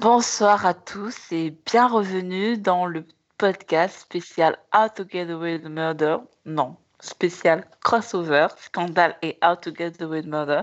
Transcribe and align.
Bonsoir 0.00 0.64
à 0.64 0.74
tous 0.74 1.16
et 1.32 1.52
bien 1.66 1.88
revenue 1.88 2.56
dans 2.56 2.86
le 2.86 3.04
podcast 3.36 3.98
spécial 3.98 4.56
How 4.72 4.86
to 4.94 5.02
Get 5.10 5.28
Away 5.28 5.56
with 5.56 5.64
Murder. 5.64 6.18
Non, 6.46 6.76
spécial 7.00 7.66
crossover, 7.82 8.46
scandale 8.58 9.16
et 9.22 9.36
How 9.42 9.56
to 9.56 9.74
Get 9.76 10.00
Away 10.00 10.18
with 10.18 10.26
Murder 10.26 10.60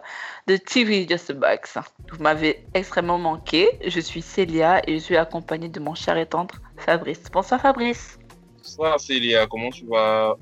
de 0.47 0.55
TV 0.55 1.05
Just 1.05 1.31
a 1.31 1.33
Box. 1.33 1.77
Vous 2.13 2.23
m'avez 2.23 2.65
extrêmement 2.73 3.17
manqué. 3.17 3.77
Je 3.85 3.99
suis 3.99 4.21
Célia 4.21 4.81
et 4.89 4.99
je 4.99 5.03
suis 5.03 5.17
accompagnée 5.17 5.67
de 5.67 5.81
mon 5.81 5.95
cher 5.95 6.15
et 6.15 6.27
tendre 6.27 6.55
Fabrice. 6.77 7.23
Bonsoir 7.29 7.59
Fabrice. 7.59 8.17
Bonsoir 8.59 8.97
Célia, 9.01 9.47
comment 9.47 9.69
tu 9.69 9.85
vas? 9.87 10.37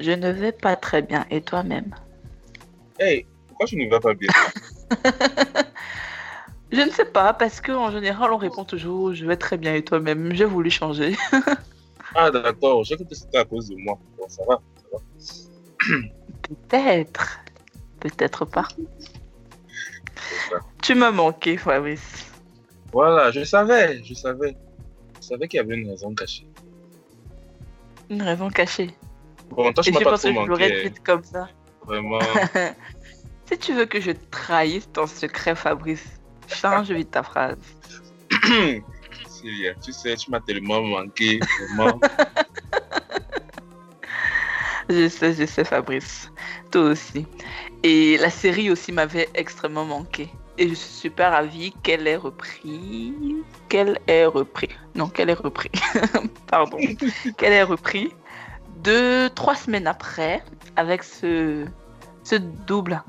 Je 0.00 0.10
ne 0.10 0.32
vais 0.32 0.50
pas 0.50 0.74
très 0.74 1.02
bien 1.02 1.24
et 1.30 1.40
toi-même? 1.40 1.94
Hey, 2.98 3.26
pourquoi 3.46 3.66
tu 3.66 3.76
ne 3.76 3.88
vas 3.88 4.00
pas 4.00 4.14
bien? 4.14 4.32
Je 6.72 6.80
ne 6.80 6.90
sais 6.90 7.04
pas 7.04 7.34
parce 7.34 7.60
que 7.60 7.70
en 7.72 7.90
général 7.90 8.32
on 8.32 8.38
répond 8.38 8.64
toujours 8.64 9.12
je 9.14 9.26
vais 9.26 9.36
très 9.36 9.58
bien 9.58 9.74
et 9.74 9.84
toi-même. 9.84 10.34
J'ai 10.34 10.44
voulu 10.46 10.70
changer. 10.70 11.16
Ah 12.14 12.30
d'accord, 12.30 12.84
je 12.84 12.94
crois 12.94 13.06
que 13.06 13.14
c'était 13.14 13.38
à 13.38 13.44
cause 13.46 13.70
de 13.70 13.76
moi. 13.76 13.98
Bon, 14.18 14.28
ça 14.28 14.42
va, 14.46 14.60
ça 14.76 14.84
va. 14.92 14.98
Peut-être. 16.42 17.40
Peut-être 18.00 18.44
pas. 18.44 18.68
Tu 20.82 20.94
m'as 20.94 21.10
manqué 21.10 21.56
Fabrice. 21.56 22.30
Voilà, 22.92 23.30
je 23.30 23.44
savais, 23.44 24.02
je 24.04 24.12
savais. 24.12 24.54
Je 25.22 25.26
savais 25.26 25.48
qu'il 25.48 25.56
y 25.56 25.60
avait 25.60 25.74
une 25.76 25.88
raison 25.88 26.14
cachée. 26.14 26.46
Une 28.10 28.20
raison 28.20 28.50
cachée. 28.50 28.90
Bon, 29.48 29.72
toi, 29.72 29.82
Et 29.86 29.88
je 29.88 29.92
m'as 29.94 30.00
je 30.00 30.04
pas 30.04 30.10
pense 30.10 30.22
que 30.22 30.28
je 30.28 30.34
l'aurais 30.34 30.68
manqué. 30.68 30.90
dit 30.90 31.00
comme 31.00 31.24
ça. 31.24 31.48
Vraiment. 31.86 32.18
si 33.46 33.56
tu 33.58 33.72
veux 33.72 33.86
que 33.86 34.00
je 34.00 34.10
trahisse 34.30 34.90
ton 34.92 35.06
secret, 35.06 35.54
Fabrice, 35.54 36.20
change 36.48 36.90
vite 36.90 37.10
ta 37.10 37.22
phrase. 37.22 37.58
Célia, 39.28 39.74
tu 39.82 39.92
sais, 39.92 40.16
tu 40.16 40.30
m'as 40.30 40.40
tellement 40.40 40.82
manqué. 40.82 41.40
Vraiment. 41.76 42.00
Je 44.88 45.08
sais, 45.08 45.32
je 45.32 45.46
sais, 45.46 45.64
Fabrice. 45.64 46.30
Toi 46.70 46.82
aussi. 46.82 47.26
Et 47.82 48.18
la 48.18 48.30
série 48.30 48.70
aussi 48.70 48.92
m'avait 48.92 49.28
extrêmement 49.34 49.84
manqué. 49.84 50.28
Et 50.58 50.68
je 50.68 50.74
suis 50.74 50.92
super 50.92 51.32
ravie 51.32 51.72
qu'elle 51.82 52.06
ait 52.06 52.16
repris. 52.16 53.14
Qu'elle 53.68 53.98
ait 54.06 54.26
repris. 54.26 54.68
Non, 54.94 55.08
qu'elle 55.08 55.30
ait 55.30 55.34
repris. 55.34 55.70
Pardon. 56.46 56.76
qu'elle 57.38 57.52
ait 57.52 57.62
repris 57.62 58.12
deux, 58.84 59.30
trois 59.30 59.54
semaines 59.54 59.86
après 59.86 60.42
avec 60.76 61.02
ce, 61.02 61.64
ce 62.22 62.36
double. 62.36 63.02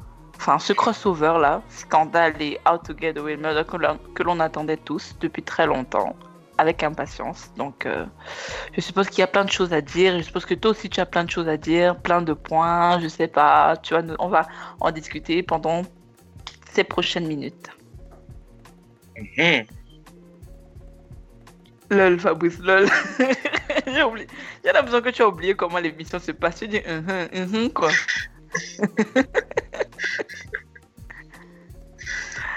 Enfin, 0.45 0.59
ce 0.59 0.73
crossover 0.73 1.37
là, 1.39 1.61
Scandale 1.69 2.33
et 2.41 2.59
How 2.69 2.77
to 2.77 2.93
Get 2.99 3.17
Away 3.17 3.37
Murder 3.37 3.63
que 3.65 4.23
l'on- 4.23 4.39
attendait 4.41 4.75
tous 4.75 5.15
depuis 5.21 5.41
très 5.41 5.65
longtemps, 5.65 6.17
avec 6.57 6.83
impatience. 6.83 7.49
Donc, 7.55 7.85
euh, 7.85 8.05
je 8.73 8.81
suppose 8.81 9.07
qu'il 9.07 9.19
y 9.19 9.23
a 9.23 9.27
plein 9.27 9.45
de 9.45 9.49
choses 9.49 9.71
à 9.71 9.79
dire. 9.79 10.17
Je 10.17 10.23
suppose 10.23 10.43
que 10.45 10.53
toi 10.53 10.71
aussi 10.71 10.89
tu 10.89 10.99
as 10.99 11.05
plein 11.05 11.23
de 11.23 11.29
choses 11.29 11.47
à 11.47 11.55
dire, 11.55 11.95
plein 11.95 12.21
de 12.21 12.33
points. 12.33 12.99
Je 12.99 13.07
sais 13.07 13.29
pas. 13.29 13.77
Tu 13.77 13.93
vois, 13.93 14.03
on 14.19 14.27
va 14.27 14.45
en 14.81 14.91
discuter 14.91 15.43
pendant 15.43 15.83
ces 16.73 16.83
prochaines 16.83 17.25
minutes. 17.25 17.69
Mhm. 19.37 19.65
Lol, 21.89 22.19
Fabrice, 22.19 22.59
lol. 22.59 22.89
J'ai 23.87 24.03
oublié. 24.03 24.27
J'ai 24.65 24.73
l'impression 24.73 24.99
que 25.01 25.09
tu 25.09 25.21
as 25.21 25.27
oublié 25.29 25.55
comment 25.55 25.79
l'émission 25.79 26.19
se 26.19 26.33
passe. 26.33 26.59
Tu 26.59 26.67
dis 26.67 26.81
hum, 26.85 27.05
hum, 27.33 27.69
quoi. 27.71 27.91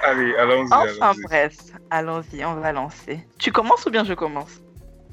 Allez, 0.03 0.37
allons-y. 0.37 0.73
Enfin 0.73 1.15
bref, 1.25 1.57
allons-y, 1.91 2.45
on 2.45 2.55
va 2.55 2.73
lancer. 2.73 3.27
Tu 3.39 3.51
commences 3.51 3.85
ou 3.87 3.91
bien 3.91 4.05
je 4.05 4.15
commence? 4.15 4.61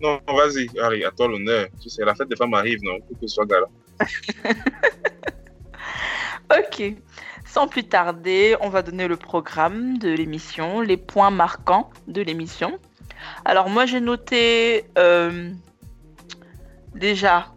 Non, 0.01 0.19
vas-y, 0.27 0.69
allez, 0.79 1.03
à 1.03 1.11
toi 1.11 1.27
l'honneur. 1.27 1.67
Tu 1.81 1.89
sais, 1.89 2.05
la 2.05 2.13
fête 2.13 2.27
des 2.27 2.35
femmes 2.35 2.53
arrive, 2.53 2.83
non? 2.83 2.99
Faut 3.07 3.15
que 3.15 3.27
ce 3.27 3.35
soit 3.35 3.45
galant. 3.45 3.71
Ok. 6.51 6.83
Sans 7.45 7.67
plus 7.67 7.83
tarder, 7.83 8.55
on 8.61 8.69
va 8.69 8.81
donner 8.81 9.07
le 9.07 9.15
programme 9.15 9.97
de 9.97 10.09
l'émission, 10.09 10.81
les 10.81 10.97
points 10.97 11.31
marquants 11.31 11.89
de 12.07 12.21
l'émission. 12.21 12.79
Alors 13.45 13.69
moi 13.69 13.85
j'ai 13.85 14.01
noté 14.01 14.85
euh, 14.97 15.51
déjà 16.93 17.53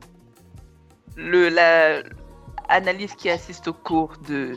le, 1.17 1.49
la 1.49 2.03
analyse 2.69 3.15
qui 3.15 3.31
assiste 3.31 3.69
au 3.69 3.73
cours 3.73 4.15
de 4.29 4.57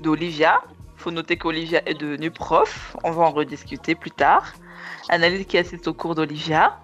d'Olivia. 0.00 0.60
Faut 0.96 1.10
noter 1.10 1.36
qu'Olivia 1.36 1.80
est 1.88 1.94
devenue 1.94 2.30
prof. 2.30 2.96
On 3.04 3.10
va 3.10 3.24
en 3.24 3.30
rediscuter 3.30 3.94
plus 3.94 4.10
tard. 4.10 4.52
Analyse 5.08 5.46
qui 5.46 5.58
assiste 5.58 5.88
au 5.88 5.94
cours 5.94 6.14
d'Olivia, 6.14 6.78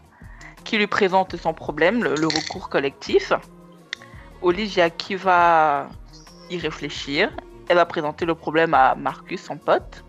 qui 0.64 0.76
lui 0.76 0.86
présente 0.86 1.36
son 1.36 1.54
problème, 1.54 2.02
le- 2.02 2.26
recours 2.26 2.68
collectif. 2.68 3.32
Olivia 4.42 4.90
qui 4.90 5.14
va 5.14 5.88
y 6.50 6.58
réfléchir. 6.58 7.30
Elle 7.68 7.76
va 7.76 7.86
présenter 7.86 8.24
le 8.24 8.34
problème 8.34 8.74
à 8.74 8.94
Marcus, 8.94 9.42
son 9.42 9.56
pote. 9.56 10.04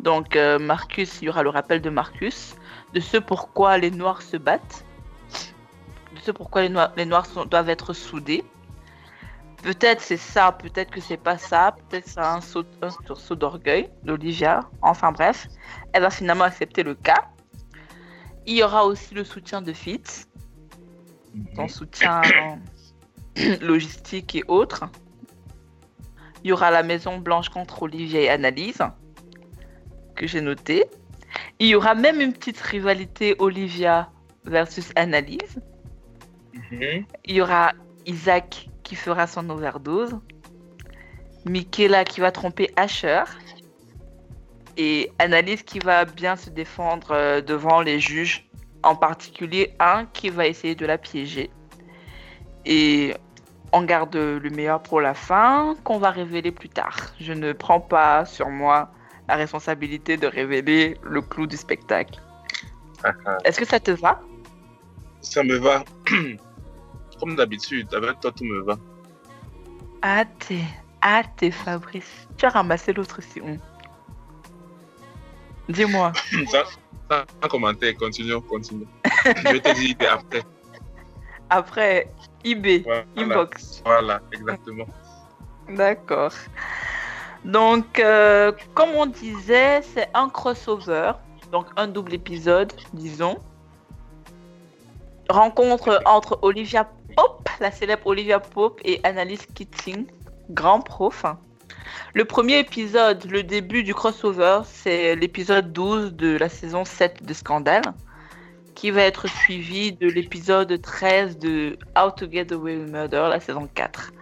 Donc, 0.00 0.36
euh, 0.36 0.58
Marcus, 0.58 1.20
il 1.20 1.26
y 1.26 1.28
aura 1.28 1.42
le 1.42 1.48
rappel 1.48 1.80
de 1.80 1.90
Marcus, 1.90 2.54
de 2.92 3.00
ce 3.00 3.16
pourquoi 3.16 3.78
les 3.78 3.90
Noirs 3.90 4.22
se 4.22 4.36
battent, 4.36 4.84
de 6.14 6.20
ce 6.22 6.30
pourquoi 6.30 6.62
les 6.62 7.06
Noirs, 7.06 7.26
doivent 7.50 7.70
être 7.70 7.92
soudés. 7.92 8.44
Peut-être 9.62 10.00
c'est 10.00 10.16
ça, 10.16 10.52
peut-être 10.52 10.90
que 10.90 11.00
c'est 11.00 11.16
pas 11.16 11.38
ça, 11.38 11.74
peut-être 11.88 12.06
c'est 12.06 12.20
un 12.20 12.40
saut, 12.40 12.64
un 12.82 12.90
sursaut 12.90 13.34
d'orgueil 13.34 13.88
d'Olivia. 14.04 14.60
Enfin 14.82 15.12
bref, 15.12 15.48
elle 15.92 16.02
va 16.02 16.10
finalement 16.10 16.44
accepter 16.44 16.82
le 16.82 16.94
cas. 16.94 17.28
Il 18.46 18.56
y 18.56 18.62
aura 18.62 18.84
aussi 18.84 19.14
le 19.14 19.24
soutien 19.24 19.60
de 19.60 19.72
Fitz, 19.72 20.28
son 21.56 21.68
soutien 21.68 22.22
logistique 23.60 24.36
et 24.36 24.44
autres. 24.46 24.84
Il 26.44 26.50
y 26.50 26.52
aura 26.52 26.70
la 26.70 26.84
Maison 26.84 27.18
Blanche 27.18 27.48
contre 27.48 27.82
Olivier 27.82 28.24
et 28.24 28.30
Annalise, 28.30 28.82
que 30.14 30.28
j'ai 30.28 30.40
noté. 30.40 30.84
Il 31.58 31.66
y 31.66 31.74
aura 31.74 31.94
même 31.96 32.20
une 32.20 32.32
petite 32.32 32.60
rivalité 32.60 33.34
Olivia 33.40 34.10
versus 34.44 34.92
Annalise. 34.94 35.60
Mhm. 36.70 37.04
Il 37.24 37.34
y 37.34 37.40
aura 37.40 37.72
Isaac 38.06 38.68
qui 38.86 38.94
fera 38.94 39.26
son 39.26 39.50
overdose. 39.50 40.16
Michaela 41.44 42.04
qui 42.04 42.20
va 42.20 42.30
tromper 42.30 42.70
Asher. 42.76 43.24
Et 44.76 45.10
Annalise 45.18 45.62
qui 45.62 45.80
va 45.80 46.04
bien 46.04 46.36
se 46.36 46.50
défendre 46.50 47.08
euh, 47.10 47.40
devant 47.40 47.80
les 47.80 47.98
juges. 47.98 48.48
En 48.82 48.94
particulier 48.94 49.74
un 49.80 50.06
qui 50.06 50.30
va 50.30 50.46
essayer 50.46 50.76
de 50.76 50.86
la 50.86 50.98
piéger. 50.98 51.50
Et 52.64 53.14
on 53.72 53.82
garde 53.82 54.14
le 54.14 54.50
meilleur 54.50 54.80
pour 54.80 55.00
la 55.00 55.14
fin, 55.14 55.74
qu'on 55.82 55.98
va 55.98 56.10
révéler 56.10 56.52
plus 56.52 56.68
tard. 56.68 56.96
Je 57.20 57.32
ne 57.32 57.52
prends 57.52 57.80
pas 57.80 58.24
sur 58.24 58.48
moi 58.48 58.92
la 59.28 59.34
responsabilité 59.34 60.16
de 60.16 60.28
révéler 60.28 60.96
le 61.02 61.20
clou 61.20 61.48
du 61.48 61.56
spectacle. 61.56 62.20
Ah, 63.02 63.10
ah. 63.26 63.38
Est-ce 63.44 63.58
que 63.58 63.66
ça 63.66 63.80
te 63.80 63.90
va? 63.90 64.20
Ça 65.20 65.42
me 65.42 65.56
va. 65.56 65.84
Comme 67.20 67.36
d'habitude, 67.36 67.92
avec 67.94 68.20
toi, 68.20 68.32
tout 68.32 68.44
me 68.44 68.62
va. 68.62 68.76
Ah, 70.02 70.24
t'es 71.36 71.50
Fabrice. 71.50 72.28
Tu 72.36 72.46
as 72.46 72.50
ramassé 72.50 72.92
l'autre 72.92 73.20
si 73.22 73.40
on. 73.40 73.58
Dis-moi. 75.68 76.12
Ça, 76.50 76.64
ça, 77.10 77.24
un 77.42 77.48
commentaire, 77.48 77.94
continue, 77.96 78.40
continue. 78.42 78.86
Je 79.24 79.52
vais 79.52 79.60
te 79.60 80.04
après. 80.06 80.42
Après, 81.48 82.12
eBay, 82.44 82.80
Voilà, 82.84 83.04
inbox. 83.16 83.82
voilà, 83.84 84.20
exactement. 84.32 84.86
D'accord. 85.68 86.32
Donc, 87.44 87.98
euh, 88.00 88.52
comme 88.74 88.90
on 88.90 89.06
disait, 89.06 89.82
c'est 89.82 90.08
un 90.14 90.28
crossover. 90.28 91.12
Donc, 91.52 91.66
un 91.76 91.86
double 91.86 92.14
épisode, 92.14 92.72
disons. 92.92 93.38
Rencontre 95.28 96.00
entre 96.04 96.38
Olivia 96.42 96.88
la 97.60 97.70
célèbre 97.70 98.06
Olivia 98.06 98.40
Pope, 98.40 98.80
et 98.84 99.00
Annalise 99.04 99.46
Keating, 99.54 100.06
grand 100.50 100.80
prof. 100.80 101.24
Le 102.14 102.24
premier 102.24 102.58
épisode, 102.58 103.24
le 103.30 103.42
début 103.42 103.82
du 103.82 103.94
crossover, 103.94 104.60
c'est 104.64 105.16
l'épisode 105.16 105.72
12 105.72 106.14
de 106.14 106.36
la 106.36 106.48
saison 106.48 106.84
7 106.84 107.24
de 107.24 107.34
Scandale, 107.34 107.94
qui 108.74 108.90
va 108.90 109.02
être 109.02 109.28
suivi 109.28 109.92
de 109.92 110.08
l'épisode 110.08 110.80
13 110.80 111.38
de 111.38 111.78
How 111.96 112.10
to 112.10 112.30
Get 112.30 112.52
Away 112.52 112.76
with 112.76 112.90
Murder, 112.90 113.28
la 113.30 113.40
saison 113.40 113.68
4. 113.74 114.12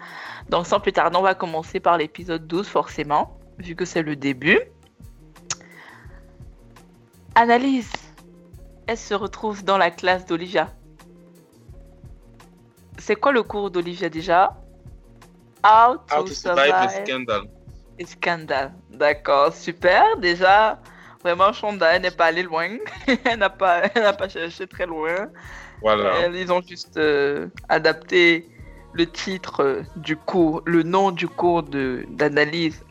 Donc 0.48 0.66
sans 0.66 0.80
plus 0.80 0.92
tarder, 0.92 1.16
on 1.16 1.22
va 1.22 1.34
commencer 1.34 1.80
par 1.80 1.98
l'épisode 1.98 2.46
12 2.46 2.66
forcément, 2.66 3.38
vu 3.58 3.74
que 3.74 3.84
c'est 3.84 4.02
le 4.02 4.16
début. 4.16 4.60
Analyse. 7.34 7.90
Elle 8.86 8.98
se 8.98 9.14
retrouve 9.14 9.64
dans 9.64 9.78
la 9.78 9.90
classe 9.90 10.26
d'Olivia. 10.26 10.68
C'est 12.98 13.16
quoi 13.16 13.32
le 13.32 13.42
cours 13.42 13.70
d'Olivia 13.70 14.08
déjà? 14.08 14.54
How 15.64 15.96
to, 15.96 16.16
How 16.16 16.22
to 16.24 16.34
survive 16.34 16.90
scandal. 17.06 17.42
et 17.98 18.04
scandale. 18.06 18.72
D'accord, 18.90 19.52
super. 19.52 20.04
Déjà, 20.18 20.78
vraiment, 21.22 21.52
Shonda, 21.52 21.94
elle 21.94 22.02
n'est 22.02 22.10
pas 22.10 22.26
allée 22.26 22.42
loin. 22.42 22.76
elle 23.24 23.38
n'a 23.38 23.50
pas, 23.50 23.82
elle 23.94 24.16
pas 24.16 24.28
cherché 24.28 24.66
très 24.66 24.86
loin. 24.86 25.28
Voilà. 25.80 26.28
Ils 26.28 26.52
ont 26.52 26.62
juste 26.62 26.96
euh, 26.96 27.48
adapté 27.68 28.48
le 28.92 29.06
titre 29.06 29.60
euh, 29.62 29.82
du 29.96 30.16
cours, 30.16 30.62
le 30.66 30.82
nom 30.82 31.10
du 31.10 31.26
cours 31.28 31.62
d'analyse 31.62 32.84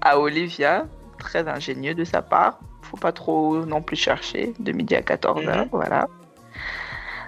à 0.00 0.18
Olivia. 0.18 0.86
Très 1.18 1.46
ingénieux 1.48 1.94
de 1.94 2.04
sa 2.04 2.20
part. 2.22 2.58
Faut 2.82 2.96
pas 2.96 3.12
trop 3.12 3.64
non 3.64 3.80
plus 3.82 3.96
chercher. 3.96 4.54
De 4.58 4.72
midi 4.72 4.94
à 4.96 5.00
14h, 5.02 5.44
Mhm. 5.64 5.68
voilà. 5.72 6.08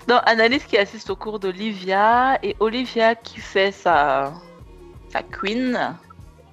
Donc, 0.08 0.22
analyse 0.24 0.64
qui 0.64 0.78
assiste 0.78 1.10
au 1.10 1.16
cours 1.16 1.38
d'Olivia 1.38 2.38
et 2.42 2.56
Olivia 2.60 3.14
qui 3.14 3.40
fait 3.40 3.72
sa, 3.72 4.32
sa 5.10 5.22
queen. 5.22 5.96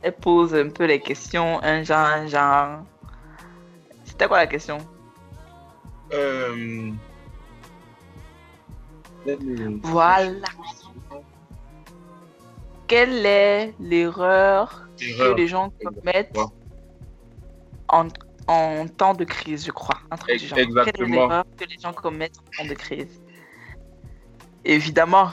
Elle 0.02 0.12
pose 0.12 0.54
un 0.54 0.70
peu 0.70 0.84
les 0.84 1.00
questions, 1.00 1.64
un 1.64 1.82
genre, 1.82 2.06
un 2.06 2.28
genre. 2.28 2.84
C'était 4.04 4.28
quoi 4.28 4.40
la 4.40 4.48
question? 4.48 4.78
Euh... 6.14 6.92
Voilà. 9.84 10.48
Quelle 12.88 13.26
est 13.26 13.74
l'erreur 13.80 14.90
que 15.00 15.34
les 15.34 15.48
gens 15.48 15.72
commettent 15.82 16.38
en, 17.88 18.08
en 18.48 18.86
temps 18.88 19.14
de 19.14 19.24
crise, 19.24 19.66
je 19.66 19.72
crois? 19.72 19.98
Un 20.12 20.18
truc 20.18 20.34
Ex- 20.34 20.44
du 20.44 20.50
genre. 20.50 20.58
Quelle 20.58 20.68
est 20.68 20.80
exactement. 20.80 21.16
l'erreur 21.16 21.46
que 21.58 21.64
les 21.64 21.80
gens 21.80 21.94
commettent 21.94 22.38
en 22.38 22.64
temps 22.64 22.70
de 22.70 22.76
crise? 22.76 23.22
Évidemment, 24.66 25.30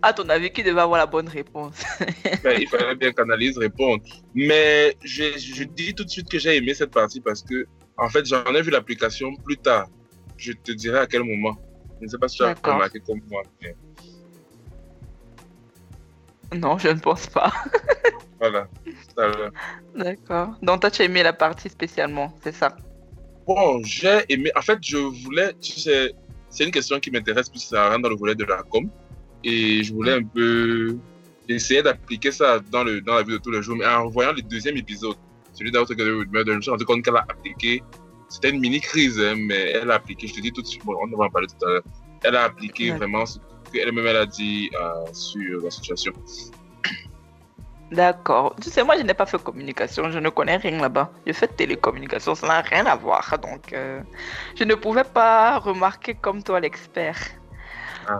à 0.00 0.12
ton 0.12 0.28
avis, 0.30 0.50
qui 0.50 0.62
devait 0.62 0.80
avoir 0.80 0.98
la 0.98 1.06
bonne 1.06 1.28
réponse? 1.28 1.82
Ben, 2.42 2.58
il 2.60 2.66
fallait 2.68 2.96
bien 2.96 3.12
qu'Analyse 3.12 3.56
réponde. 3.56 4.00
Mais 4.34 4.96
je, 5.04 5.38
je 5.38 5.62
dis 5.62 5.94
tout 5.94 6.02
de 6.04 6.08
suite 6.10 6.28
que 6.28 6.38
j'ai 6.38 6.56
aimé 6.56 6.74
cette 6.74 6.90
partie 6.90 7.20
parce 7.20 7.42
que, 7.42 7.66
en 7.96 8.08
fait, 8.08 8.26
j'en 8.26 8.44
ai 8.46 8.62
vu 8.62 8.70
l'application 8.70 9.32
plus 9.36 9.58
tard. 9.58 9.86
Je 10.36 10.52
te 10.52 10.72
dirai 10.72 10.98
à 10.98 11.06
quel 11.06 11.22
moment. 11.22 11.56
Je 12.00 12.06
ne 12.06 12.10
sais 12.10 12.18
pas 12.18 12.26
si 12.26 12.38
tu 12.38 12.42
as 12.42 12.54
remarqué 12.64 12.98
comme 12.98 13.20
moi. 13.30 13.42
mais 13.60 13.76
Non, 16.58 16.78
je 16.78 16.88
ne 16.88 16.98
pense 16.98 17.28
pas. 17.28 17.52
voilà. 18.40 18.66
D'accord. 19.94 20.54
Donc, 20.62 20.80
toi, 20.80 20.90
tu 20.90 21.02
as 21.02 21.04
aimé 21.04 21.22
la 21.22 21.32
partie 21.32 21.68
spécialement, 21.68 22.34
c'est 22.42 22.54
ça? 22.54 22.76
Bon, 23.46 23.80
j'ai 23.84 24.20
aimé. 24.28 24.50
En 24.56 24.62
fait, 24.62 24.78
je 24.82 24.96
voulais. 24.96 25.52
Tu 25.60 25.72
sais, 25.78 26.12
c'est 26.52 26.64
une 26.64 26.70
question 26.70 27.00
qui 27.00 27.10
m'intéresse 27.10 27.48
plus 27.48 27.60
ça 27.60 27.88
rentre 27.88 28.02
dans 28.02 28.10
le 28.10 28.16
volet 28.16 28.34
de 28.36 28.44
la 28.44 28.62
com. 28.62 28.88
Et 29.42 29.82
je 29.82 29.92
voulais 29.92 30.12
un 30.12 30.22
peu 30.22 30.96
essayer 31.48 31.82
d'appliquer 31.82 32.30
ça 32.30 32.60
dans, 32.70 32.84
le, 32.84 33.00
dans 33.00 33.14
la 33.14 33.22
vie 33.24 33.32
de 33.32 33.38
tous 33.38 33.50
les 33.50 33.62
jours. 33.62 33.76
Mais 33.76 33.86
en 33.86 34.06
voyant 34.08 34.32
le 34.32 34.42
deuxième 34.42 34.76
épisode, 34.76 35.16
celui 35.54 35.72
d'Out 35.72 35.84
Together 35.86 36.06
je 36.06 36.52
me 36.52 36.60
suis 36.60 36.70
rendu 36.70 36.84
compte 36.84 37.02
qu'elle 37.04 37.16
a 37.16 37.24
appliqué. 37.28 37.82
C'était 38.28 38.50
une 38.50 38.60
mini 38.60 38.80
crise, 38.80 39.18
hein, 39.18 39.34
mais 39.36 39.72
elle 39.72 39.90
a 39.90 39.94
appliqué. 39.94 40.26
Je 40.28 40.34
te 40.34 40.40
dis 40.40 40.52
tout 40.52 40.62
de 40.62 40.66
suite, 40.66 40.84
bon, 40.84 40.94
on 41.02 41.16
va 41.16 41.24
en 41.24 41.30
parler 41.30 41.48
tout 41.48 41.66
à 41.66 41.70
l'heure. 41.70 41.82
Elle 42.22 42.36
a 42.36 42.44
appliqué 42.44 42.90
Ouais. 42.92 42.96
vraiment 42.98 43.26
ce 43.26 43.38
qu'elle-même 43.72 44.06
elle 44.06 44.16
a 44.16 44.26
dit 44.26 44.70
euh, 44.80 45.04
sur 45.12 45.62
la 45.62 45.70
situation. 45.70 46.12
D'accord. 47.92 48.56
Tu 48.60 48.70
sais, 48.70 48.82
moi, 48.82 48.96
je 48.96 49.02
n'ai 49.02 49.12
pas 49.14 49.26
fait 49.26 49.42
communication, 49.42 50.10
je 50.10 50.18
ne 50.18 50.30
connais 50.30 50.56
rien 50.56 50.80
là-bas. 50.80 51.10
J'ai 51.26 51.34
fait 51.34 51.48
télécommunication, 51.48 52.34
ça 52.34 52.46
n'a 52.46 52.60
rien 52.62 52.86
à 52.86 52.96
voir. 52.96 53.38
Donc, 53.38 53.72
euh, 53.74 54.00
je 54.58 54.64
ne 54.64 54.74
pouvais 54.74 55.04
pas 55.04 55.58
remarquer 55.58 56.14
comme 56.14 56.42
toi 56.42 56.58
l'expert. 56.58 57.18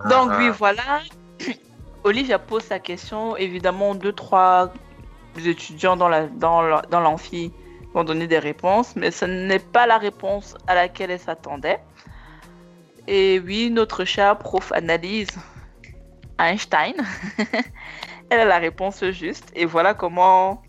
Donc, 0.05 0.29
Ah, 0.31 0.37
oui, 0.37 0.49
voilà. 0.49 1.01
Olivia 2.03 2.37
pose 2.37 2.63
sa 2.63 2.77
question. 2.79 3.35
Évidemment, 3.35 3.95
deux, 3.95 4.13
trois 4.13 4.71
étudiants 5.43 5.97
dans 5.97 6.09
la- 6.09 6.27
dans 6.27 6.61
la- 6.61 6.83
dans 6.91 6.99
l'amphi 6.99 7.51
vont 7.95 8.03
donner 8.03 8.27
des 8.27 8.39
réponses, 8.39 8.95
mais 8.95 9.09
ce 9.09 9.25
n'est 9.25 9.59
pas 9.59 9.87
la 9.87 9.97
réponse 9.97 10.55
à 10.67 10.75
laquelle 10.75 11.09
elle 11.11 11.19
s'attendait. 11.19 11.79
Et 13.07 13.39
oui, 13.43 13.69
notre 13.71 14.05
cher 14.05 14.37
prof 14.37 14.71
analyse, 14.71 15.29
Einstein, 16.43 16.93
elle 18.29 18.39
a 18.41 18.45
la 18.45 18.57
réponse 18.59 19.03
juste. 19.11 19.51
Et 19.55 19.65
voilà 19.65 19.93
comment 19.93 20.61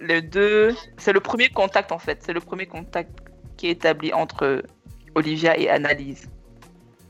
les 0.00 0.22
deux. 0.22 0.74
C'est 0.96 1.12
le 1.12 1.20
premier 1.20 1.48
contact 1.48 1.92
en 1.92 1.98
fait. 1.98 2.22
C'est 2.22 2.32
le 2.32 2.40
premier 2.40 2.66
contact 2.66 3.10
qui 3.56 3.66
est 3.68 3.72
établi 3.72 4.12
entre 4.12 4.62
Olivia 5.14 5.58
et 5.58 5.68
Analyse. 5.68 6.28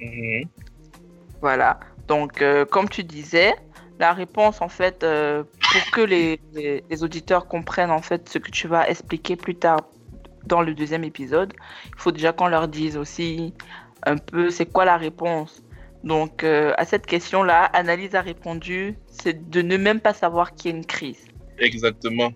mhm. 0.01 0.45
Voilà. 1.41 1.79
Donc, 2.09 2.41
euh, 2.43 2.65
comme 2.65 2.89
tu 2.89 3.05
disais, 3.05 3.55
la 3.99 4.13
réponse, 4.13 4.61
en 4.63 4.69
fait, 4.69 5.03
euh, 5.05 5.45
pour 5.71 5.91
que 5.93 6.01
les, 6.01 6.41
les- 6.55 6.83
les 6.89 7.05
auditeurs 7.05 7.47
comprennent, 7.47 7.91
en 7.91 8.01
fait, 8.03 8.29
ce 8.29 8.39
que 8.39 8.51
tu 8.51 8.67
vas 8.67 8.89
expliquer 8.89 9.37
plus 9.37 9.55
tard 9.55 9.81
dans 10.47 10.63
le 10.63 10.73
deuxième 10.75 11.05
épisode, 11.05 11.53
il 11.87 12.01
faut 12.01 12.11
déjà 12.13 12.33
qu'on 12.33 12.49
leur 12.49 12.67
dise 12.69 12.97
aussi 12.97 13.53
un 14.07 14.17
peu 14.17 14.51
c'est 14.51 14.67
quoi 14.67 14.85
la 14.87 14.97
réponse. 14.97 15.63
Donc, 16.05 16.45
euh, 16.45 16.73
à 16.77 16.85
cette 16.85 17.07
question-là, 17.07 17.65
Analyse 17.65 18.15
a 18.15 18.21
répondu, 18.21 18.97
c'est 19.09 19.51
de 19.51 19.63
ne 19.63 19.77
même 19.77 20.01
pas 20.01 20.15
savoir 20.15 20.55
qu'il 20.55 20.71
y 20.71 20.75
a 20.75 20.77
une 20.77 20.87
crise. 20.87 21.27
Exactement. 21.59 22.31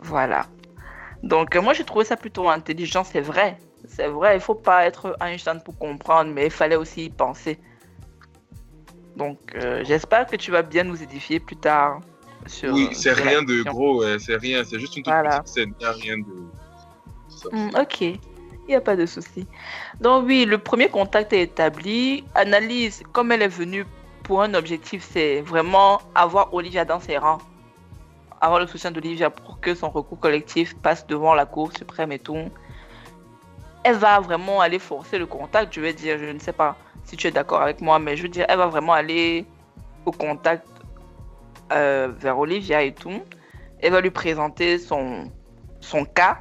Voilà. 0.00 0.46
Donc, 1.22 1.56
euh, 1.56 1.62
moi, 1.62 1.72
j'ai 1.72 1.84
trouvé 1.84 2.04
ça 2.04 2.16
plutôt 2.16 2.48
intelligent, 2.48 3.04
c'est 3.04 3.20
vrai. 3.20 3.56
C'est 3.88 4.08
vrai, 4.08 4.36
il 4.36 4.40
faut 4.40 4.54
pas 4.54 4.84
être 4.86 5.16
Einstein 5.20 5.60
pour 5.64 5.76
comprendre, 5.78 6.30
mais 6.32 6.46
il 6.46 6.50
fallait 6.50 6.76
aussi 6.76 7.06
y 7.06 7.10
penser. 7.10 7.58
Donc, 9.16 9.38
euh, 9.56 9.82
j'espère 9.84 10.26
que 10.26 10.36
tu 10.36 10.50
vas 10.50 10.62
bien 10.62 10.84
nous 10.84 11.02
édifier 11.02 11.40
plus 11.40 11.56
tard. 11.56 12.00
Sur, 12.46 12.72
Oui, 12.74 12.88
c'est 12.92 13.12
rien 13.12 13.42
de 13.42 13.62
gros, 13.62 14.00
ouais, 14.00 14.18
c'est 14.18 14.36
rien, 14.36 14.64
c'est 14.64 14.78
juste 14.78 14.96
une 14.96 15.04
toute 15.04 15.12
Voilà. 15.12 15.40
petite 15.40 15.54
scène, 15.54 15.72
il 15.78 15.82
n'y 15.82 15.88
a 15.88 15.92
rien 15.92 16.18
de. 16.18 17.52
Hmm, 17.52 17.70
ok, 17.76 18.18
a 18.76 18.80
pas 18.80 18.96
de 18.96 19.06
souci. 19.06 19.46
Donc 20.00 20.26
oui, 20.26 20.44
le 20.44 20.58
premier 20.58 20.88
contact 20.88 21.32
est 21.32 21.42
établi. 21.42 22.24
Analyse, 22.34 23.02
comme 23.12 23.32
elle 23.32 23.42
est 23.42 23.48
venue 23.48 23.86
pour 24.22 24.42
un 24.42 24.54
objectif, 24.54 25.06
c'est 25.10 25.40
vraiment 25.40 26.00
avoir 26.14 26.52
Olivia 26.54 26.84
dans 26.84 27.00
ses 27.00 27.18
rangs. 27.18 27.38
Avoir 28.40 28.60
le 28.60 28.66
soutien 28.66 28.90
d'Olivia 28.90 29.30
pour 29.30 29.60
que 29.60 29.74
son 29.74 29.90
recours 29.90 30.18
collectif 30.18 30.74
passe 30.76 31.06
devant 31.06 31.34
la 31.34 31.46
Cour 31.46 31.70
suprême 31.76 32.12
et 32.12 32.18
tout. 32.18 32.50
Elle 33.84 33.96
va 33.96 34.20
vraiment 34.20 34.60
aller 34.60 34.78
forcer 34.78 35.18
le 35.18 35.26
contact, 35.26 35.74
je 35.74 35.80
vais 35.80 35.92
dire, 35.92 36.18
je 36.18 36.26
ne 36.26 36.38
sais 36.38 36.52
pas 36.52 36.76
si 37.04 37.16
tu 37.16 37.26
es 37.26 37.30
d'accord 37.30 37.62
avec 37.62 37.80
moi, 37.80 37.98
mais 37.98 38.16
je 38.16 38.22
veux 38.22 38.28
dire, 38.28 38.46
elle 38.48 38.58
va 38.58 38.66
vraiment 38.66 38.92
aller 38.92 39.44
au 40.04 40.12
contact 40.12 40.66
euh, 41.72 42.08
vers 42.16 42.38
Olivia 42.38 42.82
et 42.82 42.92
tout. 42.92 43.22
Elle 43.80 43.92
va 43.92 44.00
lui 44.00 44.10
présenter 44.10 44.78
son, 44.78 45.30
son 45.80 46.04
cas 46.04 46.38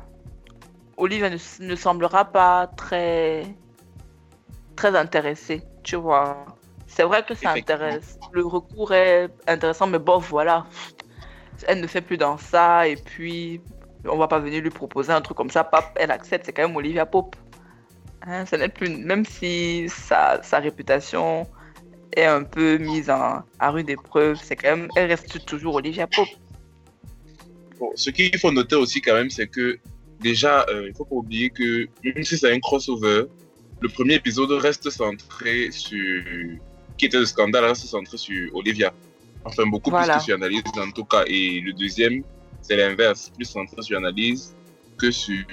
Olivia 1.01 1.31
ne, 1.31 1.37
ne 1.61 1.75
semblera 1.75 2.25
pas 2.25 2.67
très 2.67 3.43
très 4.75 4.95
intéressée, 4.95 5.63
tu 5.83 5.95
vois. 5.95 6.45
C'est 6.85 7.03
vrai 7.03 7.25
que 7.25 7.33
ça 7.33 7.51
intéresse. 7.53 8.19
Le 8.31 8.45
recours 8.45 8.93
est 8.93 9.29
intéressant, 9.47 9.87
mais 9.87 9.97
bon, 9.97 10.19
voilà. 10.19 10.67
Elle 11.67 11.81
ne 11.81 11.87
fait 11.87 12.01
plus 12.01 12.17
dans 12.17 12.37
ça, 12.37 12.87
et 12.87 12.95
puis 12.95 13.61
on 14.05 14.17
va 14.17 14.27
pas 14.27 14.39
venir 14.39 14.61
lui 14.61 14.69
proposer 14.69 15.11
un 15.11 15.21
truc 15.21 15.37
comme 15.37 15.49
ça. 15.49 15.63
Pap, 15.63 15.85
elle 15.95 16.11
accepte, 16.11 16.45
c'est 16.45 16.53
quand 16.53 16.67
même 16.67 16.75
Olivia 16.75 17.07
Pope. 17.07 17.35
Hein, 18.21 18.45
ça 18.45 18.57
n'est 18.57 18.69
plus, 18.69 18.89
même 18.89 19.25
si 19.25 19.89
sa, 19.89 20.43
sa 20.43 20.59
réputation 20.59 21.47
est 22.15 22.25
un 22.25 22.43
peu 22.43 22.77
mise 22.77 23.09
en, 23.09 23.41
à 23.57 23.71
rude 23.71 23.89
épreuve, 23.89 24.39
c'est 24.43 24.55
quand 24.55 24.75
même, 24.75 24.87
elle 24.95 25.09
reste 25.09 25.43
toujours 25.45 25.75
Olivia 25.75 26.05
Pope. 26.05 26.29
Bon, 27.79 27.89
ce 27.95 28.11
qu'il 28.11 28.37
faut 28.37 28.51
noter 28.51 28.75
aussi 28.75 29.01
quand 29.01 29.15
même, 29.15 29.31
c'est 29.31 29.47
que 29.47 29.79
déjà, 30.21 30.65
euh, 30.69 30.87
il 30.87 30.93
faut 30.95 31.05
pas 31.05 31.15
oublier 31.15 31.49
que 31.49 31.87
même 32.03 32.23
si 32.23 32.37
c'est 32.37 32.51
un 32.51 32.59
crossover, 32.59 33.25
le 33.81 33.89
premier 33.89 34.15
épisode 34.15 34.51
reste 34.51 34.89
centré 34.89 35.71
sur 35.71 36.23
qui 36.97 37.05
était 37.07 37.17
le 37.17 37.25
scandale 37.25 37.65
reste 37.65 37.85
centré 37.85 38.17
sur 38.17 38.55
Olivia. 38.55 38.93
Enfin, 39.43 39.63
beaucoup 39.65 39.89
Voilà. 39.89 40.13
plus 40.13 40.19
que 40.19 40.23
sur 40.25 40.35
Analyse 40.35 40.61
en 40.77 40.91
tout 40.91 41.05
cas. 41.05 41.23
Et 41.25 41.59
le 41.61 41.73
deuxième, 41.73 42.23
c'est 42.61 42.77
l'inverse, 42.77 43.31
plus 43.35 43.45
centré 43.45 43.81
sur 43.81 43.97
Analyse 43.97 44.55
que 44.99 45.09
sur, 45.09 45.43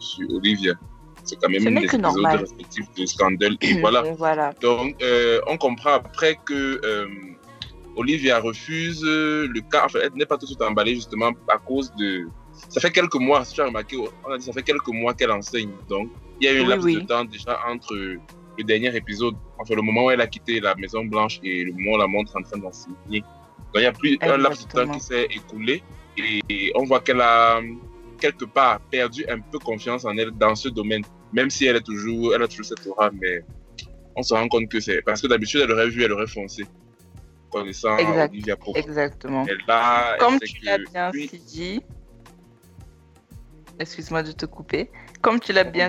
sur 0.00 0.28
Olivia. 0.34 0.74
C'est 1.22 1.36
quand 1.40 1.48
même 1.48 1.62
n'est 1.62 1.80
des 1.80 1.86
épisodes 1.86 2.24
respectifs 2.24 2.92
de 2.96 3.06
scandale. 3.06 3.56
Et 3.60 3.74
voilà. 3.80 4.02
Voilà. 4.16 4.52
Donc, 4.60 5.00
euh, 5.02 5.40
on 5.46 5.56
comprend 5.56 5.92
après 5.92 6.38
que 6.44 6.80
euh, 6.84 7.06
Olivia 7.96 8.40
refuse 8.40 9.02
le 9.04 9.60
cas. 9.60 9.84
Enfin, 9.86 10.00
elle 10.02 10.12
n'est 10.14 10.26
pas 10.26 10.36
tout 10.36 10.46
de 10.46 10.50
suite 10.50 10.62
emballée 10.62 10.94
justement 10.96 11.30
à 11.48 11.58
cause 11.58 11.92
de. 11.94 12.26
Ça 12.68 12.80
fait 12.80 12.90
quelques 12.90 13.14
mois, 13.16 13.44
si 13.44 13.54
tu 13.54 13.60
as 13.60 13.66
remarqué, 13.66 13.96
on 13.96 14.30
a 14.32 14.38
dit 14.38 14.44
ça 14.44 14.52
fait 14.52 14.62
quelques 14.62 14.88
mois 14.88 15.14
qu'elle 15.14 15.30
enseigne. 15.30 15.70
Donc, 15.88 16.10
il 16.40 16.46
y 16.46 16.48
a 16.48 16.52
eu 16.52 16.60
un 16.60 16.62
Oui, 16.62 16.68
laps 16.68 16.84
oui. 16.84 16.94
de 16.94 17.00
temps 17.00 17.24
déjà 17.24 17.58
entre 17.68 17.94
le 17.94 18.64
dernier 18.64 18.94
épisode, 18.96 19.34
enfin 19.58 19.74
le 19.74 19.82
moment 19.82 20.06
où 20.06 20.10
elle 20.10 20.20
a 20.20 20.26
quitté 20.26 20.60
la 20.60 20.74
Maison 20.74 21.04
Blanche 21.04 21.38
et 21.42 21.64
le 21.64 21.72
moment 21.72 21.92
où 21.92 21.98
la 21.98 22.06
montre 22.06 22.36
en 22.36 22.42
train 22.42 22.58
d'enseigner. 22.58 23.20
Donc, 23.20 23.76
il 23.76 23.82
y 23.82 23.86
a 23.86 23.92
plus 23.92 24.18
un 24.22 24.36
laps 24.38 24.66
de 24.66 24.72
temps 24.72 24.80
Exactement. 24.80 24.94
qui 24.94 25.00
s'est 25.00 25.24
écoulé 25.24 25.82
et 26.48 26.72
on 26.74 26.84
voit 26.84 27.00
qu'elle 27.00 27.20
a 27.20 27.60
quelque 28.20 28.46
part 28.46 28.80
perdu 28.90 29.24
un 29.28 29.40
peu 29.40 29.58
confiance 29.58 30.04
en 30.04 30.16
elle 30.16 30.30
dans 30.30 30.54
ce 30.54 30.68
domaine, 30.70 31.02
même 31.32 31.50
si 31.50 31.66
elle 31.66 31.76
est 31.76 31.82
toujours, 31.84 32.34
elle 32.34 32.42
a 32.42 32.48
toujours 32.48 32.64
cette 32.64 32.86
aura, 32.86 33.10
mais 33.10 33.44
on 34.16 34.22
se 34.22 34.32
rend 34.32 34.48
compte 34.48 34.70
que 34.70 34.80
c'est 34.80 35.02
parce 35.02 35.20
que 35.20 35.26
d'habitude 35.26 35.60
elle 35.62 35.72
aurait 35.72 35.90
vu, 35.90 36.02
elle 36.02 36.12
aurait 36.12 36.26
foncé, 36.26 36.64
connaissant 37.50 37.96
Exact. 37.98 38.32
Olivia 38.32 38.56
Pope. 38.56 38.76
Exactement. 38.78 39.44
Elle 39.46 39.58
Comme 40.18 40.38
tu 40.40 40.64
l'as 40.64 40.78
bien 40.78 41.12
si 41.12 41.38
dit, 41.38 41.82
excuse-moi 43.78 44.22
de 44.22 44.32
te 44.32 44.46
couper. 44.46 44.90
Comme 45.22 45.40
tu 45.40 45.52
l'as 45.52 45.64
bien, 45.64 45.88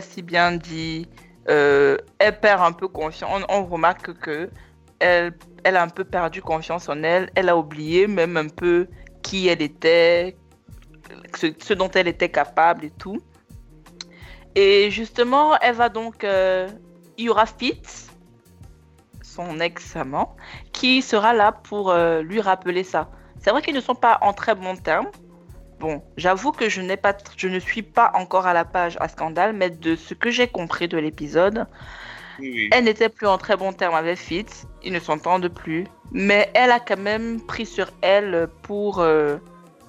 si 0.00 0.22
bien 0.22 0.52
dit, 0.52 1.08
euh, 1.48 1.98
elle 2.18 2.38
perd 2.40 2.62
un 2.62 2.72
peu 2.72 2.88
confiance. 2.88 3.44
On, 3.48 3.64
remarque 3.64 4.14
que 4.18 4.50
elle, 5.00 5.34
elle 5.64 5.76
a 5.76 5.82
un 5.82 5.88
peu 5.88 6.04
perdu 6.04 6.42
confiance 6.42 6.88
en 6.88 7.02
elle. 7.02 7.30
Elle 7.34 7.48
a 7.48 7.56
oublié 7.56 8.06
même 8.06 8.36
un 8.36 8.48
peu 8.48 8.88
qui 9.22 9.48
elle 9.48 9.62
était, 9.62 10.36
ce, 11.34 11.74
dont 11.74 11.90
elle 11.90 12.08
était 12.08 12.28
capable 12.28 12.84
et 12.84 12.90
tout. 12.90 13.18
Et 14.54 14.90
justement, 14.90 15.58
elle 15.60 15.74
va 15.74 15.88
donc, 15.88 16.22
euh, 16.22 16.68
il 17.18 17.24
y 17.24 17.28
aura 17.28 17.46
Fitz, 17.46 18.10
son 19.22 19.58
ex-amant, 19.58 20.36
qui 20.72 21.02
sera 21.02 21.32
là 21.32 21.50
pour 21.50 21.90
euh, 21.90 22.22
lui 22.22 22.40
rappeler 22.40 22.84
ça. 22.84 23.10
C'est 23.40 23.50
vrai 23.50 23.62
qu'ils 23.62 23.74
ne 23.74 23.80
sont 23.80 23.96
pas 23.96 24.18
en 24.22 24.32
très 24.32 24.54
bons 24.54 24.76
termes. 24.76 25.10
Bon, 25.84 26.02
j'avoue 26.16 26.50
que 26.52 26.70
je, 26.70 26.80
n'ai 26.80 26.96
pas, 26.96 27.14
je 27.36 27.46
ne 27.46 27.58
suis 27.58 27.82
pas 27.82 28.10
encore 28.14 28.46
à 28.46 28.54
la 28.54 28.64
page 28.64 28.96
à 29.00 29.08
scandale, 29.08 29.52
mais 29.52 29.68
de 29.68 29.96
ce 29.96 30.14
que 30.14 30.30
j'ai 30.30 30.48
compris 30.48 30.88
de 30.88 30.96
l'épisode, 30.96 31.66
Oui, 32.38 32.70
elle 32.72 32.84
n'était 32.84 33.10
plus 33.10 33.26
en 33.26 33.36
très 33.36 33.54
bons 33.56 33.74
termes 33.74 33.94
avec 33.94 34.16
Fitz. 34.16 34.66
Ils 34.82 34.94
ne 34.94 34.98
s'entendent 34.98 35.48
plus. 35.48 35.84
Mais 36.10 36.50
elle 36.54 36.70
a 36.70 36.80
quand 36.80 36.98
même 36.98 37.38
pris 37.42 37.66
sur 37.66 37.88
elle 38.00 38.48
pour 38.62 39.00
euh, 39.00 39.36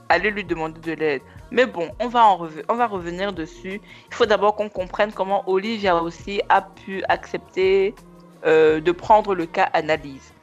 aller 0.10 0.32
lui 0.32 0.44
demander 0.44 0.82
de 0.82 0.92
l'aide. 1.00 1.22
Mais 1.52 1.66
bon, 1.66 1.90
on 2.02 2.10
va, 2.10 2.26
en 2.26 2.36
reve- 2.36 2.64
on 2.68 2.76
va 2.76 2.88
revenir 2.88 3.32
dessus. 3.32 3.80
Il 4.10 4.14
faut 4.14 4.26
d'abord 4.26 4.56
qu'on 4.58 4.68
comprenne 4.70 5.14
comment 5.14 5.48
Olivia 5.50 5.96
aussi 5.96 6.42
a 6.50 6.62
pu 6.62 7.04
accepter 7.08 7.96
euh, 8.46 8.82
de 8.82 8.92
prendre 8.92 9.34
le 9.34 9.46
cas 9.46 9.70
analyse. 9.72 10.34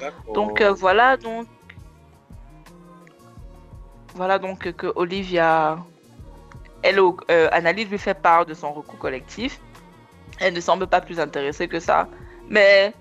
d'accord. 0.00 0.34
Donc 0.34 0.60
euh, 0.60 0.72
voilà 0.72 1.16
donc 1.16 1.46
voilà 4.18 4.38
donc 4.38 4.70
que 4.72 4.88
Olivia 4.96 5.78
au- 6.84 7.16
euh, 7.30 7.48
analyse 7.52 7.88
lui 7.88 7.98
fait 7.98 8.14
part 8.28 8.44
de 8.44 8.52
son 8.52 8.72
recours 8.72 8.98
collectif. 8.98 9.60
Elle 10.40 10.54
ne 10.54 10.60
semble 10.60 10.86
pas 10.86 11.00
plus 11.00 11.18
intéressée 11.20 11.68
que 11.68 11.80
ça, 11.80 12.08
mais 12.48 12.92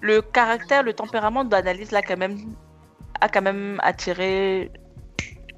le 0.00 0.20
caractère, 0.20 0.82
le 0.82 0.92
tempérament 0.92 1.44
d'analyse 1.44 1.90
l'a 1.92 2.02
quand 2.02 2.16
même 2.16 2.36
a 3.20 3.28
quand 3.28 3.42
même 3.42 3.78
attiré. 3.82 4.70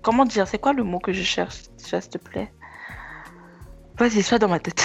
Comment 0.03 0.27
dire 0.27 0.47
C'est 0.47 0.59
quoi 0.59 0.73
le 0.73 0.85
mot 0.85 0.99
que 0.99 1.13
je 1.13 1.23
cherche, 1.23 1.63
s'il 1.79 2.09
te 2.15 2.19
plaît? 2.19 2.53
Vas-y, 3.99 4.23
sois 4.23 4.39
dans 4.39 4.49
ma 4.49 4.59
tête. 4.59 4.85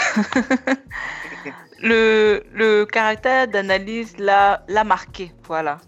le, 1.81 2.85
caractère 2.85 3.47
d'analyse 3.47 4.17
l'a 4.17 4.83
marqué, 4.85 5.33
voilà 5.43 5.79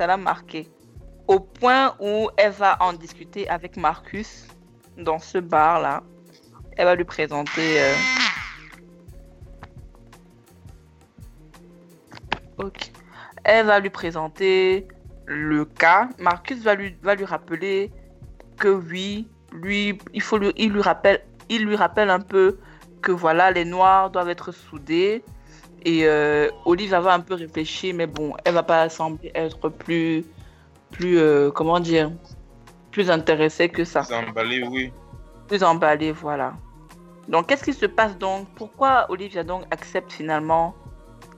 ça 0.00 0.06
l'a 0.06 0.16
marqué. 0.16 0.66
Au 1.30 1.38
point 1.38 1.94
où 2.00 2.28
elle 2.36 2.50
va 2.50 2.76
en 2.80 2.92
discuter 2.92 3.48
avec 3.48 3.76
Marcus 3.76 4.48
dans 4.98 5.20
ce 5.20 5.38
bar-là. 5.38 6.02
Elle 6.76 6.86
va 6.86 6.96
lui 6.96 7.04
présenter. 7.04 7.80
euh, 7.80 7.94
Ok. 12.58 12.90
Elle 13.44 13.66
va 13.66 13.78
lui 13.78 13.90
présenter 13.90 14.88
le 15.24 15.64
cas. 15.64 16.08
Marcus 16.18 16.58
va 16.64 16.74
lui, 16.74 16.96
va 17.00 17.14
lui 17.14 17.26
rappeler 17.26 17.92
que 18.58 18.66
oui, 18.66 19.28
lui, 19.52 20.00
il 20.12 20.22
faut 20.22 20.36
lui, 20.36 20.52
il 20.56 20.72
lui 20.72 20.82
rappelle, 20.82 21.22
il 21.48 21.64
lui 21.64 21.76
rappelle 21.76 22.10
un 22.10 22.18
peu 22.18 22.58
que 23.02 23.12
voilà, 23.12 23.52
les 23.52 23.64
Noirs 23.64 24.10
doivent 24.10 24.30
être 24.30 24.50
soudés. 24.50 25.22
Et 25.84 26.06
euh, 26.06 26.50
Olive 26.64 26.90
va 26.90 27.14
un 27.14 27.20
peu 27.20 27.34
réfléchir, 27.34 27.94
mais 27.94 28.08
bon, 28.08 28.34
elle 28.44 28.54
va 28.54 28.64
pas 28.64 28.88
sembler 28.88 29.30
être 29.34 29.68
plus, 29.68 30.24
plus, 30.90 31.18
euh, 31.18 31.50
comment 31.50 31.80
dire, 31.80 32.10
plus 32.90 33.10
intéressée 33.10 33.68
que 33.68 33.84
ça, 33.84 34.00
Vous 34.02 34.14
emballez, 34.14 34.62
oui. 34.64 34.92
plus 35.48 35.62
emballée, 35.62 36.12
voilà. 36.12 36.54
Donc, 37.28 37.46
qu'est-ce 37.46 37.64
qui 37.64 37.72
se 37.72 37.86
passe 37.86 38.18
donc? 38.18 38.48
Pourquoi 38.56 39.06
Olivia 39.10 39.44
donc 39.44 39.62
accepte 39.70 40.12
finalement 40.12 40.74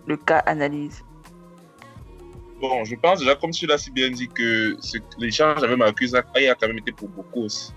le 0.07 0.17
cas 0.17 0.39
analyse? 0.47 1.05
Bon, 2.61 2.85
je 2.85 2.95
pense 2.95 3.19
déjà, 3.19 3.35
comme 3.35 3.51
tu 3.51 3.67
l'as 3.67 3.79
si 3.79 3.91
bien 3.91 4.09
dit, 4.11 4.29
que 4.29 4.77
l'échange 5.19 5.63
avec 5.65 5.77
Marcus 5.77 6.15
a, 6.15 6.19
a 6.21 6.55
quand 6.55 6.69
même 6.69 6.79
été 6.79 6.93
pour 6.93 7.09
beaucoup 7.09 7.43
aussi. 7.47 7.73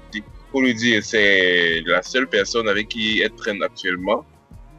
Pour 0.52 0.62
lui 0.62 0.76
dire, 0.76 1.04
c'est 1.04 1.82
la 1.86 2.02
seule 2.04 2.28
personne 2.28 2.70
avec 2.70 2.90
qui 2.90 3.20
elle 3.22 3.32
traîne 3.32 3.62
actuellement. 3.64 4.24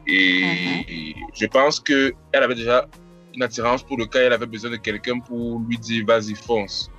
Et 0.07 1.13
je 1.33 1.45
pense 1.47 1.81
que 1.81 2.13
elle 2.31 2.43
avait 2.43 2.55
déjà 2.55 2.87
une 3.37 3.43
attirance 3.43 3.83
pour 3.83 3.97
le 3.97 4.05
cas, 4.07 4.19
elle 4.19 4.33
avait 4.33 4.47
besoin 4.47 4.71
de 4.71 4.77
quelqu'un 4.77 5.19
pour 5.19 5.59
lui 5.59 5.77
dire, 5.77 6.03
vas-y, 6.05 6.33
fonce. 6.33 6.89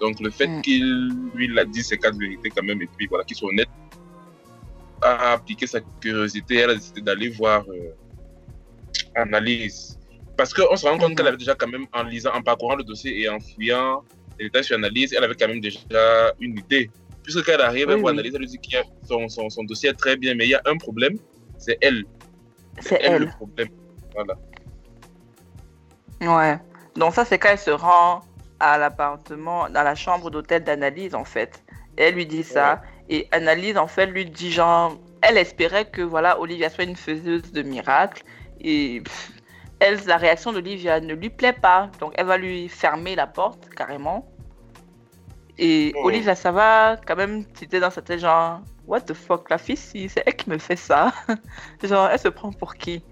Donc, 0.00 0.20
le 0.20 0.30
fait 0.30 0.46
Mm. 0.46 0.60
qu'il 0.60 1.08
lui 1.34 1.48
l'a 1.48 1.64
dit 1.64 1.82
ces 1.82 1.96
quatre 1.98 2.16
vérités 2.18 2.50
quand 2.54 2.62
même, 2.62 2.80
et 2.82 2.86
puis 2.86 3.06
voilà, 3.08 3.24
qu'il 3.24 3.36
soit 3.36 3.48
honnête, 3.48 3.68
a 5.00 5.32
appliqué 5.32 5.66
sa 5.66 5.80
curiosité, 6.00 6.56
elle 6.56 6.70
a 6.70 6.74
décidé 6.74 7.00
d'aller 7.00 7.30
voir 7.30 7.64
euh, 7.68 7.90
Analyse. 9.14 9.98
Parce 10.36 10.52
qu'on 10.52 10.76
se 10.76 10.86
rend 10.86 10.98
compte 10.98 11.10
Mhm. 11.10 11.16
qu'elle 11.16 11.26
avait 11.28 11.36
déjà 11.38 11.54
quand 11.54 11.68
même, 11.68 11.86
en 11.92 12.02
lisant, 12.04 12.32
en 12.34 12.42
parcourant 12.42 12.76
le 12.76 12.84
dossier 12.84 13.22
et 13.22 13.28
en 13.28 13.40
fouillant 13.40 14.04
les 14.38 14.44
détails 14.46 14.64
sur 14.64 14.76
Analyse, 14.76 15.12
elle 15.16 15.24
avait 15.24 15.34
quand 15.34 15.48
même 15.48 15.60
déjà 15.60 16.32
une 16.38 16.58
idée. 16.58 16.90
Puisque 17.22 17.44
quand 17.44 17.52
elle 17.54 17.60
arrive, 17.62 17.88
elle 17.88 17.96
Oui, 17.96 18.00
voit 18.02 18.10
oui. 18.12 18.18
Analyse, 18.18 18.34
elle 18.34 18.40
lui 18.42 18.46
dit 18.48 18.58
que 18.58 18.76
son, 19.08 19.28
son, 19.28 19.48
son 19.50 19.64
dossier 19.64 19.88
est 19.90 19.94
très 19.94 20.16
bien, 20.16 20.34
mais 20.34 20.44
il 20.46 20.50
y 20.50 20.54
a 20.54 20.62
un 20.66 20.76
problème, 20.76 21.16
c'est 21.58 21.78
elle. 21.80 22.04
C'est 22.80 22.98
Elle, 23.02 23.14
elle. 23.14 23.22
le 23.22 23.28
problème. 23.30 23.68
Voilà. 24.14 24.34
Ouais. 26.20 26.58
Donc 26.96 27.14
ça, 27.14 27.24
c'est 27.24 27.38
quand 27.38 27.50
elle 27.50 27.58
se 27.58 27.70
rend 27.70 28.22
à 28.60 28.78
l'appartement, 28.78 29.68
dans 29.70 29.82
la 29.82 29.94
chambre 29.94 30.30
d'hôtel 30.30 30.64
d'analyse, 30.64 31.14
en 31.14 31.24
fait. 31.24 31.62
Et 31.96 32.04
elle 32.04 32.14
lui 32.14 32.26
dit 32.26 32.42
ça. 32.42 32.82
Et 33.08 33.28
Analyse, 33.32 33.76
en 33.76 33.86
fait, 33.86 34.06
lui 34.06 34.26
dit 34.26 34.52
genre... 34.52 34.96
Elle 35.20 35.36
espérait 35.36 35.86
que, 35.86 36.02
voilà, 36.02 36.38
Olivia 36.38 36.70
soit 36.70 36.84
une 36.84 36.96
faiseuse 36.96 37.50
de 37.52 37.62
miracles. 37.62 38.22
Et 38.60 39.00
pff, 39.04 39.32
elle, 39.80 39.98
la 40.06 40.16
réaction 40.16 40.52
d'Olivia 40.52 41.00
ne 41.00 41.14
lui 41.14 41.30
plaît 41.30 41.52
pas. 41.52 41.90
Donc, 42.00 42.12
elle 42.16 42.26
va 42.26 42.36
lui 42.36 42.68
fermer 42.68 43.14
la 43.16 43.26
porte, 43.26 43.68
carrément. 43.70 44.28
Et. 45.58 45.92
Olivia, 46.02 46.34
ça 46.34 46.52
va 46.52 46.96
quand 47.04 47.16
même, 47.16 47.44
c'était 47.54 47.80
dans 47.80 47.90
sa 47.90 48.02
tête, 48.02 48.20
genre... 48.20 48.60
What 48.86 49.02
the 49.02 49.12
fuck, 49.12 49.50
la 49.50 49.58
fille, 49.58 49.76
c'est 49.76 50.22
elle 50.24 50.34
qui 50.34 50.48
me 50.48 50.56
fait 50.56 50.76
ça. 50.76 51.12
genre, 51.82 52.08
elle 52.10 52.18
se 52.18 52.28
prend 52.28 52.52
pour 52.52 52.74
qui? 52.74 53.04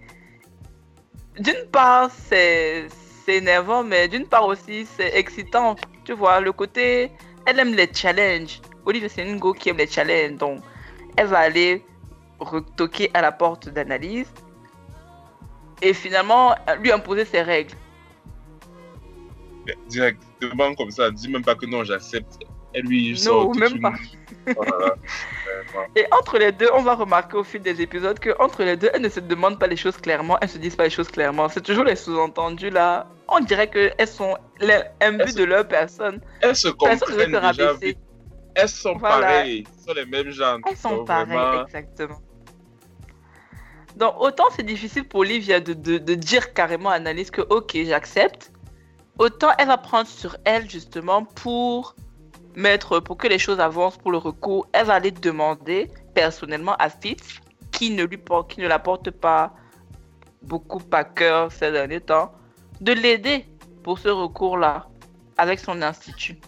D'une 1.38 1.64
part, 1.70 2.10
c'est 2.10 2.88
énervant, 3.28 3.82
mais 3.82 4.08
d'une 4.08 4.26
part 4.26 4.46
aussi, 4.46 4.86
c'est 4.86 5.16
excitant. 5.16 5.76
Tu 6.04 6.12
vois, 6.12 6.40
le 6.40 6.52
côté, 6.52 7.10
elle 7.46 7.58
aime 7.58 7.74
les 7.74 7.88
challenges. 7.92 8.60
Olivia, 8.84 9.08
c'est 9.08 9.26
une 9.28 9.38
go 9.38 9.52
qui 9.52 9.68
aime 9.70 9.78
les 9.78 9.86
challenges. 9.88 10.36
Donc, 10.38 10.60
elle 11.16 11.26
va 11.26 11.38
aller 11.40 11.84
retoquer 12.38 13.10
à 13.14 13.22
la 13.22 13.32
porte 13.32 13.68
d'analyse 13.68 14.28
et 15.82 15.92
finalement 15.92 16.54
lui 16.80 16.92
imposer 16.92 17.24
ses 17.24 17.42
règles. 17.42 17.74
Directement 19.88 20.74
comme 20.74 20.90
ça, 20.90 21.10
dis 21.10 21.28
même 21.28 21.42
pas 21.44 21.54
que 21.56 21.66
non, 21.66 21.82
j'accepte. 21.82 22.38
Elle 22.72 22.84
lui 22.84 23.12
Non, 23.12 23.16
sort 23.18 23.50
toute 23.52 23.60
même 23.60 23.76
une- 23.76 23.82
pas. 23.82 23.94
Voilà. 24.54 24.94
Et 25.94 26.04
entre 26.12 26.38
les 26.38 26.52
deux, 26.52 26.68
on 26.74 26.82
va 26.82 26.94
remarquer 26.94 27.36
au 27.36 27.44
fil 27.44 27.60
des 27.60 27.80
épisodes 27.80 28.18
que 28.18 28.30
entre 28.38 28.62
les 28.62 28.76
deux, 28.76 28.90
elles 28.94 29.02
ne 29.02 29.08
se 29.08 29.20
demandent 29.20 29.58
pas 29.58 29.66
les 29.66 29.76
choses 29.76 29.96
clairement, 29.96 30.38
elles 30.40 30.48
se 30.48 30.58
disent 30.58 30.76
pas 30.76 30.84
les 30.84 30.90
choses 30.90 31.08
clairement. 31.08 31.48
C'est 31.48 31.60
toujours 31.62 31.84
les 31.84 31.96
sous-entendus 31.96 32.70
là. 32.70 33.06
On 33.28 33.40
dirait 33.40 33.68
que 33.68 33.92
elles 33.98 34.08
sont 34.08 34.36
imbues 35.00 35.32
de 35.34 35.44
leur 35.44 35.66
personne. 35.66 36.20
Elles 36.40 36.56
se 36.56 36.68
comprennent 36.68 36.98
déjà. 37.30 37.72
Elles 38.54 38.68
sont 38.68 38.96
Voilà. 38.96 39.26
pareilles. 39.26 39.64
Elles 39.66 39.84
sont 39.84 39.94
les 39.94 40.06
mêmes 40.06 40.30
gens. 40.30 40.58
Elles 40.68 40.76
sont 40.76 41.04
pareilles, 41.04 41.36
vraiment, 41.36 41.64
exactement. 41.64 42.20
Donc, 43.96 44.14
autant 44.20 44.44
c'est 44.54 44.62
difficile 44.62 45.04
pour 45.08 45.20
Olivia 45.20 45.60
de, 45.60 45.72
de, 45.72 45.98
de 45.98 46.14
dire 46.14 46.52
carrément 46.52 46.90
à 46.90 46.94
Annalise 46.94 47.30
que, 47.30 47.40
ok, 47.42 47.76
j'accepte, 47.84 48.52
autant 49.18 49.48
elle 49.58 49.68
va 49.68 49.78
prendre 49.78 50.06
sur 50.06 50.36
elle, 50.44 50.68
justement, 50.70 51.24
pour 51.24 51.94
mettre, 52.56 53.00
pour 53.00 53.16
que 53.16 53.28
les 53.28 53.38
choses 53.38 53.60
avancent 53.60 53.98
pour 53.98 54.10
le 54.10 54.18
recours, 54.18 54.66
elle 54.72 54.86
va 54.86 54.94
aller 54.94 55.12
demander 55.12 55.90
personnellement 56.14 56.74
à 56.76 56.88
Fitz, 56.88 57.40
qui 57.70 57.90
ne, 57.90 58.04
lui, 58.04 58.18
qui 58.48 58.60
ne 58.60 58.66
la 58.66 58.78
porte 58.78 59.10
pas 59.10 59.54
beaucoup 60.42 60.82
à 60.92 61.04
cœur 61.04 61.52
ces 61.52 61.70
derniers 61.70 62.00
temps, 62.00 62.32
de 62.80 62.92
l'aider 62.92 63.44
pour 63.82 63.98
ce 63.98 64.08
recours-là, 64.08 64.88
avec 65.36 65.58
son 65.60 65.82
institut. 65.82 66.38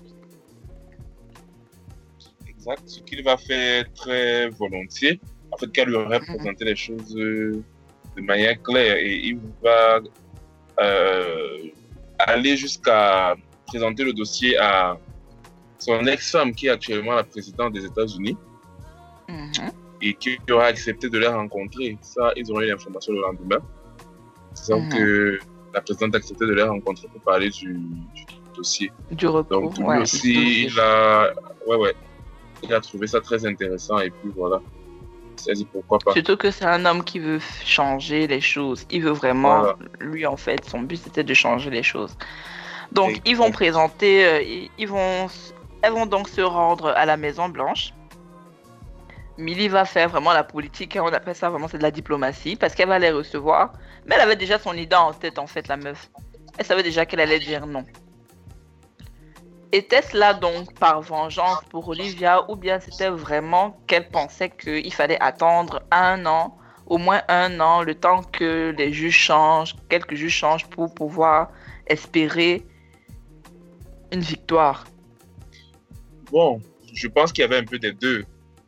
Exact. 2.48 2.82
Ce 2.86 3.00
qu'il 3.00 3.22
va 3.22 3.36
faire 3.36 3.84
très 3.94 4.48
volontiers. 4.48 5.20
En 5.52 5.56
fait, 5.56 5.70
qu'elle 5.72 5.88
lui 5.88 5.96
aurait 5.96 6.20
Mhm. 6.20 6.36
présenté 6.36 6.64
les 6.64 6.76
choses 6.76 7.16
euh, 7.16 7.62
de 8.16 8.22
manière 8.22 8.60
claire. 8.62 8.96
Et 8.96 9.16
il 9.16 9.38
va 9.62 10.00
euh, 10.80 11.58
aller 12.18 12.56
jusqu'à 12.56 13.34
présenter 13.66 14.04
le 14.04 14.12
dossier 14.12 14.56
à 14.58 14.98
son 15.78 16.04
ex-femme, 16.06 16.52
qui 16.54 16.66
est 16.66 16.70
actuellement 16.70 17.12
la 17.14 17.24
présidente 17.24 17.72
des 17.72 17.84
États-Unis, 17.84 18.36
Mhm. 19.28 19.70
et 20.02 20.14
qui 20.14 20.38
aura 20.50 20.66
accepté 20.66 21.08
de 21.08 21.18
les 21.18 21.26
rencontrer. 21.28 21.98
Ça, 22.00 22.32
ils 22.36 22.50
auront 22.50 22.60
eu 22.62 22.66
l'information 22.68 23.12
le 23.12 23.20
lendemain. 23.20 23.58
Disant 24.54 24.80
Mhm. 24.80 24.88
que 24.92 25.38
la 25.74 25.80
présidente 25.82 26.14
a 26.14 26.18
accepté 26.18 26.46
de 26.46 26.52
les 26.54 26.62
rencontrer 26.62 27.08
pour 27.08 27.20
parler 27.20 27.50
du, 27.50 27.74
du 27.74 28.24
dossier. 28.56 28.90
Du 29.10 29.26
recours. 29.26 29.60
Donc, 29.60 29.78
lui 29.78 29.84
ouais, 29.84 29.98
aussi, 29.98 30.64
il 30.66 30.80
a. 30.80 31.32
Ouais, 31.66 31.76
ouais. 31.76 31.94
il 32.62 32.72
a 32.74 32.80
trouvé 32.80 33.06
ça 33.06 33.20
très 33.20 33.44
intéressant 33.46 33.98
et 34.00 34.10
puis 34.10 34.30
voilà. 34.34 34.60
Il 35.46 35.54
dit 35.54 35.64
pourquoi 35.66 35.98
pas. 36.00 36.12
Surtout 36.12 36.36
que 36.36 36.50
c'est 36.50 36.64
un 36.64 36.84
homme 36.84 37.04
qui 37.04 37.20
veut 37.20 37.38
changer 37.64 38.26
les 38.26 38.40
choses. 38.40 38.84
Il 38.90 39.02
veut 39.04 39.12
vraiment, 39.12 39.60
Voilà. 39.60 39.76
lui 40.00 40.26
en 40.26 40.36
fait, 40.36 40.64
son 40.64 40.80
but 40.80 40.96
c'était 40.96 41.22
de 41.22 41.34
changer 41.34 41.70
les 41.70 41.84
choses. 41.84 42.16
Donc 42.90 43.20
ils 43.24 43.36
vont 43.36 43.52
présenter, 43.52 44.24
euh, 44.26 44.64
ils, 44.76 44.88
vont, 44.88 45.28
elles 45.82 45.92
vont 45.92 46.06
donc 46.06 46.28
se 46.28 46.40
rendre 46.40 46.88
à 46.88 47.06
la 47.06 47.16
Maison 47.16 47.48
Blanche. 47.48 47.92
Millie 49.36 49.68
va 49.68 49.84
faire 49.84 50.08
vraiment 50.08 50.32
la 50.32 50.42
politique, 50.42 50.96
hein, 50.96 51.02
on 51.04 51.12
appelle 51.12 51.36
ça 51.36 51.48
vraiment 51.48 51.68
c'est 51.68 51.78
de 51.78 51.82
la 51.84 51.92
diplomatie, 51.92 52.56
parce 52.56 52.74
qu'elle 52.74 52.88
va 52.88 52.98
les 52.98 53.12
recevoir. 53.12 53.72
Mais 54.06 54.16
elle 54.16 54.22
avait 54.22 54.36
déjà 54.36 54.58
son 54.58 54.74
idée 54.74 54.96
en 54.96 55.12
tête 55.12 55.38
en 55.38 55.46
fait, 55.46 55.68
la 55.68 55.76
meuf. 55.76 56.10
Elle 56.58 56.66
savait 56.66 56.82
déjà 56.82 57.06
qu'elle 57.06 57.20
allait 57.20 57.38
dire 57.38 57.66
non. 57.66 57.84
Était-ce 59.70 60.16
là 60.16 60.34
donc 60.34 60.74
par 60.78 61.02
vengeance 61.02 61.60
pour 61.70 61.88
Olivia 61.88 62.50
ou 62.50 62.56
bien 62.56 62.80
c'était 62.80 63.10
vraiment 63.10 63.78
qu'elle 63.86 64.08
pensait 64.08 64.50
qu'il 64.50 64.92
fallait 64.92 65.22
attendre 65.22 65.82
un 65.90 66.24
an, 66.26 66.56
au 66.86 66.96
moins 66.96 67.20
un 67.28 67.60
an, 67.60 67.82
le 67.82 67.94
temps 67.94 68.22
que 68.22 68.74
les 68.76 68.92
juges 68.92 69.18
changent, 69.18 69.76
quelques 69.88 70.14
juges 70.14 70.34
changent 70.34 70.66
pour 70.66 70.94
pouvoir 70.94 71.50
espérer 71.86 72.66
une 74.10 74.20
victoire? 74.20 74.84
Bon, 76.30 76.60
je 76.92 77.08
pense 77.08 77.32
qu'il 77.32 77.42
y 77.42 77.44
avait 77.44 77.56
un 77.56 77.64
peu 77.64 77.78
des 77.78 77.92
deux. 77.92 78.24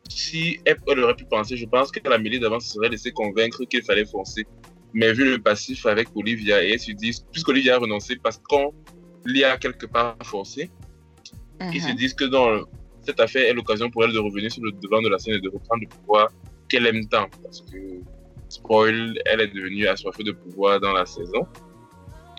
Si 0.09 0.59
elle, 0.65 0.77
aurait 0.99 1.15
pu 1.15 1.25
penser, 1.25 1.55
je 1.55 1.65
pense 1.65 1.91
que 1.91 1.99
la 2.07 2.17
mêlée 2.17 2.39
d'avant 2.39 2.59
se 2.59 2.73
serait 2.73 2.89
laissé 2.89 3.11
convaincre 3.11 3.63
qu'il 3.65 3.83
fallait 3.83 4.05
foncer. 4.05 4.45
Mais 4.93 5.13
vu 5.13 5.29
le 5.29 5.39
passif 5.39 5.85
avec 5.85 6.09
Olivia, 6.15 6.63
et 6.63 6.71
elle 6.73 6.79
se 6.79 6.91
dit, 6.91 7.17
puisqu'Olivia 7.31 7.75
a 7.75 7.79
renoncé 7.79 8.17
parce 8.21 8.41
qu'on 8.49 8.73
l'y 9.25 9.43
a 9.43 9.57
quelque 9.57 9.85
part 9.85 10.17
forcé, 10.23 10.69
ils 11.73 11.81
se 11.81 11.89
Mhm. 11.89 11.95
disent 11.95 12.13
que 12.13 12.25
dans 12.25 12.65
cette 13.03 13.19
affaire 13.19 13.49
est 13.49 13.53
l'occasion 13.53 13.89
pour 13.89 14.03
elle 14.03 14.11
de 14.11 14.19
revenir 14.19 14.51
sur 14.51 14.63
le 14.63 14.71
devant 14.71 15.01
de 15.01 15.09
la 15.09 15.17
scène 15.17 15.35
et 15.35 15.39
de 15.41 15.49
reprendre 15.49 15.83
le 15.83 15.87
pouvoir 15.87 16.29
qu'elle 16.67 16.85
aime 16.87 17.07
tant. 17.07 17.27
Parce 17.43 17.61
que, 17.61 17.77
spoil, 18.49 19.17
elle 19.25 19.41
est 19.41 19.47
devenue 19.47 19.87
assoiffée 19.87 20.23
de 20.23 20.33
pouvoir 20.33 20.79
dans 20.79 20.91
la 20.91 21.05
saison. 21.05 21.47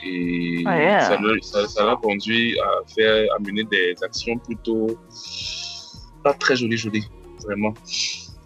Et 0.05 0.65
Ah, 0.67 0.79
yeah. 0.79 1.01
ça 1.01 1.17
le- 1.17 1.41
ça 1.43 1.67
ça 1.69 1.85
l'a 1.85 1.97
conduit 1.97 2.59
à 2.61 2.69
faire, 2.95 3.29
à 3.35 3.39
mener 3.39 3.65
des 3.65 3.95
actions 4.03 4.37
plutôt 4.39 4.99
pas 6.23 6.35
très 6.35 6.57
jolies, 6.57 6.77
jolies, 6.77 7.09
vraiment. 7.45 7.75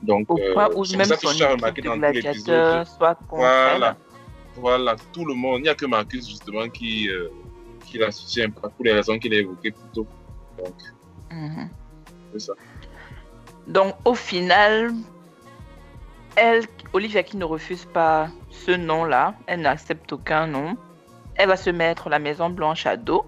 Donc, 0.03 0.31
Au 0.31 0.39
euh, 0.39 0.53
point 0.55 0.69
où 0.75 0.85
c'est 0.85 0.97
même 0.97 1.07
ça 1.07 1.17
que 1.17 1.27
équipe 1.27 1.47
remarqué 1.49 1.83
dans 1.83 1.97
gladiateurs 1.97 2.87
soit 2.87 3.15
contre 3.15 3.37
Voilà. 3.37 3.97
Voilà, 4.57 4.97
tout 5.13 5.25
le 5.25 5.35
monde. 5.35 5.61
Il 5.61 5.63
n'y 5.65 5.69
a 5.69 5.75
que 5.75 5.85
Marcus, 5.87 6.27
justement, 6.29 6.69
qui, 6.69 7.11
euh, 7.11 7.29
qui 7.85 7.99
la 7.99 8.11
soutient, 8.11 8.51
pas 8.51 8.69
pour 8.69 8.85
les 8.85 8.93
raisons 8.93 9.19
qu'il 9.19 9.33
a 9.35 9.39
évoquées 9.39 9.71
plus 9.73 9.89
tôt. 9.95 10.07
Donc. 10.59 10.75
Mhm. 11.31 11.69
c'est 12.33 12.39
ça. 12.41 12.53
Donc 13.67 13.95
au 14.05 14.15
final, 14.15 14.95
elle, 16.37 16.65
Olivia 16.93 17.23
qui 17.23 17.37
ne 17.37 17.45
refuse 17.45 17.85
pas 17.85 18.29
ce 18.51 18.71
nom-là, 18.73 19.35
elle 19.47 19.63
n'accepte 19.63 20.13
aucun 20.13 20.47
nom, 20.47 20.77
elle 21.37 21.49
va 21.49 21.57
se 21.57 21.71
mettre 21.71 22.09
la 22.09 22.19
Maison 22.19 22.51
Blanche 22.51 22.87
à 22.87 22.97
dos. 22.97 23.27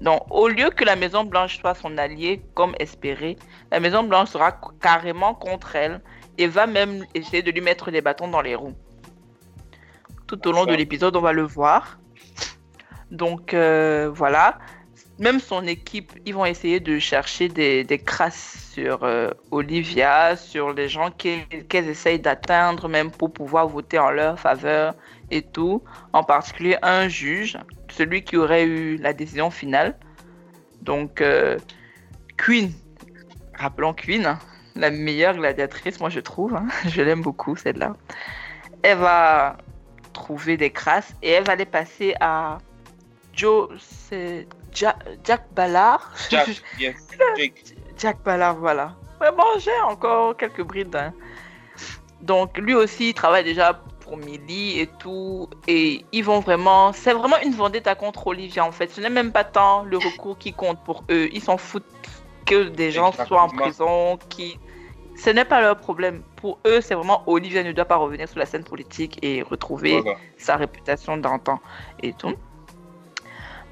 Donc 0.00 0.22
au 0.30 0.48
lieu 0.48 0.70
que 0.70 0.84
la 0.84 0.96
Maison 0.96 1.24
Blanche 1.24 1.58
soit 1.60 1.74
son 1.74 1.96
allié 1.98 2.42
comme 2.54 2.74
espéré, 2.80 3.36
la 3.70 3.80
Maison 3.80 4.02
Blanche 4.02 4.30
sera 4.30 4.58
carrément 4.80 5.34
contre 5.34 5.76
elle 5.76 6.00
et 6.38 6.46
va 6.46 6.66
même 6.66 7.04
essayer 7.14 7.42
de 7.42 7.50
lui 7.50 7.60
mettre 7.60 7.90
des 7.90 8.00
bâtons 8.00 8.28
dans 8.28 8.40
les 8.40 8.54
roues. 8.54 8.74
Tout 10.26 10.48
au 10.48 10.52
long 10.52 10.64
de 10.64 10.74
l'épisode, 10.74 11.14
on 11.16 11.20
va 11.20 11.32
le 11.32 11.42
voir. 11.42 11.98
Donc 13.10 13.54
euh, 13.54 14.10
voilà. 14.12 14.58
Même 15.18 15.40
son 15.40 15.66
équipe, 15.66 16.12
ils 16.24 16.34
vont 16.34 16.46
essayer 16.46 16.80
de 16.80 16.98
chercher 16.98 17.48
des, 17.48 17.84
des 17.84 17.98
crasses 17.98 18.70
sur 18.72 19.04
euh, 19.04 19.30
Olivia, 19.50 20.36
sur 20.36 20.72
les 20.72 20.88
gens 20.88 21.10
qu'elles 21.10 21.46
qu'elles 21.68 21.88
essayent 21.88 22.18
d'atteindre, 22.18 22.88
même 22.88 23.10
pour 23.10 23.32
pouvoir 23.32 23.68
voter 23.68 23.98
en 23.98 24.10
leur 24.10 24.40
faveur 24.40 24.94
et 25.30 25.42
tout. 25.42 25.82
En 26.12 26.24
particulier 26.24 26.76
un 26.82 27.08
juge, 27.08 27.58
celui 27.90 28.24
qui 28.24 28.36
aurait 28.36 28.64
eu 28.64 28.96
la 28.96 29.12
décision 29.12 29.50
finale. 29.50 29.96
Donc, 30.80 31.20
euh, 31.20 31.58
Queen, 32.36 32.72
rappelons 33.54 33.92
Queen, 33.92 34.26
hein, 34.26 34.38
la 34.74 34.90
meilleure 34.90 35.36
gladiatrice, 35.36 36.00
moi 36.00 36.10
je 36.10 36.20
trouve, 36.20 36.54
hein, 36.56 36.66
je 36.88 37.02
l'aime 37.02 37.22
beaucoup 37.22 37.54
celle-là. 37.56 37.94
Elle 38.82 38.98
va 38.98 39.58
trouver 40.12 40.56
des 40.56 40.70
crasses 40.70 41.14
et 41.22 41.30
elle 41.30 41.44
va 41.44 41.54
les 41.54 41.66
passer 41.66 42.14
à 42.20 42.58
Joe, 43.32 43.68
Ja- 44.74 44.96
Jack 45.24 45.42
Ballard. 45.52 46.10
Jack, 46.30 46.48
yes, 46.80 46.96
Jake. 47.36 47.64
Jack 47.98 48.22
Ballard, 48.22 48.56
voilà. 48.56 48.94
Vraiment, 49.20 49.44
j'ai 49.58 49.78
encore 49.86 50.36
quelques 50.36 50.62
brides. 50.62 50.94
hein. 50.96 51.12
Donc, 52.20 52.56
lui 52.58 52.74
aussi, 52.74 53.10
il 53.10 53.14
travaille 53.14 53.44
déjà 53.44 53.80
pour 54.00 54.16
Millie 54.16 54.80
et 54.80 54.86
tout. 54.98 55.48
Et 55.68 56.04
ils 56.12 56.24
vont 56.24 56.40
vraiment. 56.40 56.92
C'est 56.92 57.12
vraiment 57.12 57.36
une 57.44 57.52
vendetta 57.54 57.94
contre 57.94 58.26
Olivia, 58.28 58.64
en 58.64 58.72
fait. 58.72 58.90
Ce 58.90 59.00
n'est 59.00 59.10
même 59.10 59.32
pas 59.32 59.44
tant 59.44 59.82
le 59.84 59.98
recours 59.98 60.38
qui 60.38 60.52
compte 60.52 60.82
pour 60.84 61.04
eux. 61.10 61.28
Ils 61.32 61.42
s'en 61.42 61.56
foutent 61.58 61.84
que 62.46 62.64
des 62.68 62.90
gens 62.90 63.12
soient 63.12 63.42
en 63.42 63.48
prison. 63.48 64.18
Qui... 64.28 64.58
Ce 65.16 65.30
n'est 65.30 65.44
pas 65.44 65.60
leur 65.60 65.76
problème. 65.76 66.22
Pour 66.36 66.58
eux, 66.66 66.80
c'est 66.80 66.94
vraiment 66.94 67.22
Olivia 67.26 67.62
ne 67.62 67.72
doit 67.72 67.84
pas 67.84 67.96
revenir 67.96 68.28
sur 68.28 68.38
la 68.38 68.46
scène 68.46 68.64
politique 68.64 69.18
et 69.22 69.42
retrouver 69.42 70.00
Voilà. 70.00 70.18
sa 70.38 70.56
réputation 70.56 71.16
d'antan 71.16 71.60
et 72.02 72.12
tout. 72.12 72.34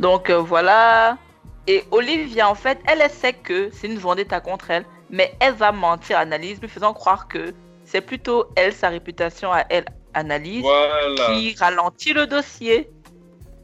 Donc 0.00 0.30
euh, 0.30 0.38
voilà. 0.38 1.18
Et 1.66 1.84
Olivia, 1.90 2.48
en 2.48 2.54
fait, 2.54 2.78
elle 2.88 3.00
elle 3.02 3.10
sait 3.10 3.34
que 3.34 3.70
c'est 3.70 3.86
une 3.86 3.98
vendetta 3.98 4.40
contre 4.40 4.70
elle, 4.70 4.84
mais 5.10 5.34
elle 5.40 5.54
va 5.54 5.70
mentir 5.72 6.16
à 6.16 6.20
Analyse, 6.20 6.60
lui 6.60 6.68
faisant 6.68 6.94
croire 6.94 7.28
que 7.28 7.52
c'est 7.84 8.00
plutôt 8.00 8.46
elle, 8.56 8.72
sa 8.72 8.88
réputation 8.88 9.52
à 9.52 9.64
elle, 9.68 9.84
Analyse, 10.14 10.62
Voilà. 10.62 11.26
qui 11.34 11.54
ralentit 11.54 12.12
le 12.12 12.26
dossier. 12.26 12.90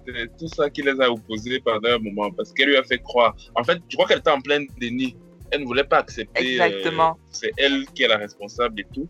C'est 0.06 0.36
tout 0.38 0.46
ça 0.46 0.70
qui 0.70 0.82
les 0.82 1.00
a 1.00 1.10
opposés 1.10 1.58
pendant 1.60 1.88
un 1.88 1.98
moment 1.98 2.30
parce 2.30 2.52
qu'elle 2.52 2.68
lui 2.68 2.76
a 2.76 2.84
fait 2.84 2.98
croire. 2.98 3.34
En 3.56 3.64
fait, 3.64 3.78
je 3.88 3.96
crois 3.96 4.06
qu'elle 4.06 4.18
était 4.18 4.30
en 4.30 4.40
plein 4.40 4.64
déni. 4.78 5.16
Elle 5.50 5.62
ne 5.62 5.66
voulait 5.66 5.84
pas 5.84 5.98
accepter. 5.98 6.60
euh, 6.60 6.64
Exactement. 6.64 7.18
c'est 7.30 7.50
elle 7.56 7.86
qui 7.94 8.02
est 8.04 8.08
la 8.08 8.18
responsable 8.18 8.80
et 8.80 8.86
tout. 8.92 9.08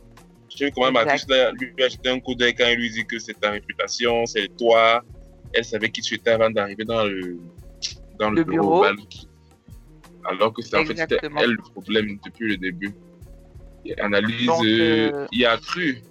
Je 0.48 0.56
sais 0.58 0.70
comment. 0.70 0.92
Marcus 0.92 1.26
lui 1.28 1.84
a 1.84 1.88
jeté 1.88 2.08
un 2.08 2.20
coup 2.20 2.34
d'œil 2.34 2.54
quand 2.54 2.66
il 2.68 2.76
lui 2.78 2.90
dit 2.90 3.04
que 3.06 3.18
c'est 3.18 3.38
ta 3.38 3.50
réputation, 3.50 4.24
c'est 4.26 4.48
toi. 4.56 5.02
Elle 5.56 5.64
savait 5.64 5.90
qui 5.90 6.02
tu 6.02 6.14
étais 6.14 6.30
avant 6.30 6.50
d'arriver 6.50 6.84
dans 6.84 7.04
le, 7.04 7.38
dans 8.18 8.30
le, 8.30 8.36
Le 8.36 8.44
bureau. 8.44 8.84
Alors 10.28 10.52
que 10.52 10.62
c'est 10.62 10.76
en 10.76 10.84
fait 10.84 10.98
elle 11.38 11.52
le 11.52 11.62
problème 11.62 12.18
depuis 12.24 12.48
le 12.48 12.56
début. 12.56 12.94
Et 13.84 13.98
analyse, 14.00 14.46
Donc, 14.46 14.64
euh, 14.64 15.26
il 15.30 15.46
a 15.46 15.56
cru. 15.56 16.02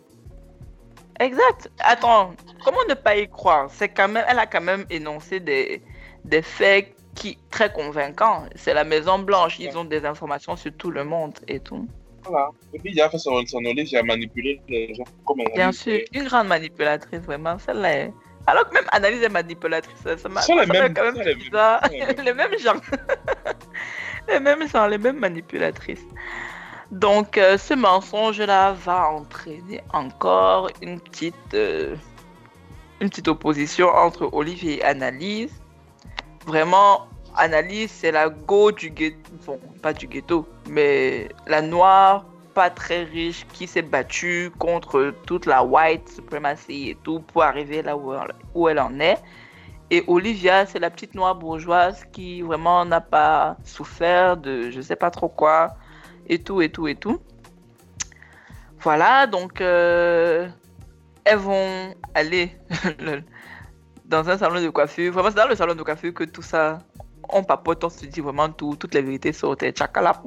Exact. 1.20 1.70
Attends, 1.80 2.34
comment 2.64 2.84
ne 2.88 2.94
pas 2.94 3.18
y 3.18 3.28
croire? 3.30 3.70
C'est 3.70 3.90
quand 3.90 4.08
même, 4.08 4.24
elle 4.28 4.40
a 4.40 4.48
quand 4.48 4.62
même 4.62 4.86
énoncé 4.90 5.40
des, 5.40 5.82
des 6.24 6.42
faits 6.42 6.96
qui 7.16 7.38
très 7.50 7.72
convaincants. 7.72 8.46
C'est 8.56 8.74
la 8.74 8.84
Maison 8.84 9.20
Blanche, 9.20 9.60
ils 9.60 9.78
ont 9.78 9.86
des 9.86 10.06
informations 10.06 10.56
sur 10.56 10.74
tout 10.76 10.92
le 10.92 11.04
monde 11.04 11.34
et 11.48 11.60
tout. 11.60 11.88
Voilà. 12.24 12.50
Et 12.74 12.80
puis 12.80 12.92
il 12.94 13.02
a 13.02 13.10
fait 13.10 13.18
son, 13.18 13.46
son 13.46 13.60
knowledge, 13.60 13.92
il 13.92 13.98
a 13.98 14.04
manipulé 14.04 14.60
les 14.68 14.94
gens. 14.96 15.04
Comme 15.26 15.44
Bien 15.54 15.72
sûr, 15.72 16.00
une 16.14 16.24
grande 16.24 16.48
manipulatrice, 16.48 17.22
vraiment. 17.22 17.60
Celle-là 17.60 17.98
est... 17.98 18.14
Alors 18.48 18.70
que 18.70 18.74
même 18.74 18.86
Analyse 18.92 19.24
est 19.24 19.30
manipulatrice, 19.30 19.98
ça 20.04 20.30
m'a 20.30 20.42
quand 20.42 20.56
même 20.56 21.16
les 21.24 21.36
bizarre. 21.36 21.82
mêmes. 21.92 22.16
les 22.26 22.34
mêmes 22.34 22.58
gens. 22.60 22.76
les 24.28 24.40
mêmes 24.40 24.68
gens, 24.70 24.88
les 24.88 24.98
mêmes 24.98 25.20
manipulatrices. 25.20 26.06
Donc, 26.92 27.38
euh, 27.38 27.58
ce 27.58 27.74
mensonge-là 27.74 28.74
va 28.74 29.10
entraîner 29.10 29.82
encore 29.92 30.70
une 30.82 31.00
petite, 31.00 31.36
euh, 31.54 31.96
une 33.02 33.10
petite 33.10 33.28
opposition 33.28 33.88
entre 33.90 34.30
Olivier 34.32 34.80
et 34.80 34.84
Analyse. 34.84 35.52
Vraiment, 36.46 37.08
Analyse, 37.36 37.92
c'est 37.92 38.12
la 38.12 38.30
go 38.30 38.72
du 38.72 38.92
ghetto. 38.92 39.18
Bon, 39.46 39.60
pas 39.82 39.94
du 39.94 40.08
ghetto, 40.08 40.48
mais 40.70 41.30
la 41.48 41.62
noire, 41.62 42.26
pas 42.56 42.70
très 42.72 43.04
riche, 43.04 43.46
qui 43.54 43.68
s'est 43.68 43.84
battue 43.84 44.50
contre 44.58 45.14
toute 45.28 45.46
la 45.46 45.64
white 45.64 46.10
supremacy 46.10 46.90
et 46.90 46.96
tout 47.04 47.20
pour 47.20 47.44
arriver 47.44 47.84
là 47.84 47.96
où 47.96 48.68
elle, 48.68 48.80
en 48.80 49.00
est. 49.00 49.18
Et 49.92 50.04
Olivia, 50.08 50.66
c'est 50.66 50.80
la 50.80 50.90
petite 50.90 51.14
noire 51.14 51.36
bourgeoise 51.36 52.06
qui 52.12 52.42
vraiment 52.42 52.84
n'a 52.86 53.02
pas 53.02 53.58
souffert 53.64 54.38
de 54.38 54.72
je 54.72 54.82
sais 54.82 54.96
pas 54.96 55.12
trop 55.12 55.28
quoi, 55.30 55.76
et 56.28 56.40
tout, 56.40 56.62
et 56.62 56.70
tout, 56.70 56.88
et 56.88 56.96
tout. 56.96 57.20
Voilà, 58.80 59.28
donc 59.28 59.62
euh, 59.62 60.48
elles 61.26 61.38
vont 61.38 61.94
aller 62.16 62.52
le- 63.00 63.22
dans 64.06 64.28
un 64.30 64.38
salon 64.38 64.62
de 64.62 64.70
coiffure. 64.70 65.12
Vraiment, 65.12 65.30
c'est 65.30 65.36
dans 65.36 65.48
le 65.48 65.56
salon 65.56 65.76
de 65.76 65.84
coiffure 65.84 66.14
que 66.14 66.24
tout 66.24 66.42
ça, 66.42 66.80
on 67.30 67.44
papote, 67.44 67.84
on 67.84 67.90
se 67.90 68.06
dit 68.06 68.22
vraiment 68.22 68.50
tout, 68.50 68.76
toutes 68.80 68.94
les 68.94 69.02
vérités 69.02 69.34
sortent. 69.34 69.70
Tchakala. 69.72 70.22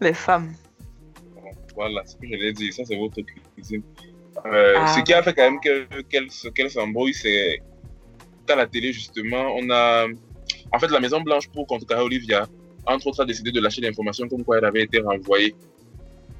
Les 0.00 0.12
femmes. 0.12 0.52
Voilà, 1.76 2.02
ce 2.06 2.16
que 2.16 2.26
je 2.26 2.34
l'ai 2.34 2.52
dit, 2.52 2.72
ça 2.72 2.84
c'est 2.84 2.96
votre 2.96 3.20
cuisine. 3.54 3.82
Euh, 4.46 4.74
Ah. 4.76 4.86
Ce 4.94 5.00
qui 5.02 5.12
a 5.14 5.22
fait 5.22 5.34
quand 5.34 5.50
même 5.50 5.60
que- 5.60 6.00
qu'elle 6.10 6.28
qu'elle 6.54 6.70
s'embrouille, 6.70 7.14
c'est 7.14 7.60
qu'à 8.46 8.56
la 8.56 8.66
télé, 8.66 8.92
justement, 8.92 9.54
on 9.56 9.70
a. 9.70 10.06
En 10.72 10.78
fait, 10.78 10.90
la 10.90 11.00
Maison 11.00 11.20
Blanche, 11.20 11.48
pour 11.48 11.66
contrecarrer 11.66 12.02
Olivia, 12.02 12.46
entre 12.86 13.06
autres, 13.08 13.22
a 13.22 13.26
décidé 13.26 13.50
de 13.52 13.60
lâcher 13.60 13.80
l'information 13.82 14.28
comme 14.28 14.44
quoi 14.44 14.58
elle 14.58 14.64
avait 14.64 14.82
été 14.82 15.00
renvoyée. 15.00 15.54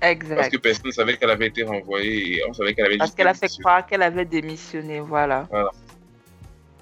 Exact. 0.03 0.37
Parce 0.37 0.49
que 0.51 0.59
personne 0.59 0.87
ne 0.87 0.90
savait 0.92 1.16
qu'elle 1.16 1.31
avait 1.31 1.46
été 1.49 1.62
renvoyée 1.62 2.37
et 2.37 2.42
on 2.49 2.53
savait 2.53 2.75
qu'elle 2.75 2.87
avait 2.87 2.99
Parce 2.99 3.14
qu'elle 3.14 3.29
a 3.29 3.35
fait 3.35 3.49
croire 3.59 3.87
qu'elle 3.87 4.03
avait 4.03 4.27
démissionné, 4.27 5.01
voilà. 5.01 5.49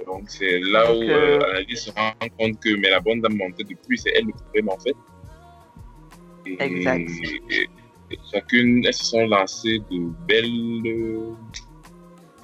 Donc 0.05 0.25
c'est 0.29 0.59
là 0.61 0.85
Donc, 0.87 0.97
où 0.97 1.03
euh, 1.03 1.39
euh, 1.41 1.51
Annalise 1.51 1.81
se 1.81 1.91
rend 1.93 2.13
compte 2.39 2.59
que 2.61 2.75
mais 2.77 2.91
la 2.91 3.01
bonne 3.01 3.21
dame 3.21 3.37
mentait 3.37 3.63
depuis, 3.65 3.97
c'est 3.97 4.11
elle 4.17 4.27
le 4.27 4.33
problème 4.33 4.69
en 4.69 4.79
fait. 4.79 4.97
Et, 6.47 6.57
Exact. 6.63 7.09
et- 7.09 7.55
et 7.63 7.69
chacune, 8.33 8.85
elles 8.87 8.95
se 8.95 9.05
sont 9.05 9.27
lancées 9.27 9.81
de 9.91 9.99
belles. 10.27 10.87
euh, 10.87 11.33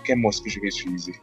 Quel 0.05 0.19
mot 0.19 0.31
est-ce 0.31 0.43
que 0.43 0.51
je 0.51 0.61
vais 0.61 0.69
utiliser? 0.69 1.15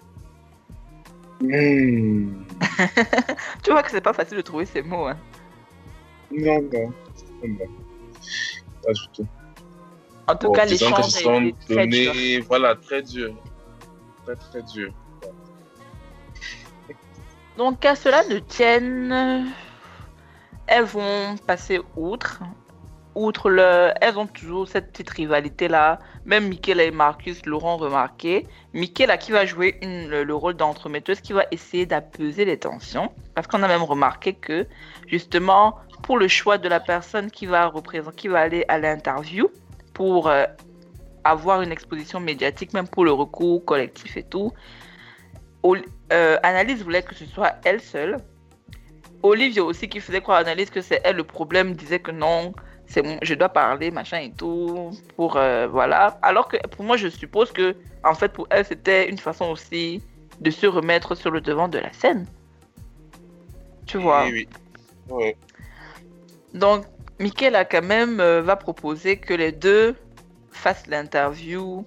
Hmm, 1.42 2.44
Tu 3.64 3.72
vois 3.72 3.84
que 3.84 3.92
c'est 3.92 4.02
pas 4.02 4.14
facile 4.14 4.38
de 4.38 4.42
trouver 4.42 4.66
ces 4.66 4.82
mots. 4.82 5.06
Hein. 5.08 5.18
Non, 6.32 6.62
non, 6.62 6.94
c'est 7.16 7.58
pas 8.86 8.94
du 8.94 9.08
tout. 9.14 9.28
En 10.28 10.36
tout 10.36 10.48
Bon, 10.48 10.54
cas, 10.54 10.66
que 10.66 10.72
l'échange 10.72 11.06
se 11.06 11.22
sont 11.22 11.52
donnés, 11.70 12.40
voilà, 12.42 12.76
très 12.76 13.02
dur. 13.02 13.34
Très, 14.26 14.36
très 14.36 14.62
dur. 14.64 14.92
Donc, 17.58 17.80
qu'à 17.80 17.96
cela 17.96 18.24
ne 18.28 18.40
tienne, 18.40 19.52
elles 20.68 20.84
vont 20.86 21.36
passer 21.46 21.80
outre. 21.96 22.42
Outre 23.20 23.50
le. 23.50 23.94
Elles 24.00 24.16
ont 24.20 24.28
toujours 24.28 24.68
cette 24.68 24.92
petite 24.92 25.10
rivalité-là. 25.10 25.98
Même 26.26 26.50
Michaela 26.50 26.84
et 26.84 26.92
Marcus 26.92 27.44
l'auront 27.48 27.78
remarqué. 27.78 28.46
Michaela 28.74 29.18
qui 29.18 29.32
va 29.32 29.44
jouer 29.44 29.80
le, 29.82 30.24
le 30.24 30.36
rôle 30.36 30.54
d'entremetteuse, 30.54 31.20
qui 31.22 31.34
va 31.34 31.46
essayer 31.50 31.88
d'apaiser 31.88 32.46
les 32.46 32.60
tensions. 32.60 33.12
Parce 33.34 33.48
qu'on 33.48 33.64
a 33.64 33.68
même 33.68 33.82
remarqué 33.82 34.34
que, 34.34 34.68
justement, 35.08 35.80
pour 36.04 36.20
le 36.20 36.28
choix 36.28 36.60
de 36.60 36.70
la 36.70 36.80
personne 36.80 37.32
qui 37.32 37.48
va 37.48 37.66
représenter, 37.66 38.16
qui 38.16 38.28
va 38.28 38.42
aller 38.42 38.66
à 38.68 38.78
l'interview, 38.78 39.50
pour 39.96 40.28
euh, 40.28 40.46
avoir 41.24 41.64
une 41.64 41.72
exposition 41.72 42.20
médiatique, 42.20 42.72
même 42.74 42.88
pour 42.88 43.04
le 43.04 43.12
recours 43.12 43.66
collectif 43.66 44.16
et 44.16 44.24
tout, 44.24 44.54
euh, 46.14 46.38
Annalise 46.44 46.84
voulait 46.84 47.02
que 47.02 47.16
ce 47.16 47.26
soit 47.26 47.56
elle 47.66 47.82
seule. 47.82 48.18
Olivier 49.24 49.62
aussi 49.62 49.90
qui 49.90 50.02
faisait 50.02 50.22
croire 50.22 50.38
à 50.38 50.42
Annalise 50.42 50.70
que 50.70 50.82
c'est 50.82 51.02
elle 51.04 51.16
le 51.16 51.24
problème, 51.24 51.74
disait 51.74 51.98
que 51.98 52.12
non, 52.12 52.54
c'est 52.88 53.04
je 53.22 53.34
dois 53.34 53.50
parler, 53.50 53.92
machin 53.92 54.20
et 54.20 54.32
tout, 54.32 54.92
pour 55.16 55.38
euh, 55.38 55.68
voilà. 55.68 56.18
Alors 56.22 56.48
que 56.48 56.58
pour 56.68 56.86
moi, 56.86 56.98
je 56.98 57.08
suppose 57.10 57.52
que 57.52 57.76
en 58.04 58.14
fait 58.14 58.32
pour 58.32 58.48
elle 58.50 58.66
c'était 58.66 59.10
une 59.10 59.18
façon 59.18 59.46
aussi 59.46 60.02
de 60.40 60.52
se 60.52 60.68
remettre 60.68 61.16
sur 61.16 61.32
le 61.32 61.42
devant 61.42 61.68
de 61.68 61.80
la 61.80 61.92
scène. 61.94 62.26
Tu 63.86 63.98
vois. 63.98 64.26
Oui, 64.26 64.48
oui. 65.10 65.34
Donc, 66.54 66.86
Mickaël 67.20 67.56
a 67.56 67.66
quand 67.66 67.84
même 67.84 68.20
euh, 68.20 68.42
va 68.42 68.56
proposer 68.56 69.18
que 69.18 69.34
les 69.34 69.52
deux 69.52 69.96
fassent 70.52 70.88
l'interview 70.88 71.86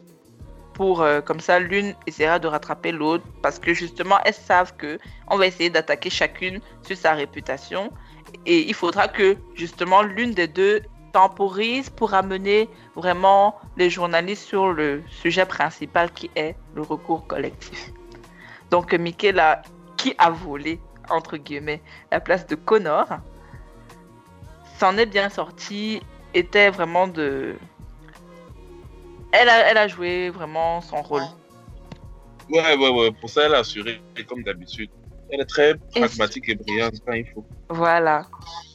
pour 0.81 1.03
euh, 1.03 1.21
comme 1.21 1.41
ça 1.41 1.61
l'une 1.61 1.95
essaiera 2.07 2.39
de 2.39 2.47
rattraper 2.47 2.91
l'autre 2.91 3.23
parce 3.43 3.59
que 3.59 3.75
justement 3.75 4.17
elles 4.25 4.33
savent 4.33 4.75
que 4.79 4.99
on 5.29 5.37
va 5.37 5.47
essayer 5.47 5.69
d'attaquer 5.69 6.09
chacune 6.09 6.59
sur 6.81 6.97
sa 6.97 7.13
réputation 7.13 7.93
et 8.47 8.67
il 8.67 8.73
faudra 8.73 9.07
que 9.07 9.37
justement 9.55 10.01
l'une 10.01 10.31
des 10.31 10.49
deux 10.49 10.81
temporise 11.13 11.91
pour 11.91 12.15
amener 12.15 12.71
vraiment 12.97 13.61
les 13.77 13.91
journalistes 13.91 14.47
sur 14.49 14.73
le 14.73 15.03
sujet 15.11 15.45
principal 15.45 16.11
qui 16.13 16.31
est 16.35 16.57
le 16.75 16.81
recours 16.81 17.27
collectif. 17.27 17.93
Donc 18.71 18.95
Mickaël 18.95 19.39
a 19.39 19.61
qui 19.99 20.15
a 20.17 20.31
volé 20.31 20.81
entre 21.11 21.37
guillemets 21.37 21.83
la 22.11 22.21
place 22.21 22.47
de 22.47 22.55
Connor 22.55 23.07
s'en 24.79 24.97
est 24.97 25.05
bien 25.05 25.29
sorti, 25.29 26.01
était 26.33 26.71
vraiment 26.71 27.07
de. 27.07 27.57
Elle 29.33 29.49
a, 29.49 29.71
elle 29.71 29.79
a 29.79 29.89
joué 29.89 30.31
vraiment 30.31 30.81
son 30.81 31.03
rôle. 31.03 31.23
Ouais, 32.51 32.77
ouais, 32.77 32.89
ouais. 32.89 33.13
Pour 33.13 33.31
ça, 33.31 33.45
elle 33.47 33.55
a 33.55 33.59
assuré, 33.59 34.01
comme 34.29 34.43
d'habitude. 34.43 34.91
Elle 35.31 35.41
est 35.41 35.47
très 35.47 35.77
pragmatique 35.95 36.49
et 36.49 36.57
brillante 36.57 36.95
quand 37.07 37.13
il 37.13 37.27
faut. 37.27 37.45
Voilà. 37.69 38.27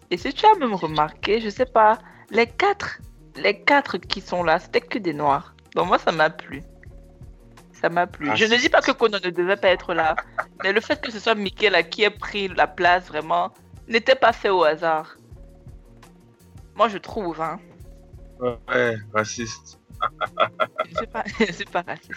Et 0.10 0.18
si 0.18 0.34
tu 0.34 0.46
as 0.46 0.56
même 0.56 0.74
remarqué, 0.74 1.42
je 1.42 1.50
sais 1.50 1.66
pas, 1.66 2.00
les 2.30 2.48
quatre, 2.48 3.00
les 3.36 3.60
quatre 3.62 3.98
qui 3.98 4.22
sont 4.22 4.44
là, 4.44 4.60
c'était 4.60 4.82
que 4.82 4.98
des 4.98 5.14
noirs. 5.14 5.56
Donc 5.76 5.88
moi, 5.88 6.00
ça 6.00 6.14
m'a 6.14 6.30
plu. 6.30 6.64
Ça 7.74 7.90
m'a 7.90 8.08
plu. 8.08 8.30
Ah, 8.32 8.36
je 8.36 8.46
ne 8.46 8.56
dis 8.56 8.70
pas 8.70 8.82
que 8.82 8.92
Kono 8.92 9.18
ne 9.22 9.30
devait 9.30 9.58
pas 9.58 9.68
être 9.70 9.94
là, 9.94 10.16
mais 10.64 10.72
le 10.72 10.80
fait 10.80 11.02
que 11.02 11.12
ce 11.12 11.20
soit 11.20 11.36
Michaela 11.36 11.84
qui 11.84 12.04
ait 12.04 12.10
pris 12.10 12.48
la 12.48 12.68
place 12.68 13.08
vraiment 13.08 13.52
n'était 13.88 14.16
pas 14.16 14.32
fait 14.32 14.50
au 14.50 14.64
hasard. 14.64 15.18
Moi, 16.76 16.88
je 16.88 16.98
trouve, 16.98 17.42
hein. 17.42 17.60
Ouais, 18.40 18.98
raciste. 19.14 19.80
Je 21.00 21.06
pas, 21.06 21.24
je 21.40 21.52
suis 21.52 21.66
pas 21.66 21.82
raciste. 21.82 22.12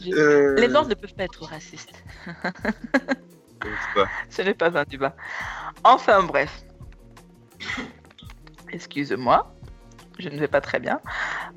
Je- 0.00 0.12
Euh, 0.14 0.54
Les 0.56 0.68
noirs 0.68 0.86
ne 0.86 0.94
peuvent 0.94 1.14
pas 1.14 1.24
être 1.24 1.44
racistes. 1.44 1.92
Ce 4.30 4.42
n'est 4.42 4.54
pas 4.54 4.76
un 4.78 4.84
débat. 4.84 5.14
Enfin 5.84 6.22
bref. 6.22 6.62
Excuse-moi. 8.72 9.52
Je 10.18 10.28
ne 10.28 10.38
vais 10.38 10.48
pas 10.48 10.60
très 10.60 10.80
bien. 10.80 11.00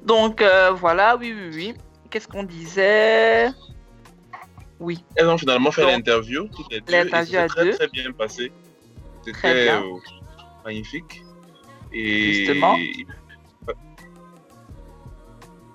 Donc 0.04 0.42
euh, 0.42 0.72
voilà, 0.72 1.18
oui, 1.18 1.34
oui, 1.36 1.50
oui. 1.54 1.74
Qu'est-ce 2.10 2.28
qu'on 2.28 2.44
disait? 2.44 3.50
Oui, 4.80 5.04
Elles 5.16 5.28
ont 5.30 5.38
finalement 5.38 5.72
fait 5.72 5.86
l'interview, 5.86 6.48
l'interview 6.88 7.40
à 7.40 7.48
très, 7.48 7.64
deux. 7.66 7.72
très 7.72 7.88
bien 7.88 8.12
passé. 8.12 8.52
Très 9.32 9.66
C'était 9.66 9.80
magnifique. 10.66 11.24
Et 11.94 12.34
Justement. 12.46 12.76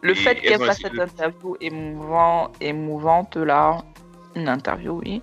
Le 0.01 0.15
fait 0.15 0.41
qu'elle 0.41 0.59
fasse 0.67 0.79
cette 0.81 0.99
interview 0.99 1.57
émouvant, 1.61 2.51
émouvante 2.61 3.37
là, 3.37 3.79
une 4.35 4.49
interview, 4.49 4.99
oui, 5.05 5.23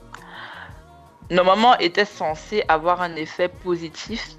normalement 1.31 1.77
était 1.77 2.05
censé 2.05 2.63
avoir 2.67 3.01
un 3.01 3.15
effet 3.15 3.47
positif, 3.47 4.35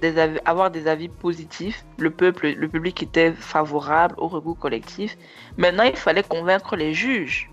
des 0.00 0.18
avis- 0.18 0.40
avoir 0.44 0.70
des 0.70 0.86
avis 0.86 1.08
positifs. 1.08 1.84
Le 1.98 2.10
peuple, 2.10 2.48
le 2.52 2.68
public 2.68 3.02
était 3.02 3.32
favorable 3.32 4.14
au 4.18 4.28
recours 4.28 4.58
collectif. 4.58 5.16
Maintenant, 5.58 5.84
il 5.84 5.96
fallait 5.96 6.22
convaincre 6.22 6.76
les 6.76 6.94
juges. 6.94 7.50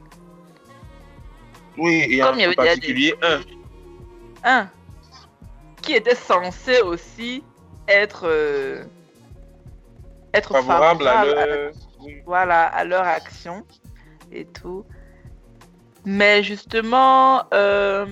Oui, 1.77 2.05
et 2.09 2.19
Comme 2.19 2.35
en 2.35 2.37
il 2.37 2.41
y 2.41 2.43
avait 2.45 2.55
déjà 2.55 2.75
des- 2.75 2.79
particulier 2.81 3.15
un. 3.21 3.39
un 4.43 4.69
qui 5.81 5.93
était 5.93 6.15
censé 6.15 6.79
aussi 6.81 7.43
être 7.87 8.21
euh, 8.25 8.83
être 10.33 10.53
Favorable 10.53 11.07
à 11.07 11.11
favorable 11.13 11.39
à 11.39 11.45
la-. 11.45 11.55
Oui. 11.71 11.86
Voilà, 12.25 12.65
à 12.65 12.83
leur 12.83 13.05
action 13.05 13.65
et 14.31 14.45
tout. 14.45 14.85
Mais 16.05 16.43
justement, 16.43 17.43
euh, 17.53 18.05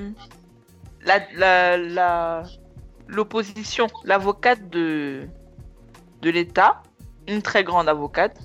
l'opposition, 3.08 3.88
l'avocate 4.04 4.70
de, 4.70 5.28
l'État, 6.22 6.82
une 7.28 7.42
très 7.42 7.64
grande 7.64 7.88
avocate, 7.88 8.38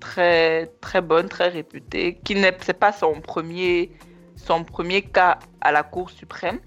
très, 0.00 0.66
très 0.80 1.00
bonne, 1.00 1.28
très 1.28 1.48
réputée, 1.48 2.18
qui 2.24 2.36
n'est 2.36 2.52
pas 2.52 2.92
son 2.92 3.20
premier, 3.20 3.90
cas 5.12 5.38
à 5.60 5.72
la 5.72 5.82
Cour 5.82 6.10
suprême. 6.10 6.60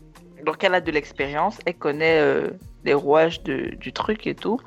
Donc 0.46 0.64
elle 0.64 0.76
a 0.76 0.82
de 0.82 0.92
l'expérience, 0.92 1.58
elle 1.66 1.78
connaît 1.78 2.20
euh, 2.20 2.52
les 2.86 2.94
rouages 2.94 3.42
du 3.44 3.92
truc 3.94 4.28
et 4.28 4.36
tout. 4.36 4.60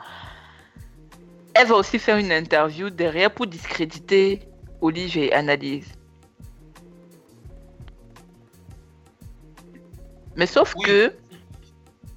Elle 1.54 1.66
va 1.66 1.74
aussi 1.76 1.98
faire 1.98 2.16
une 2.16 2.32
interview 2.32 2.90
derrière 2.90 3.30
pour 3.32 3.46
discréditer 3.46 4.40
Olive 4.80 5.16
et 5.18 5.32
Annalise. 5.32 5.92
Mais 10.36 10.46
sauf 10.46 10.74
Oui. 10.76 10.84
que. 10.86 11.12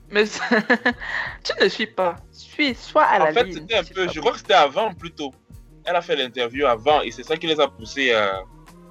Mais 0.10 0.24
tu 1.44 1.52
ne 1.62 1.68
suis 1.68 1.88
pas. 1.88 2.16
Suis, 2.32 2.74
sois 2.76 3.04
à 3.04 3.20
la 3.20 3.26
En 3.32 3.34
fait, 3.34 3.44
ligne. 3.44 3.54
c'était 3.54 3.76
un 3.76 3.84
peu... 3.84 4.08
Je 4.14 4.20
crois 4.20 4.32
que 4.32 4.38
c'était 4.38 4.54
avant 4.54 4.94
plutôt. 4.94 5.34
Elle 5.84 5.96
a 5.96 6.02
fait 6.02 6.16
l'interview 6.16 6.66
avant 6.66 7.02
et 7.02 7.12
c'est 7.12 7.24
ça 7.24 7.36
qui 7.36 7.48
les 7.48 7.60
a 7.60 7.68
poussés 7.68 8.14
à... 8.14 8.44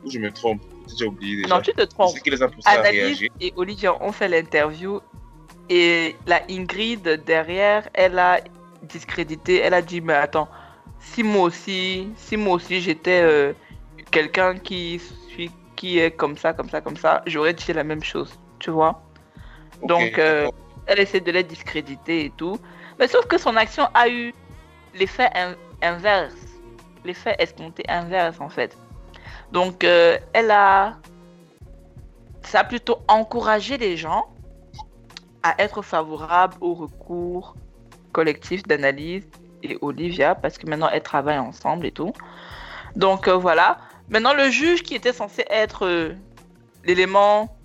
Ou 0.05 0.11
je 0.11 0.19
me 0.19 0.31
trompe 0.31 0.61
J'ai 0.99 1.07
oublié 1.07 1.37
déjà. 1.43 1.55
Non, 1.55 1.63
tu 1.63 1.73
te 1.73 1.83
trompes. 1.83 2.11
C'est 2.11 2.19
ce 2.19 2.23
qui 2.25 2.31
les 2.31 2.43
a 2.43 2.49
poussés 2.49 2.69
à 2.69 2.83
réagir. 2.83 3.31
et 3.41 3.53
Olivia 3.57 3.95
ont 4.03 4.13
fait 4.13 4.29
l'interview 4.29 5.01
et 5.71 6.15
la 6.27 6.43
Ingrid 6.51 7.23
derrière, 7.25 7.89
elle 7.95 8.19
a 8.19 8.41
discrédité, 8.85 9.61
elle 9.61 9.75
a 9.75 9.83
dit 9.83 10.01
mais 10.01 10.15
attends, 10.15 10.49
si 11.01 11.23
moi 11.23 11.43
aussi, 11.45 12.09
si 12.17 12.37
moi 12.37 12.55
aussi 12.55 12.81
j'étais 12.81 13.21
euh, 13.23 13.53
quelqu'un 14.11 14.57
qui 14.59 15.01
suis 15.29 15.51
qui 15.77 15.99
est 15.99 16.13
comme 16.13 16.37
ça, 16.39 16.53
comme 16.53 16.71
ça, 16.71 16.81
comme 16.81 16.97
ça, 16.97 17.23
j'aurais 17.27 17.53
dit 17.53 17.73
la 17.73 17.85
même 17.85 18.03
chose, 18.03 18.33
tu 18.61 18.71
vois? 18.71 19.03
Donc 19.83 20.19
euh, 20.19 20.49
elle 20.87 21.01
essaie 21.01 21.21
de 21.21 21.33
les 21.33 21.43
discréditer 21.43 22.27
et 22.27 22.31
tout, 22.31 22.59
mais 22.99 23.09
sauf 23.09 23.27
que 23.27 23.39
son 23.39 23.57
action 23.57 23.89
a 23.95 24.09
eu 24.09 24.33
l'effet 24.95 25.29
in- 25.35 25.57
inverse, 25.83 26.35
l'effet 27.05 27.35
escompté 27.39 27.83
inverse 27.89 28.41
en 28.41 28.49
fait. 28.49 28.79
Donc 29.53 29.85
euh, 29.85 30.17
elle 30.33 30.51
a 30.51 30.97
ça 32.43 32.61
a 32.61 32.65
plutôt 32.65 32.99
encouragé 33.09 33.79
les 33.79 33.97
gens 33.97 34.27
à 35.43 35.55
être 35.59 35.83
favorable 35.83 36.55
au 36.61 36.75
recours 36.75 37.57
collectif 38.15 38.63
d'analyse 38.63 39.27
et 39.63 39.77
Olivia, 39.83 40.35
parce 40.35 40.57
que 40.57 40.67
maintenant 40.67 40.89
elles 40.91 41.03
travaillent 41.03 41.39
ensemble 41.39 41.85
et 41.87 41.93
tout. 41.93 42.13
Donc 42.97 43.29
euh, 43.29 43.37
voilà. 43.37 43.79
Maintenant, 44.09 44.35
le 44.35 44.51
juge 44.51 44.83
qui 44.83 44.95
était 44.95 45.13
censé 45.13 45.45
être 45.49 45.87
euh, 45.87 46.15
l'élément 46.85 47.57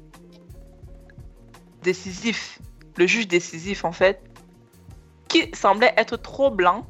décisif, 1.83 2.59
le 2.97 3.05
juge 3.07 3.27
décisif 3.27 3.83
en 3.85 3.91
fait, 3.91 4.21
qui 5.27 5.51
semblait 5.53 5.93
être 5.97 6.17
trop 6.17 6.49
blanc, 6.49 6.85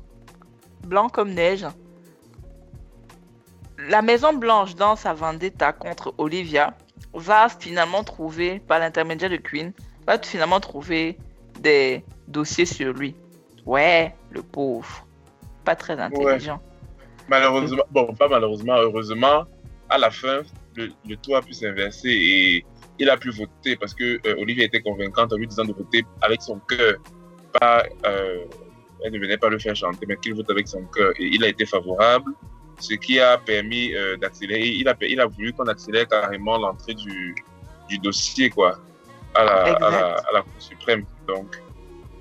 blanc 0.86 1.10
comme 1.10 1.34
neige. 1.34 1.66
La 3.78 4.02
Maison 4.02 4.34
Blanche, 4.34 4.76
dans 4.76 4.96
sa 4.96 5.14
vendetta 5.14 5.74
contre 5.74 6.14
Olivia, 6.18 6.76
va 7.14 7.50
finalement 7.50 8.04
trouver, 8.04 8.60
par 8.60 8.80
l'intermédiaire 8.80 9.30
de 9.30 9.38
Queen, 9.38 9.74
va 10.06 10.20
finalement 10.20 10.60
trouver 10.60 11.18
des 11.60 12.04
dossiers 12.28 12.66
sur 12.66 12.94
lui. 12.94 13.16
Ouais, 13.66 14.16
le 14.32 14.42
pauvre. 14.42 15.08
Pas 15.66 15.76
très 15.76 16.00
intelligent. 16.00 16.62
Malheureusement, 17.28 17.84
bon, 17.92 18.14
pas 18.16 18.28
malheureusement, 18.28 18.76
heureusement, 18.78 19.46
à 19.90 19.98
la 19.98 20.10
fin, 20.10 20.42
le, 20.76 20.90
le 21.08 21.16
tout 21.18 21.36
a 21.36 21.42
pu 21.42 21.54
s'inverser 21.54 22.10
et 22.10 22.66
il 22.98 23.10
a 23.10 23.18
pu 23.18 23.30
voter 23.30 23.76
parce 23.76 23.94
que 23.94 24.20
euh, 24.28 24.42
Olivia 24.42 24.66
était 24.66 24.82
convaincante 24.82 25.32
en 25.32 25.36
lui 25.38 25.48
disant 25.48 25.66
de 25.66 25.74
voter 25.74 26.04
avec 26.22 26.42
son 26.42 26.60
cœur. 26.60 26.96
Pas, 27.60 27.84
euh, 28.06 28.46
elle 29.04 29.14
ne 29.14 29.20
venait 29.20 29.38
pas 29.38 29.50
le 29.50 29.60
faire 29.60 29.76
chanter, 29.76 30.06
mais 30.08 30.18
qu'il 30.18 30.34
vote 30.36 30.50
avec 30.50 30.68
son 30.68 30.84
cœur. 30.86 31.12
Et 31.18 31.26
il 31.26 31.44
a 31.44 31.48
été 31.48 31.66
favorable, 31.66 32.32
ce 32.80 32.96
qui 32.96 33.20
a 33.20 33.38
permis 33.38 33.94
euh, 33.96 34.18
d'accélérer. 34.18 34.68
Il 34.68 34.88
a, 34.88 34.96
il 35.02 35.20
a 35.20 35.26
voulu 35.26 35.54
qu'on 35.54 35.68
accélère 35.68 36.08
carrément 36.08 36.58
l'entrée 36.58 36.94
du, 36.94 37.36
du 37.88 37.98
dossier, 38.00 38.50
quoi, 38.50 38.80
à 39.36 39.44
la, 39.44 39.64
à 39.64 39.92
la, 39.92 40.06
à 40.16 40.32
la 40.34 40.42
Cour 40.42 40.54
suprême. 40.60 41.06
Donc, 41.28 41.62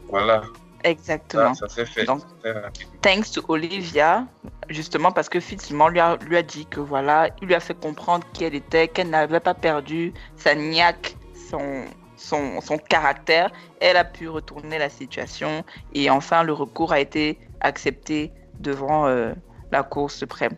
voilà. 0.08 0.42
Exactement. 0.88 1.54
Ça, 1.54 1.68
ça 1.68 1.74
s'est 1.74 1.86
fait. 1.86 2.04
Donc, 2.04 2.22
très 2.40 2.54
thanks 3.02 3.30
to 3.32 3.42
Olivia, 3.48 4.26
justement 4.68 5.12
parce 5.12 5.28
que 5.28 5.40
finalement 5.40 5.88
lui 5.88 6.00
a, 6.00 6.16
lui 6.16 6.36
a 6.36 6.42
dit 6.42 6.66
que 6.66 6.80
voilà, 6.80 7.28
il 7.40 7.48
lui 7.48 7.54
a 7.54 7.60
fait 7.60 7.78
comprendre 7.78 8.26
qui 8.32 8.44
elle 8.44 8.54
était, 8.54 8.88
qu'elle 8.88 9.10
n'avait 9.10 9.40
pas 9.40 9.54
perdu 9.54 10.12
sa 10.36 10.54
niaque, 10.54 11.16
son, 11.50 11.84
son, 12.16 12.60
son 12.60 12.78
caractère. 12.78 13.50
Elle 13.80 13.96
a 13.96 14.04
pu 14.04 14.28
retourner 14.28 14.78
la 14.78 14.88
situation 14.88 15.64
et 15.92 16.10
enfin 16.10 16.42
le 16.42 16.52
recours 16.52 16.92
a 16.92 17.00
été 17.00 17.38
accepté 17.60 18.32
devant 18.58 19.06
euh, 19.06 19.32
la 19.70 19.82
Cour 19.82 20.10
suprême. 20.10 20.56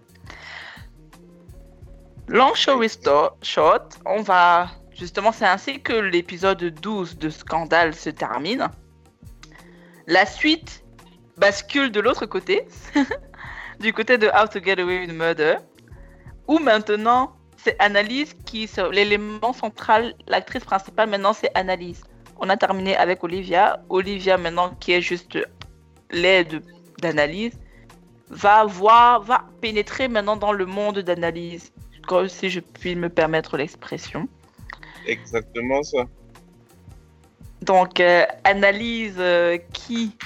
Long 2.29 2.55
story 2.55 2.89
sto- 2.89 3.33
short, 3.43 3.99
on 4.07 4.23
va 4.23 4.69
justement, 4.93 5.33
c'est 5.33 5.47
ainsi 5.47 5.81
que 5.81 5.93
l'épisode 5.93 6.63
12 6.63 7.19
de 7.19 7.31
Scandale 7.31 7.95
se 7.95 8.11
termine. 8.11 8.69
La 10.11 10.27
suite 10.27 10.83
bascule 11.37 11.93
de 11.93 12.01
l'autre 12.01 12.27
côté, 12.27 12.67
du 13.81 13.93
côté 13.93 14.19
de 14.19 14.27
How 14.27 14.49
to 14.49 14.61
Get 14.61 14.81
Away 14.81 15.03
with 15.03 15.13
Murder, 15.13 15.59
où 16.49 16.59
maintenant 16.59 17.37
c'est 17.57 17.81
Annalise 17.81 18.35
qui, 18.45 18.67
c'est 18.67 18.91
l'élément 18.91 19.53
central, 19.53 20.17
l'actrice 20.27 20.65
principale 20.65 21.09
maintenant 21.11 21.33
c'est 21.33 21.57
Annalise. 21.57 22.03
On 22.41 22.49
a 22.49 22.57
terminé 22.57 22.97
avec 22.97 23.23
Olivia. 23.23 23.85
Olivia 23.89 24.37
maintenant 24.37 24.71
qui 24.81 24.95
est 24.95 25.01
juste 25.01 25.39
l'aide 26.11 26.61
d'Annalise 27.01 27.57
va 28.31 28.65
voir, 28.65 29.23
va 29.23 29.45
pénétrer 29.61 30.09
maintenant 30.09 30.37
dans 30.37 30.53
le 30.53 30.67
monde 30.67 30.99
d'Annalise, 30.99 31.73
comme 32.09 32.29
si 32.29 32.51
je 32.51 32.59
puis 32.59 32.97
me 32.97 33.11
permettre 33.11 33.57
l'expression. 33.57 34.27
Exactement 35.07 35.85
ça. 35.85 36.05
Donc, 37.63 38.01
euh, 38.01 38.25
analyse 38.45 39.17
euh, 39.19 39.59
qui? 39.73 40.17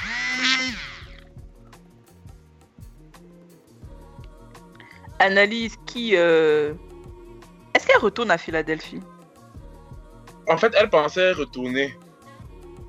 Analyse 5.18 5.76
qui 5.86 6.16
euh, 6.16 6.74
Est-ce 7.74 7.86
qu'elle 7.86 7.98
retourne 8.00 8.30
à 8.30 8.38
Philadelphie? 8.38 9.00
En 10.48 10.56
fait, 10.56 10.72
elle 10.78 10.90
pensait 10.90 11.32
retourner. 11.32 11.96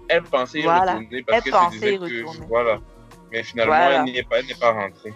Elle 0.09 0.23
pensait 0.23 0.59
y 0.59 0.63
Voilà. 0.63 0.93
retourner 0.95 1.23
parce 1.23 1.37
Elle 1.37 1.43
qu'elle 1.43 1.51
pensait 1.53 1.75
se 1.77 1.79
disait 1.79 1.93
y 1.95 1.97
que 1.97 2.03
retourner. 2.25 2.47
voilà. 2.47 2.79
Mais 3.31 3.43
finalement, 3.43 3.75
Voilà. 3.75 3.95
elle 3.97 4.03
n'y 4.03 4.17
est 4.17 4.23
pas, 4.23 4.39
elle 4.39 4.45
n'est 4.47 4.53
pas 4.55 4.71
rentrée. 4.71 5.13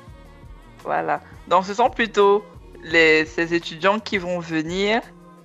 Voilà. 0.83 1.21
Donc, 1.47 1.65
ce 1.65 1.73
sont 1.73 1.89
plutôt 1.89 2.43
les, 2.81 3.25
ces 3.25 3.53
étudiants 3.53 3.99
qui 3.99 4.17
vont 4.17 4.39
venir 4.39 5.01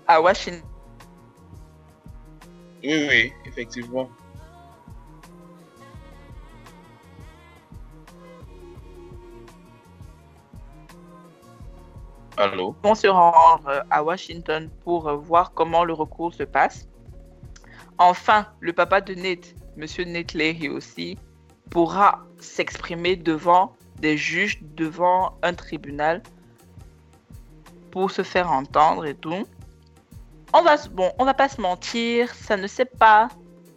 à 0.07 0.21
Washington. 0.21 0.63
Oui, 2.85 3.07
oui, 3.09 3.33
effectivement. 3.47 4.11
Allô? 12.37 12.75
vont 12.83 12.95
se 12.95 13.07
rendre 13.07 13.69
euh, 13.69 13.81
à 13.91 14.03
Washington 14.03 14.69
pour 14.83 15.09
euh, 15.09 15.17
voir 15.17 15.53
comment 15.55 15.85
le 15.85 15.95
recours 15.95 16.35
se 16.35 16.43
passe. 16.43 16.87
Enfin, 17.97 18.49
le 18.61 18.73
papa 18.73 19.01
de 19.01 19.15
Nate, 19.15 19.55
Monsieur 19.77 20.05
Nate 20.05 20.37
aussi, 20.71 21.17
pourra 21.71 22.27
s'exprimer 22.39 23.17
devant 23.17 23.75
des 24.01 24.19
juges, 24.19 24.61
devant 24.77 25.39
un 25.43 25.55
tribunal 25.55 26.23
pour 27.93 28.11
se 28.11 28.23
faire 28.23 28.51
entendre 28.51 29.07
et 29.07 29.15
tout. 29.15 29.47
On 30.57 30.63
va, 30.63 30.77
bon, 30.93 31.11
on 31.19 31.25
va 31.25 31.35
pas 31.35 31.49
se 31.49 31.61
mentir, 31.61 32.33
ça 32.33 32.57
ne 32.57 32.69
s'est 32.69 32.85
pas 32.85 33.27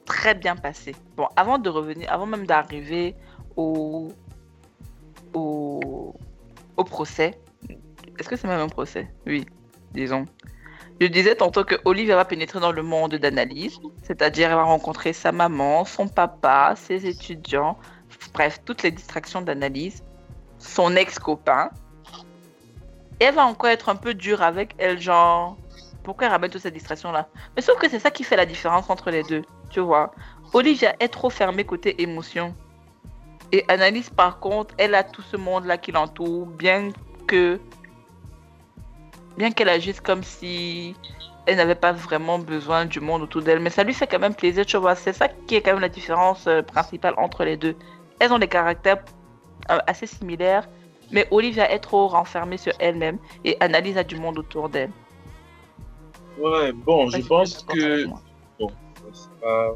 très 0.05 0.35
bien 0.35 0.55
passé. 0.55 0.95
Bon, 1.15 1.27
avant 1.35 1.57
de 1.57 1.71
revenir, 1.71 2.07
avant 2.13 2.27
même 2.27 2.45
d'arriver 2.45 3.15
au, 3.55 4.09
au, 5.33 6.13
procès, 6.85 7.41
est-ce 8.19 8.29
que 8.29 8.35
c'est 8.35 8.47
même 8.47 8.59
un 8.59 8.69
procès? 8.69 9.11
Oui, 9.25 9.47
disons. 9.91 10.27
Je 11.01 11.07
disais 11.07 11.33
tantôt 11.33 11.63
que 11.63 11.75
Olivia 11.83 12.15
va 12.15 12.25
pénétrer 12.25 12.59
dans 12.59 12.71
le 12.71 12.83
monde 12.83 13.15
d'analyse, 13.15 13.79
c'est-à-dire 14.03 14.49
elle 14.49 14.55
va 14.55 14.63
rencontrer 14.63 15.13
sa 15.13 15.31
maman, 15.31 15.83
son 15.83 16.07
papa, 16.07 16.75
ses 16.75 17.07
étudiants, 17.07 17.79
bref, 18.35 18.61
toutes 18.65 18.83
les 18.83 18.91
distractions 18.91 19.41
d'analyse, 19.41 20.03
son 20.59 20.95
ex-copain. 20.95 21.71
Et 23.19 23.25
elle 23.25 23.33
va 23.35 23.47
encore 23.47 23.71
être 23.71 23.89
un 23.89 23.95
peu 23.95 24.13
dure 24.13 24.43
avec 24.43 24.75
elle, 24.77 25.01
genre, 25.01 25.57
pourquoi 26.07 26.27
elle 26.27 26.31
ramène 26.31 26.49
toutes 26.49 26.61
ces 26.61 26.71
distractions-là 26.71 27.27
Mais 27.57 27.61
sauf 27.61 27.77
que 27.77 27.89
c'est 27.89 27.99
ça 27.99 28.11
qui 28.11 28.23
fait 28.23 28.37
la 28.37 28.45
différence 28.45 28.89
entre 28.89 29.11
les 29.11 29.23
deux, 29.23 29.41
tu 29.69 29.81
vois. 29.81 30.13
Olivia 30.53 30.95
est 31.01 31.09
trop 31.09 31.29
fermée 31.29 31.65
côté 31.65 32.01
émotion. 32.01 32.55
Et 33.51 33.65
Analyse, 33.67 34.09
par 34.09 34.39
contre, 34.39 34.73
elle 34.77 34.95
a 34.95 35.03
tout 35.03 35.21
ce 35.21 35.35
monde-là 35.35 35.77
qui 35.77 35.91
l'entoure, 35.91 36.45
bien 36.45 36.91
que 37.27 37.59
bien 39.35 39.51
qu'elle 39.51 39.67
agisse 39.67 39.99
comme 39.99 40.23
si 40.23 40.95
elle 41.45 41.57
n'avait 41.57 41.75
pas 41.75 41.91
vraiment 41.91 42.39
besoin 42.39 42.85
du 42.85 43.01
monde 43.01 43.23
autour 43.23 43.41
d'elle, 43.41 43.59
mais 43.59 43.69
ça 43.69 43.83
lui 43.83 43.93
fait 43.93 44.07
quand 44.07 44.19
même 44.19 44.33
plaisir, 44.33 44.65
tu 44.65 44.77
vois. 44.77 44.95
C'est 44.95 45.11
ça 45.11 45.27
qui 45.27 45.55
est 45.55 45.61
quand 45.61 45.73
même 45.73 45.81
la 45.81 45.89
différence 45.89 46.47
euh, 46.47 46.61
principale 46.61 47.15
entre 47.17 47.43
les 47.43 47.57
deux. 47.57 47.75
Elles 48.19 48.31
ont 48.31 48.39
des 48.39 48.47
caractères 48.47 49.03
euh, 49.71 49.79
assez 49.87 50.07
similaires, 50.07 50.69
mais 51.11 51.27
Olivia 51.31 51.69
est 51.69 51.79
trop 51.79 52.07
renfermée 52.07 52.55
sur 52.55 52.71
elle-même 52.79 53.17
et 53.43 53.57
Annalise 53.59 53.97
a 53.97 54.05
du 54.05 54.15
monde 54.15 54.39
autour 54.39 54.69
d'elle. 54.69 54.91
Ouais, 56.37 56.71
bon, 56.71 57.09
je 57.09 57.21
pense 57.27 57.63
que. 57.63 58.05
Bon, 58.59 58.71
pas. 59.41 59.75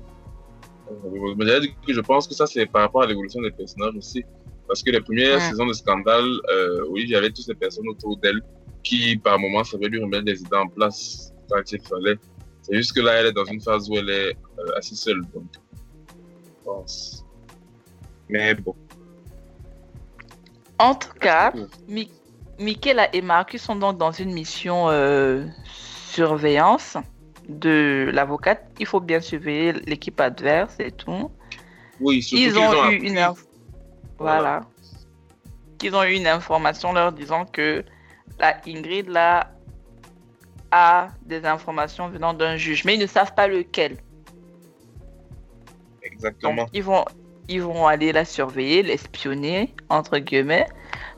euh, 0.89 1.59
je 1.87 1.99
pense 2.01 2.27
que 2.27 2.33
ça, 2.33 2.45
c'est 2.45 2.65
par 2.65 2.83
rapport 2.83 3.03
à 3.03 3.07
l'évolution 3.07 3.41
des 3.41 3.51
personnages 3.51 3.95
aussi. 3.95 4.23
Parce 4.67 4.83
que 4.83 4.91
les 4.91 5.01
premières 5.01 5.41
saisons 5.49 5.65
de 5.65 5.73
Scandale, 5.73 6.29
euh, 6.49 6.85
oui, 6.89 7.01
il 7.03 7.09
y 7.09 7.15
avait 7.15 7.29
toutes 7.29 7.45
ces 7.45 7.55
personnes 7.55 7.87
autour 7.89 8.17
d'elle 8.17 8.41
qui, 8.83 9.17
par 9.17 9.37
moments, 9.39 9.63
savaient 9.63 9.87
lui 9.87 10.01
remettre 10.01 10.25
des 10.25 10.41
idées 10.41 10.55
en 10.55 10.67
place 10.67 11.33
quand 11.49 11.61
il 11.71 11.81
fallait. 11.81 12.17
C'est 12.61 12.75
juste 12.75 12.93
que 12.93 13.01
là, 13.01 13.13
elle 13.13 13.27
est 13.27 13.31
dans 13.33 13.45
une 13.45 13.59
phase 13.61 13.89
où 13.89 13.97
elle 13.97 14.09
est 14.09 14.37
euh, 14.59 14.77
assez 14.77 14.95
seule. 14.95 15.21
Donc, 15.33 15.43
je 15.53 16.63
pense. 16.63 17.25
Mais 18.29 18.53
bon. 18.53 18.75
En 20.79 20.95
tout 20.95 21.13
cas, 21.19 21.51
Mi- 21.87 22.11
Michaela 22.59 23.13
et 23.13 23.21
Marcus 23.21 23.61
sont 23.61 23.75
donc 23.75 23.97
dans 23.97 24.11
une 24.11 24.31
mission 24.33 24.89
euh, 24.89 25.45
surveillance 26.11 26.97
de 27.47 28.09
l'avocate. 28.13 28.61
Il 28.79 28.85
faut 28.85 28.99
bien 28.99 29.21
surveiller 29.21 29.73
l'équipe 29.89 30.19
adverse 30.19 30.75
et 30.79 30.91
tout. 30.91 31.31
Oui, 31.99 32.25
Ils 32.31 32.57
ont, 32.57 32.71
eu 32.73 32.75
appris- 32.75 33.07
une 33.07 33.17
inf- 33.17 33.45
voilà. 34.19 34.61
Qu'ils 35.77 35.95
ont 35.95 36.03
eu 36.03 36.13
une 36.13 36.27
information 36.27 36.93
leur 36.93 37.11
disant 37.11 37.45
que 37.45 37.83
la 38.39 38.57
Ingrid 38.67 39.07
là 39.09 39.51
a 40.71 41.07
des 41.25 41.45
informations 41.45 42.09
venant 42.09 42.33
d'un 42.33 42.55
juge, 42.57 42.83
mais 42.85 42.95
ils 42.95 43.01
ne 43.01 43.07
savent 43.07 43.33
pas 43.33 43.47
lequel. 43.47 43.91
Donc 43.95 44.01
Exactement. 46.03 46.65
ils 46.73 46.83
vont 46.83 47.05
ils 47.47 47.61
vont 47.61 47.85
aller 47.87 48.11
la 48.13 48.23
surveiller, 48.25 48.81
l'espionner 48.83 49.73
entre 49.89 50.17
guillemets. 50.19 50.67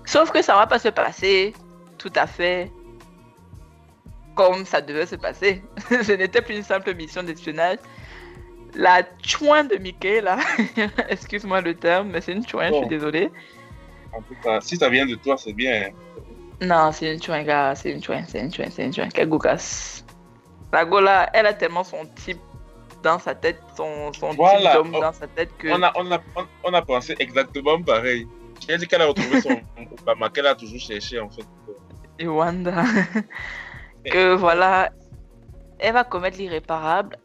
Sauf 0.05 0.31
que 0.31 0.41
ça 0.41 0.55
va 0.55 0.65
pas 0.67 0.79
se 0.79 0.89
passer 0.89 1.53
tout 1.97 2.11
à 2.15 2.25
fait 2.27 2.71
comme 4.35 4.65
ça 4.65 4.81
devait 4.81 5.05
se 5.05 5.15
passer. 5.15 5.61
Ce 5.89 6.11
n'était 6.13 6.41
plus 6.41 6.55
une 6.57 6.63
simple 6.63 6.93
mission 6.95 7.23
d'espionnage. 7.23 7.77
la 8.75 9.03
chouin 9.23 9.63
de 9.63 9.75
Michaela, 9.77 10.37
excuse-moi 11.09 11.61
le 11.61 11.75
terme, 11.75 12.09
mais 12.11 12.21
c'est 12.21 12.31
une 12.33 12.47
chouin, 12.47 12.69
je 12.69 12.77
suis 12.77 12.87
désolée. 12.87 13.31
En 14.11 14.21
tout 14.21 14.35
cas, 14.43 14.61
si 14.61 14.75
ça 14.77 14.89
vient 14.89 15.05
de 15.05 15.15
toi, 15.15 15.37
c'est 15.37 15.53
bien. 15.53 15.89
Non, 16.61 16.91
c'est 16.91 17.13
une 17.13 17.21
chouin, 17.21 17.43
gars, 17.43 17.73
c'est 17.75 17.91
une 17.91 18.03
chouin, 18.03 18.23
c'est 18.27 18.39
une 18.39 18.53
chouin, 18.53 18.65
c'est 18.69 18.85
une 18.85 18.93
chouin. 18.93 19.09
Quelle 19.09 19.29
gougasse. 19.29 20.05
La 20.71 20.85
Gola, 20.85 21.29
elle 21.33 21.45
a 21.45 21.53
tellement 21.53 21.83
son 21.83 22.05
type 22.15 22.39
dans 23.03 23.19
sa 23.19 23.35
tête, 23.35 23.59
son, 23.75 24.11
son 24.13 24.31
Voilà. 24.33 24.71
type 24.71 24.73
d'homme 24.83 24.95
Oh. 24.95 25.01
dans 25.01 25.13
sa 25.13 25.27
tête 25.27 25.49
que. 25.57 25.67
On 25.67 25.83
a, 25.83 25.91
on, 25.95 26.11
a, 26.11 26.19
on, 26.35 26.45
on 26.63 26.73
a 26.73 26.81
pensé 26.81 27.15
exactement 27.19 27.81
pareil. 27.81 28.27
J'ai 28.67 28.77
dit 28.77 28.87
qu'elle 28.87 29.01
a 29.01 29.07
retrouvé 29.07 29.41
son 29.41 29.59
Obama, 30.01 30.29
qu'elle 30.29 30.47
a 30.47 30.55
toujours 30.55 30.79
cherché 30.79 31.19
en 31.19 31.29
fait. 31.29 31.43
et 32.17 32.27
Wanda. 32.27 32.83
Que 34.05 34.35
voilà, 34.35 34.91
elle 35.79 35.93
va 35.93 36.03
commettre 36.03 36.37
l'irréparable. 36.37 37.17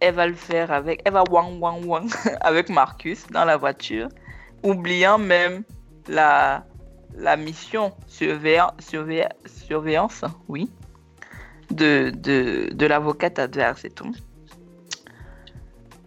Elle 0.00 0.14
va 0.14 0.26
le 0.26 0.34
faire 0.34 0.70
avec. 0.72 1.00
Elle 1.04 1.14
va 1.14 1.24
wang 1.30 1.58
wang 1.60 1.84
wang 1.86 2.10
avec 2.40 2.68
Marcus 2.68 3.26
dans 3.28 3.44
la 3.44 3.56
voiture, 3.56 4.08
oubliant 4.62 5.16
même 5.18 5.62
la, 6.08 6.64
la 7.16 7.36
mission 7.36 7.92
surveilla- 8.06 8.74
surveilla- 8.78 9.32
surveillance, 9.46 10.22
oui, 10.48 10.70
de, 11.70 12.10
de, 12.14 12.68
de 12.72 12.86
l'avocate 12.86 13.38
adverse 13.38 13.84
et 13.86 13.90
tout. 13.90 14.12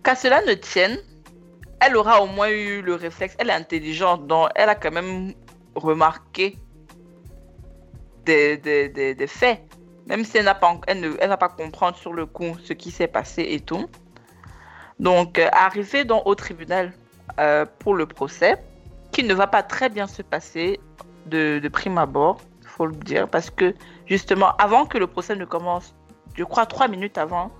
Qu'à 0.04 0.16
cela 0.16 0.42
ne 0.46 0.54
tienne, 0.54 0.98
elle 1.82 1.98
aura 1.98 2.22
au 2.22 2.28
moins 2.28 2.50
eu 2.50 2.82
le 2.82 2.94
réflexe. 2.94 3.36
Elle 3.40 3.50
est 3.50 3.54
intelligente, 3.54 4.28
donc 4.28 4.50
elle 4.56 4.70
a 4.70 4.76
quand 4.76 4.92
même 4.92 5.34
remarqué 5.76 6.58
des, 8.26 8.58
des, 8.58 8.90
des 9.16 9.28
faits, 9.28 9.62
même 10.10 10.26
si 10.26 10.38
elle 10.38 10.46
n'a 10.46 10.56
pas, 10.56 10.76
elle 10.88 11.00
ne, 11.00 11.12
elle 11.20 11.30
va 11.30 11.38
pas 11.38 11.50
comprendre 11.50 11.96
sur 11.96 12.14
le 12.14 12.26
coup 12.26 12.58
ce 12.64 12.74
qui 12.74 12.92
s'est 12.92 13.08
passé 13.08 13.46
et 13.48 13.60
tout. 13.60 13.88
Donc, 15.00 15.40
euh, 15.40 15.48
arrivé 15.54 16.06
au 16.26 16.36
tribunal 16.36 16.92
euh, 17.40 17.66
pour 17.78 17.96
le 17.96 18.06
procès, 18.06 18.58
qui 19.12 19.24
ne 19.24 19.34
va 19.34 19.48
pas 19.48 19.64
très 19.64 19.88
bien 19.88 20.08
se 20.08 20.22
passer 20.22 20.80
de, 21.28 21.60
de 21.60 21.70
prime 21.70 21.98
abord, 21.98 22.42
il 22.62 22.68
faut 22.68 22.88
le 22.88 22.96
dire, 22.96 23.30
parce 23.30 23.50
que 23.50 23.74
justement, 24.08 24.52
avant 24.58 24.86
que 24.86 24.98
le 24.98 25.08
procès 25.08 25.36
ne 25.36 25.46
commence, 25.46 25.96
je 26.36 26.44
crois 26.44 26.66
trois 26.66 26.88
minutes 26.88 27.18
avant, 27.18 27.52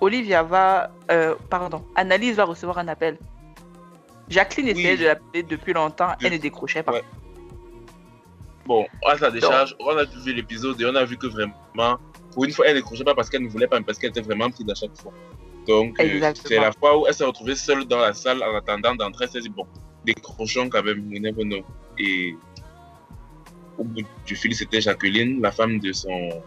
Olivia 0.00 0.42
va, 0.42 0.90
euh, 1.10 1.34
pardon, 1.50 1.84
Annalise 1.96 2.36
va 2.36 2.44
recevoir 2.44 2.78
un 2.78 2.88
appel. 2.88 3.18
Jacqueline 4.28 4.68
essayait 4.68 4.96
de 4.96 5.04
l'appeler 5.04 5.42
depuis 5.42 5.72
longtemps, 5.72 6.12
elle 6.22 6.32
ne 6.32 6.38
décrochait 6.38 6.82
pas. 6.82 6.92
Ouais. 6.92 7.04
Bon, 8.66 8.86
à 9.06 9.18
sa 9.18 9.30
décharge, 9.30 9.76
on 9.78 9.96
a 9.96 10.04
vu 10.04 10.32
l'épisode 10.32 10.80
et 10.80 10.86
on 10.86 10.94
a 10.94 11.04
vu 11.04 11.16
que 11.18 11.26
vraiment, 11.26 11.98
pour 12.32 12.44
une 12.44 12.50
fois, 12.52 12.66
elle 12.66 12.76
décrochait 12.76 13.04
pas 13.04 13.14
parce 13.14 13.28
qu'elle 13.28 13.42
ne 13.42 13.48
voulait 13.48 13.66
pas, 13.66 13.78
mais 13.78 13.84
parce 13.84 13.98
qu'elle 13.98 14.10
était 14.10 14.22
vraiment 14.22 14.50
prise 14.50 14.68
à 14.70 14.74
chaque 14.74 14.96
fois. 14.96 15.12
Donc, 15.66 15.98
euh, 16.00 16.32
c'est 16.46 16.56
la 16.56 16.72
fois 16.72 16.98
où 16.98 17.06
elle 17.06 17.14
s'est 17.14 17.24
retrouvée 17.24 17.54
seule 17.54 17.84
dans 17.86 17.98
la 17.98 18.12
salle 18.12 18.42
en 18.42 18.54
attendant 18.54 18.94
d'entrer. 18.94 19.24
Elle 19.26 19.30
s'est 19.30 19.40
dit, 19.40 19.48
bon, 19.48 19.66
décrochons 20.04 20.68
quand 20.68 20.82
même, 20.82 21.10
know. 21.10 21.62
Et 21.98 22.34
au 23.78 23.84
bout 23.84 24.02
du 24.26 24.36
fil, 24.36 24.54
c'était 24.54 24.80
Jacqueline, 24.80 25.40
la 25.40 25.50
femme 25.52 25.78
de 25.78 25.92
son 25.92 26.42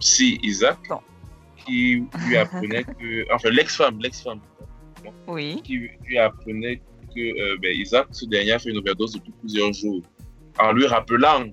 psy 0.00 0.38
Isaac, 0.42 0.78
Non. 0.90 1.00
qui 1.64 2.04
lui 2.26 2.36
apprenait 2.36 2.84
que, 2.84 3.32
enfin, 3.32 3.50
l'ex-femme, 3.50 3.98
l'ex-femme, 4.00 4.40
Oui. 5.26 5.60
qui 5.62 5.88
lui 6.04 6.18
apprenait 6.18 6.80
que 7.14 7.20
euh, 7.20 7.56
ben, 7.60 7.74
Isaac, 7.76 8.08
ce 8.10 8.24
dernier, 8.26 8.52
a 8.52 8.58
fait 8.58 8.70
une 8.70 8.78
overdose 8.78 9.12
depuis 9.12 9.32
plusieurs 9.40 9.72
jours. 9.72 10.02
En 10.58 10.72
lui 10.72 10.86
rappelant, 10.86 11.46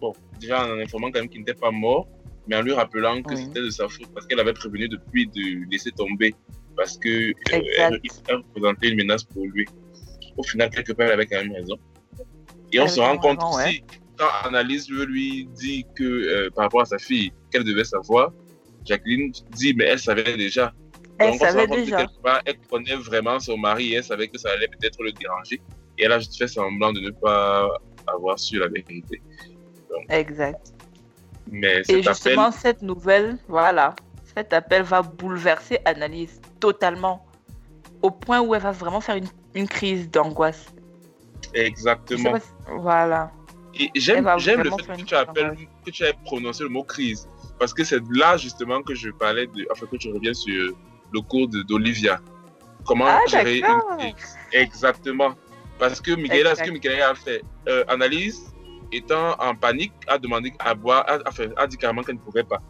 bon, 0.00 0.12
déjà 0.40 0.64
en 0.66 0.78
informant 0.78 1.10
quand 1.10 1.20
même 1.20 1.28
qu'il 1.28 1.40
n'était 1.40 1.54
pas 1.54 1.70
mort, 1.70 2.08
mais 2.46 2.56
en 2.56 2.62
lui 2.62 2.72
rappelant 2.72 3.22
que 3.22 3.34
Oui. 3.34 3.44
c'était 3.44 3.60
de 3.62 3.70
sa 3.70 3.88
faute 3.88 4.08
parce 4.14 4.26
qu'elle 4.26 4.40
avait 4.40 4.52
prévenu 4.52 4.88
depuis 4.88 5.26
de 5.26 5.70
laisser 5.70 5.90
tomber, 5.92 6.34
parce 6.76 6.96
que 6.96 7.08
euh, 7.08 7.32
elle, 7.78 8.00
elle 8.28 8.36
représentait 8.36 8.88
une 8.90 8.96
menace 8.98 9.24
pour 9.24 9.44
lui. 9.46 9.66
Au 10.36 10.42
final, 10.44 10.70
quelque 10.70 10.92
part, 10.92 11.06
elle 11.06 11.12
avait 11.14 11.26
quand 11.26 11.38
même 11.38 11.52
raison. 11.52 11.76
Et 12.72 12.78
on 12.80 12.86
se 12.86 13.00
rend 13.00 13.18
compte 13.18 13.42
raison, 13.42 13.58
aussi, 13.58 13.82
quand 14.16 14.28
Analyse 14.44 14.88
lui, 14.88 15.06
lui 15.06 15.48
dit 15.56 15.84
que 15.96 16.04
euh, 16.04 16.50
par 16.54 16.64
rapport 16.64 16.82
à 16.82 16.84
sa 16.84 16.98
fille, 16.98 17.32
qu'elle 17.50 17.64
devait 17.64 17.84
savoir, 17.84 18.32
Jacqueline 18.84 19.32
dit, 19.50 19.74
mais 19.74 19.84
elle 19.86 19.98
savait 19.98 20.36
déjà. 20.36 20.72
Elle 21.18 21.32
Donc, 21.32 21.34
on 21.34 21.44
se 21.44 21.50
savait 21.50 21.60
rend 21.62 21.66
compte 21.66 21.76
que 21.78 21.84
déjà. 21.84 21.96
quelque 21.96 22.22
part, 22.22 22.40
elle 22.44 22.58
connaît 22.70 22.94
vraiment 22.94 23.40
son 23.40 23.56
mari 23.58 23.92
et 23.92 23.96
elle 23.96 24.04
savait 24.04 24.28
que 24.28 24.38
ça 24.38 24.50
allait 24.52 24.68
peut-être 24.68 25.02
le 25.02 25.10
déranger. 25.12 25.60
Et 25.98 26.04
elle 26.04 26.12
a 26.12 26.18
juste 26.20 26.36
fait 26.38 26.46
semblant 26.46 26.92
de 26.92 27.00
ne 27.00 27.10
pas 27.10 27.68
avoir 28.14 28.38
su 28.38 28.58
la 28.58 28.68
vérité. 28.68 29.20
Exact. 30.08 30.72
Mais 31.50 31.80
Et 31.88 31.94
appel, 31.94 32.02
justement, 32.04 32.50
cette 32.50 32.82
nouvelle, 32.82 33.38
voilà, 33.48 33.94
cet 34.36 34.52
appel 34.52 34.82
va 34.82 35.02
bouleverser 35.02 35.78
Annalise 35.84 36.40
totalement, 36.60 37.26
au 38.02 38.10
point 38.10 38.40
où 38.40 38.54
elle 38.54 38.62
va 38.62 38.70
vraiment 38.72 39.00
faire 39.00 39.16
une, 39.16 39.28
une 39.54 39.66
crise 39.68 40.10
d'angoisse. 40.10 40.66
Exactement. 41.54 42.38
si- 42.38 42.46
Voilà. 42.78 43.30
Et 43.80 43.90
j'aime, 43.94 44.24
le 44.26 44.38
fait 44.40 44.56
que 44.56 45.02
tu, 45.04 45.14
appelles, 45.14 45.56
que 45.86 45.90
tu 45.90 46.02
aies 46.04 46.12
prononcé 46.24 46.64
le 46.64 46.68
mot 46.68 46.82
crise. 46.82 47.28
Parce 47.58 47.72
que 47.72 47.84
c'est 47.84 48.00
là 48.10 48.36
justement 48.36 48.82
que 48.82 48.94
je 48.94 49.10
parlais 49.10 49.46
de. 49.46 49.66
Enfin, 49.70 49.86
que 49.86 49.96
tu 49.96 50.12
reviens 50.12 50.34
sur 50.34 50.74
le 51.12 51.20
cours 51.20 51.48
de- 51.48 51.62
d'Olivia. 51.62 52.20
Comment 52.84 53.06
Ah, 53.08 53.20
gérer 53.28 53.58
une 53.60 53.98
crise. 54.12 54.36
Exactement. 54.52 55.30
Parce 55.78 56.00
que 56.00 56.12
Michaela, 56.12 56.54
ce 56.54 56.62
que. 56.62 56.70
Michaela 56.70 57.10
a 57.10 57.14
fait, 57.14 57.42
euh, 57.68 57.84
Analyse, 57.88 58.52
étant 58.92 59.36
en 59.38 59.54
panique, 59.54 59.92
a 60.06 60.18
demandé 60.18 60.52
à 60.58 60.74
boire, 60.74 61.04
a, 61.08 61.18
a 61.56 61.66
dit 61.66 61.76
carrément 61.76 62.02
qu'elle 62.02 62.16
ne 62.16 62.20
pouvait 62.20 62.44
pas. 62.44 62.60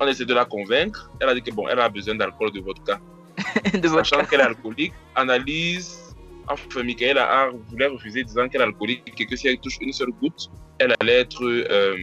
On 0.00 0.06
essaie 0.06 0.24
de 0.24 0.34
la 0.34 0.44
convaincre. 0.44 1.10
Elle 1.20 1.28
a 1.28 1.34
dit 1.34 1.42
que 1.42 1.52
bon, 1.52 1.68
elle 1.68 1.80
a 1.80 1.88
besoin 1.88 2.14
d'alcool, 2.14 2.52
de 2.52 2.60
vodka. 2.60 3.00
de 3.82 3.88
Sachant 3.88 4.24
qu'elle 4.24 4.40
est 4.40 4.44
alcoolique, 4.44 4.92
Analyse, 5.16 6.14
enfin, 6.48 6.82
Michael 6.82 7.18
a, 7.18 7.50
voulait 7.68 7.86
refuser 7.86 8.22
disant 8.22 8.48
qu'elle 8.48 8.60
est 8.60 8.64
alcoolique 8.64 9.02
et 9.18 9.26
que 9.26 9.36
si 9.36 9.48
elle 9.48 9.58
touche 9.58 9.78
une 9.80 9.92
seule 9.92 10.10
goutte, 10.20 10.50
elle 10.78 10.94
allait 11.00 11.20
être 11.20 11.42
euh, 11.42 11.96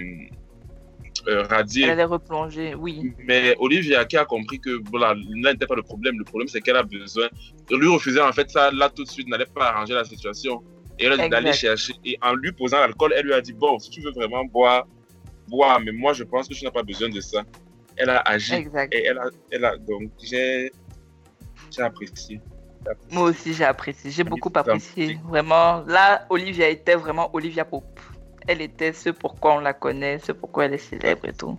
euh, 1.27 1.43
radiée. 1.43 1.83
Elle 1.83 1.91
allait 1.91 2.03
replonger, 2.03 2.75
oui. 2.75 3.13
Mais 3.25 3.55
Olivia 3.59 4.05
qui 4.05 4.17
a 4.17 4.25
compris 4.25 4.59
que 4.59 4.81
voilà, 4.89 5.13
là 5.13 5.53
n'était 5.53 5.67
pas 5.67 5.75
le 5.75 5.83
problème, 5.83 6.17
le 6.17 6.23
problème 6.23 6.47
c'est 6.47 6.61
qu'elle 6.61 6.77
a 6.77 6.83
besoin. 6.83 7.27
Lui 7.69 7.87
refuser 7.87 8.21
en 8.21 8.31
fait 8.31 8.49
ça 8.49 8.71
là 8.71 8.89
tout 8.89 9.03
de 9.03 9.09
suite 9.09 9.27
n'allait 9.27 9.45
pas 9.45 9.69
arranger 9.69 9.93
la 9.93 10.03
situation. 10.03 10.63
Et 10.99 11.05
elle 11.05 11.13
a 11.13 11.17
dit 11.17 11.29
d'aller 11.29 11.53
chercher. 11.53 11.93
Et 12.05 12.17
en 12.21 12.33
lui 12.33 12.51
posant 12.51 12.79
l'alcool, 12.79 13.13
elle 13.15 13.25
lui 13.25 13.33
a 13.33 13.41
dit 13.41 13.53
Bon, 13.53 13.79
si 13.79 13.89
tu 13.89 14.01
veux 14.01 14.11
vraiment 14.11 14.45
boire, 14.45 14.87
bois, 15.47 15.79
mais 15.79 15.91
moi 15.91 16.13
je 16.13 16.23
pense 16.23 16.47
que 16.47 16.53
tu 16.53 16.63
n'as 16.63 16.71
pas 16.71 16.83
besoin 16.83 17.09
de 17.09 17.19
ça. 17.19 17.43
Elle 17.97 18.09
a 18.09 18.19
agi. 18.19 18.53
Exact. 18.53 18.93
Et 18.93 19.05
elle 19.05 19.17
a, 19.17 19.25
elle 19.51 19.65
a 19.65 19.77
donc 19.77 20.11
j'ai 20.21 20.71
apprécié. 21.79 22.41
Moi 23.11 23.29
aussi, 23.29 23.53
j'ai 23.53 23.63
apprécié. 23.63 24.09
J'ai 24.09 24.23
beaucoup 24.23 24.51
apprécié. 24.55 25.19
Vraiment, 25.27 25.83
là, 25.87 26.25
Olivia 26.29 26.67
était 26.67 26.95
vraiment 26.95 27.29
Olivia 27.33 27.63
Pope. 27.63 27.99
Elle 28.47 28.61
était 28.61 28.93
ce 28.93 29.09
pourquoi 29.09 29.55
on 29.55 29.59
la 29.59 29.73
connaît, 29.73 30.19
ce 30.19 30.31
pourquoi 30.31 30.65
elle 30.65 30.73
est 30.73 30.77
célèbre 30.77 31.27
et 31.27 31.33
tout. 31.33 31.57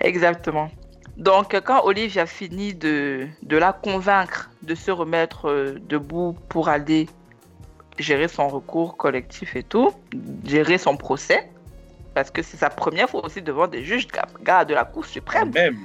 Exactement. 0.00 0.70
Donc, 1.16 1.58
quand 1.64 1.84
Olivia 1.84 2.26
finit 2.26 2.74
de, 2.74 3.28
de 3.42 3.56
la 3.56 3.72
convaincre 3.72 4.50
de 4.62 4.74
se 4.74 4.90
remettre 4.90 5.48
euh, 5.50 5.78
debout 5.88 6.36
pour 6.48 6.68
aller 6.68 7.08
gérer 7.98 8.28
son 8.28 8.48
recours 8.48 8.96
collectif 8.96 9.56
et 9.56 9.62
tout, 9.62 9.92
gérer 10.44 10.78
son 10.78 10.96
procès, 10.96 11.50
parce 12.14 12.30
que 12.30 12.42
c'est 12.42 12.56
sa 12.56 12.70
première 12.70 13.10
fois 13.10 13.24
aussi 13.24 13.42
devant 13.42 13.66
des 13.66 13.82
juges 13.82 14.08
gars, 14.42 14.64
de 14.64 14.72
la 14.72 14.84
Cour 14.84 15.02
Quand 15.02 15.08
suprême, 15.08 15.50
même. 15.50 15.78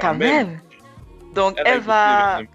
quand 0.00 0.14
même. 0.14 0.60
Donc, 1.34 1.58
Elle 1.64 1.80
va... 1.80 2.40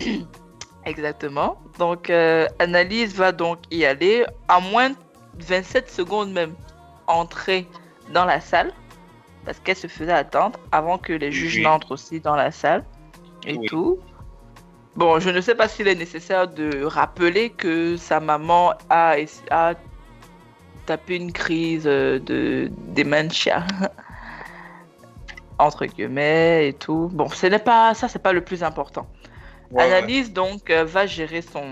Exactement. 0.88 1.58
Donc, 1.78 2.10
euh, 2.10 2.46
Annalise 2.58 3.14
va 3.14 3.32
donc 3.32 3.58
y 3.70 3.84
aller 3.84 4.24
à 4.48 4.60
moins 4.60 4.90
de 4.90 4.96
27 5.38 5.90
secondes 5.90 6.32
même, 6.32 6.54
entrer 7.06 7.66
dans 8.12 8.24
la 8.24 8.40
salle, 8.40 8.72
parce 9.44 9.60
qu'elle 9.60 9.76
se 9.76 9.86
faisait 9.86 10.12
attendre 10.12 10.58
avant 10.72 10.98
que 10.98 11.12
les 11.12 11.30
juges 11.30 11.56
Oui. 11.56 11.62
n'entrent 11.62 11.92
aussi 11.92 12.20
dans 12.20 12.36
la 12.36 12.50
salle 12.50 12.84
et 13.46 13.56
Oui. 13.56 13.66
tout. 13.66 13.98
Bon, 14.96 15.20
je 15.20 15.30
ne 15.30 15.40
sais 15.40 15.54
pas 15.54 15.68
s'il 15.68 15.86
est 15.88 15.94
nécessaire 15.94 16.48
de 16.48 16.82
rappeler 16.84 17.50
que 17.50 17.96
sa 17.96 18.18
maman 18.18 18.72
a, 18.90 19.14
a 19.50 19.74
tapé 20.86 21.16
une 21.16 21.32
crise 21.32 21.86
euh, 21.86 22.18
de 22.18 22.70
dementia. 22.94 23.62
entre 25.58 25.86
guillemets 25.86 26.68
et 26.68 26.72
tout. 26.72 27.10
Bon, 27.12 27.28
ce 27.28 27.46
n'est 27.46 27.58
pas 27.58 27.92
ça, 27.94 28.08
c'est 28.08 28.20
pas 28.20 28.32
le 28.32 28.40
plus 28.42 28.62
important. 28.62 29.06
Voilà. 29.70 29.96
Annalise 29.98 30.32
donc 30.32 30.70
euh, 30.70 30.84
va 30.84 31.06
gérer 31.06 31.42
son, 31.42 31.64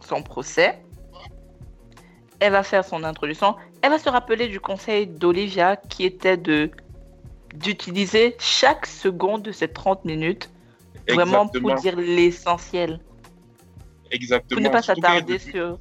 son 0.00 0.22
procès. 0.22 0.78
Elle 2.40 2.52
va 2.52 2.62
faire 2.62 2.84
son 2.84 3.02
introduction. 3.04 3.56
Elle 3.82 3.90
va 3.90 3.98
se 3.98 4.08
rappeler 4.08 4.48
du 4.48 4.60
conseil 4.60 5.06
d'Olivia 5.06 5.76
qui 5.76 6.04
était 6.04 6.36
de 6.36 6.70
d'utiliser 7.54 8.36
chaque 8.38 8.84
seconde 8.84 9.42
de 9.42 9.52
ces 9.52 9.68
30 9.68 10.04
minutes 10.04 10.50
vraiment 11.08 11.46
pour 11.48 11.74
dire 11.76 11.96
l'essentiel. 11.96 13.00
Exactement. 14.10 14.60
Pour 14.60 14.68
ne 14.68 14.72
pas 14.72 14.82
s'attarder 14.82 15.38
début- 15.38 15.50
sur. 15.52 15.78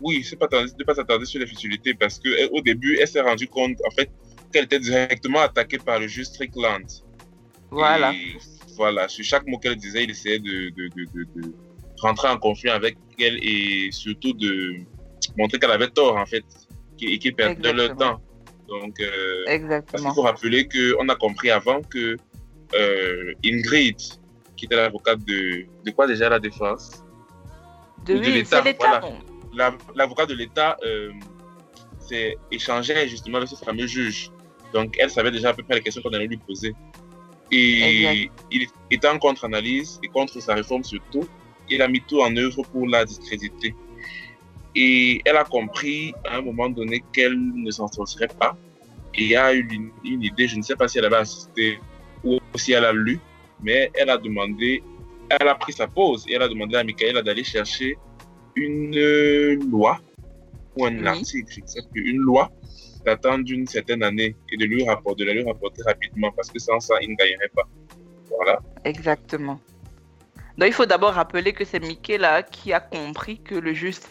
Oui, 0.00 0.24
c'est 0.24 0.36
pas 0.36 0.48
ne 0.50 0.84
pas 0.84 0.94
s'attarder 0.94 1.24
sur 1.26 1.40
les 1.40 1.46
futilités 1.46 1.92
parce 1.94 2.18
que 2.18 2.28
elle- 2.38 2.48
au 2.52 2.60
début, 2.62 2.96
elle 3.00 3.08
s'est 3.08 3.20
rendue 3.20 3.48
compte 3.48 3.76
en 3.86 3.90
fait 3.90 4.10
qu'elle 4.52 4.64
était 4.64 4.78
directement 4.80 5.40
attaquée 5.40 5.78
par 5.78 5.98
le 5.98 6.06
juge 6.06 6.26
Strickland. 6.26 6.86
Voilà. 7.70 8.12
Et 8.12 8.36
voilà, 8.76 9.08
sur 9.08 9.24
chaque 9.24 9.46
mot 9.46 9.58
qu'elle 9.58 9.76
disait, 9.76 10.04
il 10.04 10.10
essayait 10.10 10.38
de, 10.38 10.70
de, 10.70 10.88
de, 10.88 11.04
de, 11.14 11.24
de 11.36 11.54
rentrer 12.00 12.28
en 12.28 12.38
conflit 12.38 12.70
avec 12.70 12.96
elle 13.18 13.38
et 13.42 13.90
surtout 13.92 14.32
de 14.32 14.76
montrer 15.38 15.58
qu'elle 15.58 15.70
avait 15.70 15.88
tort, 15.88 16.16
en 16.16 16.26
fait, 16.26 16.44
et 17.00 17.18
qu'ils 17.18 17.34
perdaient 17.34 17.72
leur 17.72 17.96
temps. 17.96 18.20
Donc, 18.68 18.98
euh, 19.00 19.42
parce 19.44 19.56
Exactement. 19.56 20.14
faut 20.14 20.22
rappeler 20.22 20.68
qu'on 20.68 21.08
a 21.08 21.14
compris 21.16 21.50
avant 21.50 21.82
que 21.82 22.16
euh, 22.74 23.32
Ingrid, 23.44 23.98
qui 24.56 24.64
était 24.64 24.76
l'avocate 24.76 25.24
de, 25.24 25.66
de 25.84 25.90
quoi 25.90 26.06
déjà 26.06 26.28
la 26.28 26.38
défense? 26.38 27.04
De, 28.06 28.14
l'État, 28.14 28.62
voilà. 28.78 29.76
L'avocat 29.94 30.26
de 30.26 30.34
l'État 30.34 30.76
euh, 30.84 31.10
s'est 31.98 32.36
échangé 32.50 33.08
justement 33.08 33.38
avec 33.38 33.48
ce 33.48 33.56
fameux 33.56 33.86
juge. 33.86 34.30
Donc, 34.72 34.96
elle 34.98 35.10
savait 35.10 35.30
déjà 35.30 35.50
à 35.50 35.54
peu 35.54 35.62
près 35.62 35.76
les 35.76 35.80
questions 35.80 36.02
qu'on 36.02 36.12
allait 36.12 36.26
lui 36.26 36.36
poser. 36.36 36.74
Et 37.50 38.30
il 38.50 38.66
était 38.90 39.08
en 39.08 39.18
contre-analyse 39.18 40.00
et 40.02 40.08
contre 40.08 40.40
sa 40.40 40.54
réforme 40.54 40.84
surtout. 40.84 41.26
Il 41.70 41.80
a 41.82 41.88
mis 41.88 42.00
tout 42.00 42.20
en 42.20 42.36
œuvre 42.36 42.62
pour 42.64 42.86
la 42.86 43.04
discréditer. 43.04 43.74
Et 44.74 45.20
elle 45.24 45.36
a 45.36 45.44
compris 45.44 46.14
à 46.28 46.38
un 46.38 46.42
moment 46.42 46.68
donné 46.68 47.02
qu'elle 47.12 47.38
ne 47.38 47.70
s'en 47.70 47.88
sortirait 47.88 48.28
pas. 48.38 48.56
Et 49.14 49.22
il 49.22 49.28
y 49.28 49.36
a 49.36 49.54
eu 49.54 49.66
une, 49.70 49.90
une 50.04 50.22
idée, 50.22 50.48
je 50.48 50.56
ne 50.56 50.62
sais 50.62 50.74
pas 50.74 50.88
si 50.88 50.98
elle 50.98 51.04
avait 51.04 51.16
assisté 51.16 51.78
ou 52.24 52.38
si 52.56 52.72
elle 52.72 52.84
a 52.84 52.92
lu, 52.92 53.20
mais 53.62 53.90
elle 53.94 54.10
a 54.10 54.18
demandé, 54.18 54.82
elle 55.30 55.46
a 55.46 55.54
pris 55.54 55.72
sa 55.72 55.86
pause 55.86 56.24
et 56.28 56.34
elle 56.34 56.42
a 56.42 56.48
demandé 56.48 56.76
à 56.76 56.82
Michaela 56.82 57.22
d'aller 57.22 57.44
chercher 57.44 57.96
une 58.56 59.70
loi 59.70 60.00
ou 60.76 60.86
un 60.86 60.96
Oui. 60.98 61.06
article, 61.06 61.52
je 61.52 61.60
ne 61.60 61.66
sais 61.66 61.82
plus, 61.92 62.10
une 62.10 62.18
loi 62.18 62.50
datant 63.04 63.38
d'une 63.38 63.66
certaine 63.66 64.02
année 64.02 64.36
et 64.50 64.56
de 64.56 64.64
lui 64.64 64.86
rapporter, 64.88 65.24
de 65.24 65.28
la 65.28 65.34
lui 65.34 65.44
rapporter 65.44 65.82
rapidement 65.82 66.30
parce 66.32 66.50
que 66.50 66.58
sans 66.58 66.80
ça, 66.80 66.94
il 67.02 67.10
ne 67.10 67.16
gagnerait 67.16 67.50
pas. 67.54 67.62
Voilà. 68.28 68.60
Exactement. 68.84 69.60
Donc 70.58 70.68
il 70.68 70.72
faut 70.72 70.86
d'abord 70.86 71.12
rappeler 71.14 71.52
que 71.52 71.64
c'est 71.64 71.80
Mickey 71.80 72.16
là 72.18 72.42
qui 72.42 72.72
a 72.72 72.80
compris 72.80 73.38
que 73.40 73.54
le 73.56 73.72
juste 73.74 74.08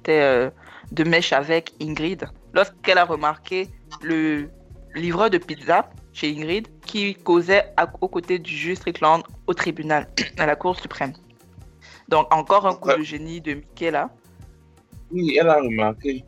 était 0.00 0.20
euh, 0.22 0.50
de 0.92 1.04
mèche 1.04 1.32
avec 1.32 1.72
Ingrid. 1.80 2.24
Lorsqu'elle 2.54 2.98
a 2.98 3.04
remarqué 3.04 3.68
le 4.02 4.48
livreur 4.94 5.30
de 5.30 5.38
pizza 5.38 5.90
chez 6.12 6.30
Ingrid 6.34 6.66
qui 6.86 7.14
causait 7.14 7.64
à- 7.76 7.90
aux 8.00 8.08
côtés 8.08 8.38
du 8.38 8.50
juge 8.54 8.78
Strickland 8.78 9.22
au 9.46 9.52
tribunal, 9.54 10.08
à 10.38 10.46
la 10.46 10.56
Cour 10.56 10.78
suprême. 10.78 11.12
Donc 12.08 12.32
encore 12.32 12.66
un 12.66 12.74
coup 12.74 12.88
Ouais. 12.88 12.98
de 12.98 13.02
génie 13.02 13.40
de 13.40 13.54
Mickey 13.54 13.90
là. 13.90 14.10
Oui, 15.10 15.36
elle 15.38 15.48
a 15.48 15.60
remarqué. 15.60 16.24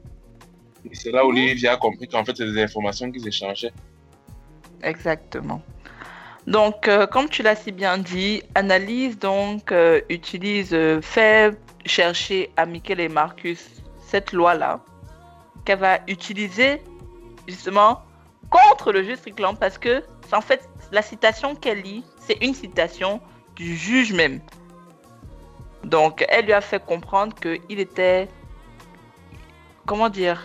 Et 0.84 0.94
c'est 0.94 1.10
là 1.10 1.24
où 1.24 1.28
Olivia 1.28 1.72
a 1.72 1.76
compris 1.76 2.08
qu'en 2.08 2.24
fait, 2.24 2.36
c'est 2.36 2.50
des 2.50 2.62
informations 2.62 3.10
qu'ils 3.10 3.26
échangeaient. 3.26 3.72
Exactement. 4.82 5.60
Donc, 6.46 6.88
euh, 6.88 7.06
comme 7.06 7.28
tu 7.28 7.42
l'as 7.42 7.56
si 7.56 7.72
bien 7.72 7.98
dit, 7.98 8.42
Analyse 8.54 9.18
donc 9.18 9.70
euh, 9.70 10.00
utilise, 10.08 10.72
euh, 10.72 11.00
fait 11.02 11.58
chercher 11.84 12.50
à 12.56 12.64
Michael 12.64 13.00
et 13.00 13.08
Marcus 13.08 13.68
cette 13.98 14.32
loi-là 14.32 14.80
qu'elle 15.64 15.80
va 15.80 15.98
utiliser 16.08 16.80
justement 17.46 18.02
contre 18.48 18.92
le 18.92 19.02
juge 19.02 19.16
Strickland 19.16 19.58
parce 19.58 19.76
que 19.76 20.02
c'est 20.26 20.36
en 20.36 20.40
fait 20.40 20.68
la 20.90 21.02
citation 21.02 21.54
qu'elle 21.54 21.82
lit, 21.82 22.02
c'est 22.18 22.42
une 22.42 22.54
citation 22.54 23.20
du 23.56 23.76
juge 23.76 24.14
même. 24.14 24.40
Donc, 25.84 26.24
elle 26.28 26.46
lui 26.46 26.52
a 26.52 26.60
fait 26.60 26.82
comprendre 26.82 27.34
qu'il 27.34 27.78
était, 27.78 28.28
comment 29.88 30.10
dire, 30.10 30.38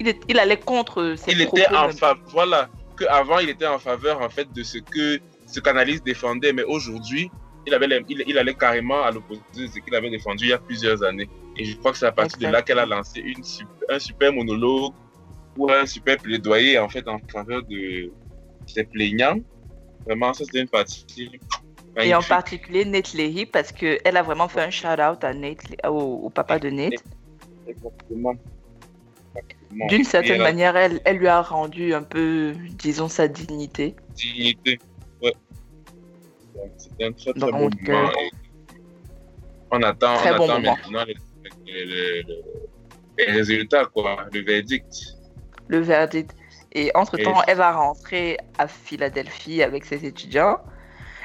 il, 0.00 0.08
est- 0.08 0.20
il 0.28 0.38
allait 0.38 0.58
contre 0.58 1.14
ses 1.16 1.30
Il 1.32 1.38
propos 1.46 1.58
était 1.58 1.76
en 1.76 1.90
faveur, 1.90 2.24
voilà, 2.32 2.68
qu'avant, 2.98 3.38
il 3.38 3.50
était 3.50 3.66
en 3.66 3.78
faveur, 3.78 4.20
en 4.20 4.30
fait, 4.30 4.48
de 4.52 4.62
ce 4.64 4.78
que 4.78 5.20
ce 5.46 5.60
qu'Analyse 5.60 6.02
défendait, 6.02 6.52
mais 6.52 6.64
aujourd'hui, 6.64 7.30
il, 7.66 7.72
avait 7.74 7.86
les- 7.86 8.04
il, 8.08 8.24
il 8.26 8.36
allait 8.38 8.54
carrément 8.54 9.02
à 9.02 9.10
l'opposé 9.10 9.40
de 9.56 9.66
ce 9.66 9.78
qu'il 9.78 9.94
avait 9.94 10.10
défendu 10.10 10.44
il 10.46 10.50
y 10.50 10.52
a 10.52 10.58
plusieurs 10.58 11.02
années. 11.04 11.28
Et 11.56 11.64
je 11.64 11.76
crois 11.76 11.92
que 11.92 11.98
c'est 11.98 12.06
à 12.06 12.12
partir 12.12 12.38
de 12.38 12.44
là 12.52 12.62
qu'elle 12.62 12.78
a 12.78 12.86
lancé 12.86 13.20
une 13.20 13.42
un 13.90 13.98
super 13.98 14.32
monologue 14.32 14.92
ou 15.56 15.70
un 15.70 15.86
super 15.86 16.16
plaidoyer, 16.18 16.78
en 16.78 16.88
fait, 16.88 17.06
en 17.08 17.18
faveur 17.32 17.62
de 17.64 18.10
ses 18.66 18.84
plaignants. 18.84 19.38
Vraiment, 20.06 20.32
ça, 20.32 20.44
c'était 20.44 20.60
une 20.60 20.68
partie. 20.68 21.30
Et 22.00 22.14
en 22.14 22.22
particulier 22.22 22.84
Nate 22.84 23.12
Leahy 23.14 23.44
parce 23.46 23.72
qu'elle 23.72 24.16
a 24.16 24.22
vraiment 24.22 24.46
fait 24.48 24.60
un 24.62 24.70
shout-out 24.70 25.24
à 25.24 25.34
Nate, 25.34 25.58
au, 25.84 26.20
au 26.26 26.30
papa 26.30 26.58
de 26.58 26.70
Nate. 26.70 27.02
Exactement. 27.66 28.34
D'une 29.88 30.04
certaine 30.04 30.40
a 30.40 30.44
manière, 30.44 30.76
elle, 30.76 31.00
elle 31.04 31.18
lui 31.18 31.28
a 31.28 31.42
rendu 31.42 31.94
un 31.94 32.02
peu, 32.02 32.54
disons, 32.78 33.08
sa 33.08 33.28
dignité. 33.28 33.94
dignité. 34.14 34.78
Ouais. 35.22 35.34
C'était 36.76 37.04
un 37.04 37.12
très 37.12 37.32
très 37.32 37.40
Donc, 37.40 37.52
beau 37.52 37.92
euh, 37.92 37.92
moment. 37.92 38.10
et 38.12 38.30
On 39.70 39.82
attend, 39.82 40.14
on 40.14 40.36
bon 40.38 40.50
attend 40.50 40.60
maintenant 40.60 41.04
les, 41.66 42.24
résultats, 43.26 43.84
quoi, 43.86 44.24
le 44.32 44.40
verdict. 44.40 45.16
Le 45.68 45.78
verdict. 45.80 46.34
Et 46.72 46.90
entre-temps, 46.94 47.42
Et- 47.42 47.44
elle 47.48 47.58
va 47.58 47.72
rentrer 47.72 48.38
à 48.58 48.68
Philadelphie 48.68 49.62
avec 49.62 49.84
ses 49.84 50.04
étudiants. 50.06 50.58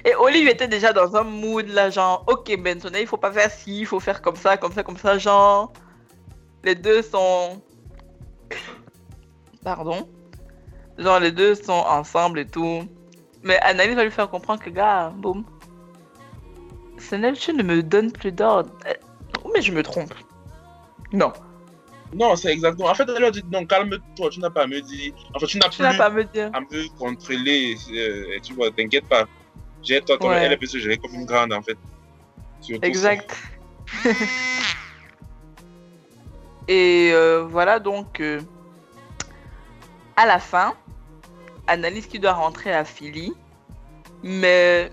Et 0.06 0.16
Olive 0.16 0.50
était 0.50 0.68
déjà 0.68 0.92
dans 0.92 1.16
un 1.16 1.24
mood 1.24 1.68
là, 1.70 1.90
genre, 1.90 2.26
ok 2.28 2.58
Benson, 2.62 2.92
il 3.00 3.08
faut 3.08 3.18
pas 3.18 3.32
faire 3.32 3.50
ci, 3.50 3.80
il 3.82 3.86
faut 3.86 4.02
faire 4.02 4.22
comme 4.22 4.36
ça, 4.36 4.58
comme 4.58 4.74
ça, 4.74 4.84
comme 4.84 4.98
ça, 4.98 5.18
genre. 5.18 5.72
Les 6.66 6.76
deux 6.76 7.02
sont. 7.02 7.62
Pardon? 9.64 10.08
Genre, 10.98 11.20
les 11.20 11.32
deux 11.32 11.56
sont 11.56 11.72
ensemble 11.72 12.40
et 12.40 12.46
tout. 12.48 12.84
Mais 13.44 13.60
Annalise 13.62 13.96
va 13.96 14.04
lui 14.04 14.12
faire 14.12 14.30
comprendre 14.30 14.62
que, 14.62 14.70
gars, 14.70 15.12
boum. 15.18 15.44
Senel, 16.98 17.38
tu 17.38 17.54
ne 17.54 17.64
me 17.64 17.82
donnes 17.84 18.12
plus 18.12 18.32
d'ordre. 18.32 18.70
Euh, 18.88 18.94
Mais 19.54 19.62
je 19.62 19.72
me 19.72 19.84
trompe. 19.84 20.14
Non, 21.12 21.32
Non, 22.14 22.36
c'est 22.36 22.52
exactement. 22.52 22.90
En 22.90 22.96
fait, 22.96 23.06
elle 23.08 23.22
leur 23.22 23.32
dit 23.32 23.44
non, 23.52 23.66
calme-toi, 23.66 24.30
tu 24.30 24.40
n'as 24.40 24.50
pas 24.50 24.64
à 24.64 24.68
me 24.68 24.82
dire. 24.82 25.14
Enfin, 25.36 25.46
tu 25.48 25.58
n'as 25.60 25.70
tu 25.70 25.78
plus 25.78 25.84
n'as 25.84 25.98
pas 25.98 26.06
à 26.06 26.10
me 26.10 26.24
dire. 26.24 26.50
à 26.54 26.60
me 26.62 26.98
contrôler. 26.98 27.76
euh, 27.92 28.40
tu 28.42 28.54
vois, 28.54 28.70
t'inquiète 28.72 29.08
pas. 29.08 29.26
J'ai 29.82 30.00
toi 30.02 30.18
comme 30.18 30.30
Ouais. 30.30 30.44
elle 30.46 30.58
peut 30.58 30.66
se 30.66 30.78
gérer 30.78 30.98
comme 30.98 31.14
une 31.14 31.26
grande, 31.26 31.52
en 31.54 31.62
fait. 31.62 31.78
Surtout 32.62 32.86
Exact. 32.86 33.36
Et 36.68 37.12
euh, 37.14 37.44
voilà 37.44 37.80
donc 37.80 38.22
euh, 38.22 38.40
à 40.16 40.26
la 40.26 40.40
fin, 40.40 40.74
Annalise 41.68 42.08
qui 42.08 42.20
doit 42.20 42.34
rentrer 42.34 42.74
à 42.74 42.84
Philly, 42.86 43.34
mais 44.24 44.92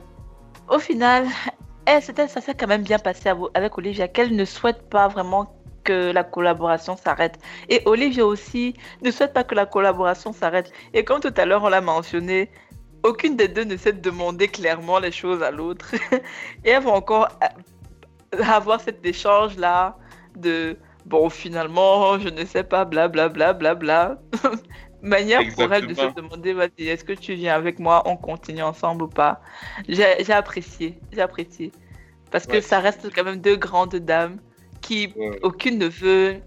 au 0.68 0.78
final, 0.78 1.26
c'était- 2.00 2.28
ça 2.28 2.40
s'est 2.40 2.54
quand 2.54 2.66
même 2.68 2.82
bien 2.82 2.98
passé 2.98 3.30
avec 3.54 3.78
Olivia, 3.78 4.08
qu'elle 4.08 4.34
ne 4.34 4.44
souhaite 4.44 4.88
pas 4.88 5.08
vraiment 5.08 5.54
que 5.84 6.12
la 6.12 6.24
collaboration 6.24 6.96
s'arrête. 6.96 7.38
Et 7.68 7.82
Olivia 7.86 8.24
aussi 8.26 8.74
ne 9.02 9.10
souhaite 9.10 9.32
pas 9.32 9.44
que 9.44 9.54
la 9.54 9.66
collaboration 9.66 10.32
s'arrête. 10.32 10.70
Et 10.92 11.04
comme 11.04 11.20
tout 11.20 11.32
à 11.36 11.44
l'heure 11.46 11.62
on 11.64 11.68
l'a 11.70 11.80
mentionné, 11.80 12.50
aucune 13.02 13.34
des 13.36 13.48
deux 13.48 13.64
ne 13.64 13.76
sait 13.76 13.94
demander 13.94 14.46
clairement 14.48 14.98
les 14.98 15.10
choses 15.10 15.42
à 15.42 15.50
l'autre. 15.50 15.94
Et 16.64 16.70
elles 16.70 16.82
vont 16.82 16.92
encore 16.94 17.28
euh, 17.42 18.42
avoir 18.44 18.80
cet 18.80 19.04
échange 19.06 19.56
là 19.56 19.96
de 20.36 20.76
bon 21.06 21.30
finalement 21.30 22.18
je 22.18 22.28
ne 22.28 22.44
sais 22.44 22.62
pas 22.62 22.84
bla 22.84 23.08
bla 23.08 23.28
bla 23.30 23.54
bla 23.54 23.74
bla 23.74 24.18
manière 25.02 25.40
pour 25.54 25.72
elle 25.72 25.86
de 25.86 25.94
se 25.94 26.14
demander 26.14 26.52
vas-y 26.52 26.88
est-ce 26.88 27.04
que 27.04 27.12
tu 27.12 27.34
viens 27.34 27.54
avec 27.54 27.78
moi 27.78 28.02
on 28.06 28.16
continue 28.16 28.62
ensemble 28.62 29.04
ou 29.04 29.08
pas? 29.08 29.40
J'ai 29.88 30.22
j'ai 30.24 30.32
apprécié 30.32 30.98
j'ai 31.12 31.20
apprécié 31.22 31.72
parce 32.30 32.46
que 32.46 32.60
ça 32.60 32.80
reste 32.80 33.12
quand 33.14 33.24
même 33.24 33.40
deux 33.40 33.56
grandes 33.56 33.96
dames 33.96 34.38
qui 34.80 35.12
Ouais. 35.16 35.38
aucune 35.42 35.78
ne 35.78 35.86
veut 35.88 36.40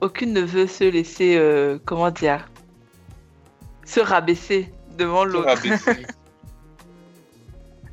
aucune 0.00 0.32
ne 0.32 0.40
veut 0.40 0.66
se 0.66 0.84
laisser 0.84 1.36
euh, 1.36 1.78
comment 1.84 2.10
dire? 2.10 2.50
Se 3.84 4.00
rabaisser 4.00 4.72
devant 4.96 5.24
l'autre. 5.24 5.62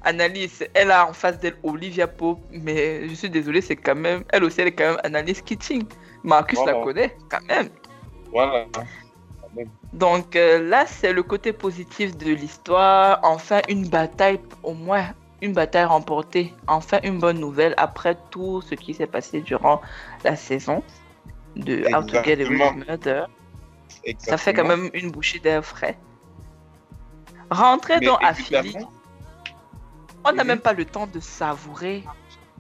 Annalise, 0.01 0.65
elle 0.73 0.91
a 0.91 1.07
en 1.07 1.13
face 1.13 1.39
d'elle 1.39 1.57
Olivia 1.63 2.07
Pope, 2.07 2.39
mais 2.51 3.07
je 3.09 3.13
suis 3.13 3.29
désolée, 3.29 3.59
c'est 3.61 3.75
quand 3.75 3.95
même, 3.95 4.23
elle 4.29 4.43
aussi, 4.45 4.61
elle 4.61 4.69
est 4.69 4.71
quand 4.71 4.91
même 4.91 4.99
Annalise 5.03 5.41
Keating. 5.41 5.83
Marcus 6.23 6.59
la 6.65 6.73
connaît, 6.73 7.15
quand 7.29 7.45
même. 7.47 7.69
voilà. 8.31 8.65
Donc 9.93 10.35
euh, 10.35 10.67
là, 10.69 10.85
c'est 10.85 11.13
le 11.13 11.23
côté 11.23 11.53
positif 11.53 12.17
de 12.17 12.31
l'histoire. 12.31 13.19
Enfin, 13.23 13.61
une 13.67 13.87
bataille, 13.87 14.39
au 14.63 14.73
moins 14.73 15.05
une 15.41 15.53
bataille 15.53 15.85
remportée. 15.85 16.53
Enfin, 16.67 16.99
une 17.03 17.19
bonne 17.19 17.39
nouvelle 17.39 17.73
après 17.77 18.17
tout 18.29 18.61
ce 18.61 18.75
qui 18.75 18.93
s'est 18.93 19.07
passé 19.07 19.41
durant 19.41 19.81
la 20.23 20.35
saison 20.35 20.83
de 21.55 21.83
How 21.93 22.03
to 22.03 22.23
Get 22.23 22.45
Away 22.45 22.49
with 22.75 22.87
Murder. 22.87 23.23
Ça 24.19 24.37
fait 24.37 24.53
quand 24.53 24.67
même 24.67 24.89
une 24.93 25.11
bouchée 25.11 25.39
d'air 25.39 25.65
frais. 25.65 25.97
Rentrer 27.49 27.99
Mais 27.99 28.05
donc 28.05 28.23
à 28.23 28.33
Philly, 28.33 28.59
évidemment, 28.59 28.91
on 30.25 30.31
n'a 30.33 30.43
Mhm. 30.43 30.47
même 30.47 30.59
pas 30.59 30.73
le 30.73 30.85
temps 30.85 31.07
de 31.07 31.19
savourer 31.19 32.03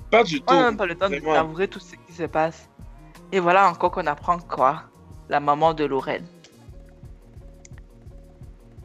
Pas 0.09 0.23
du 0.23 0.39
tout. 0.39 0.45
On 0.47 0.53
n'a 0.55 0.63
même 0.63 0.77
pas 0.77 0.87
le 0.87 0.95
temps 0.95 1.09
de 1.09 1.19
savourer 1.19 1.67
tout 1.67 1.79
ce 1.79 1.95
qui 1.95 2.13
se 2.13 2.23
passe. 2.23 2.67
Et 3.31 3.39
voilà 3.39 3.69
encore 3.69 3.91
qu'on 3.91 4.07
apprend 4.07 4.39
quoi 4.39 4.85
La 5.29 5.39
maman 5.39 5.75
de 5.75 5.83
Lorraine. 5.85 6.25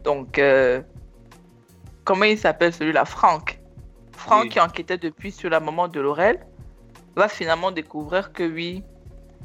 Donc, 0.05 0.39
euh, 0.39 0.83
comment 2.05 2.25
il 2.25 2.39
s'appelle 2.39 2.73
celui-là? 2.73 3.05
Franck. 3.05 3.61
Franck 4.13 4.45
Oui. 4.45 4.49
qui 4.51 4.61
enquêtait 4.61 4.99
depuis 4.99 5.33
sur 5.33 5.51
la 5.51 5.61
maman 5.61 5.89
de 5.89 6.01
Laurel 6.01 6.47
va 7.17 7.29
finalement 7.29 7.71
découvrir 7.71 8.33
que 8.33 8.43
oui, 8.43 8.85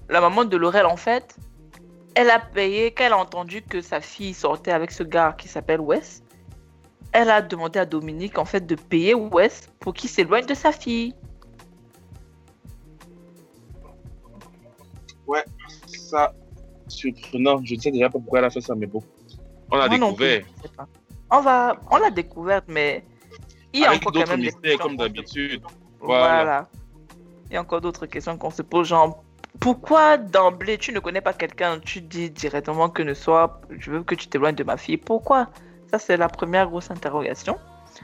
la 0.10 0.22
maman 0.22 0.46
de 0.46 0.58
Laurel, 0.58 0.86
en 0.86 0.98
fait, 0.98 1.36
elle 2.16 2.30
a 2.30 2.40
payé, 2.40 2.92
quand 2.92 3.06
elle 3.06 3.14
a 3.14 3.18
entendu 3.18 3.62
que 3.62 3.82
sa 3.82 4.02
fille 4.02 4.34
sortait 4.34 4.72
avec 4.72 4.92
ce 4.92 5.04
gars 5.04 5.36
qui 5.38 5.48
s'appelle 5.48 5.80
Wes, 5.80 6.24
elle 7.12 7.30
a 7.30 7.42
demandé 7.42 7.80
à 7.80 7.86
Dominique, 7.86 8.38
en 8.38 8.46
fait, 8.46 8.66
de 8.66 8.76
payer 8.76 9.14
Wes 9.14 9.70
pour 9.80 9.94
qu'il 9.94 10.10
s'éloigne 10.10 10.46
de 10.46 10.54
sa 10.54 10.72
fille. 10.72 11.14
Ça, 15.88 16.34
surprenant. 16.88 17.62
Je 17.64 17.76
ne 17.76 17.80
sais 17.80 17.92
déjà 17.92 18.10
pas 18.10 18.18
pourquoi 18.18 18.40
elle 18.40 18.46
a 18.46 18.50
fait 18.50 18.62
ça, 18.62 18.74
mais 18.76 18.88
bon. 18.88 19.04
On 19.72 19.80
a 19.80 19.88
Moi 19.88 19.98
découvert. 19.98 20.42
plus, 20.42 20.52
je 20.58 20.62
sais 20.68 20.76
pas. 20.76 20.88
On 21.32 21.42
va, 21.42 21.78
on 21.92 21.98
l'a 21.98 22.10
découverte, 22.10 22.66
mais 22.68 23.06
il 23.74 23.82
y 23.82 23.86
a 23.86 23.90
Avec 23.90 24.02
encore 24.02 24.14
d'autres 24.14 24.36
mystères, 24.36 24.62
questions 24.62 24.78
comme 24.80 24.98
qu'on 24.98 25.04
se 25.04 25.08
d'habitude. 25.10 25.64
Voilà. 26.00 26.36
Voilà. 26.36 26.68
Il 27.50 27.54
y 27.54 27.58
a 27.58 27.62
encore 27.62 27.82
d'autres 27.82 28.06
questions 28.08 28.38
qu'on 28.38 28.50
se 28.52 28.62
pose, 28.64 28.88
genre, 28.88 29.24
pourquoi 29.60 30.18
d'emblée 30.18 30.78
tu 30.78 30.92
ne 30.94 31.00
connais 31.00 31.22
pas 31.22 31.34
quelqu'un, 31.34 31.80
tu 31.80 32.02
dis 32.02 32.30
directement 32.30 32.90
que 32.90 33.04
ne 33.04 33.14
soit, 33.14 33.62
je 33.78 33.92
veux 33.92 34.04
que 34.04 34.16
tu 34.16 34.28
t'éloignes 34.28 34.56
de 34.56 34.64
ma 34.64 34.78
fille, 34.78 34.98
pourquoi? 34.98 35.50
Ça, 35.92 36.00
c'est 36.00 36.18
la 36.18 36.30
première 36.30 36.68
grosse 36.68 36.90
interrogation. 36.92 37.58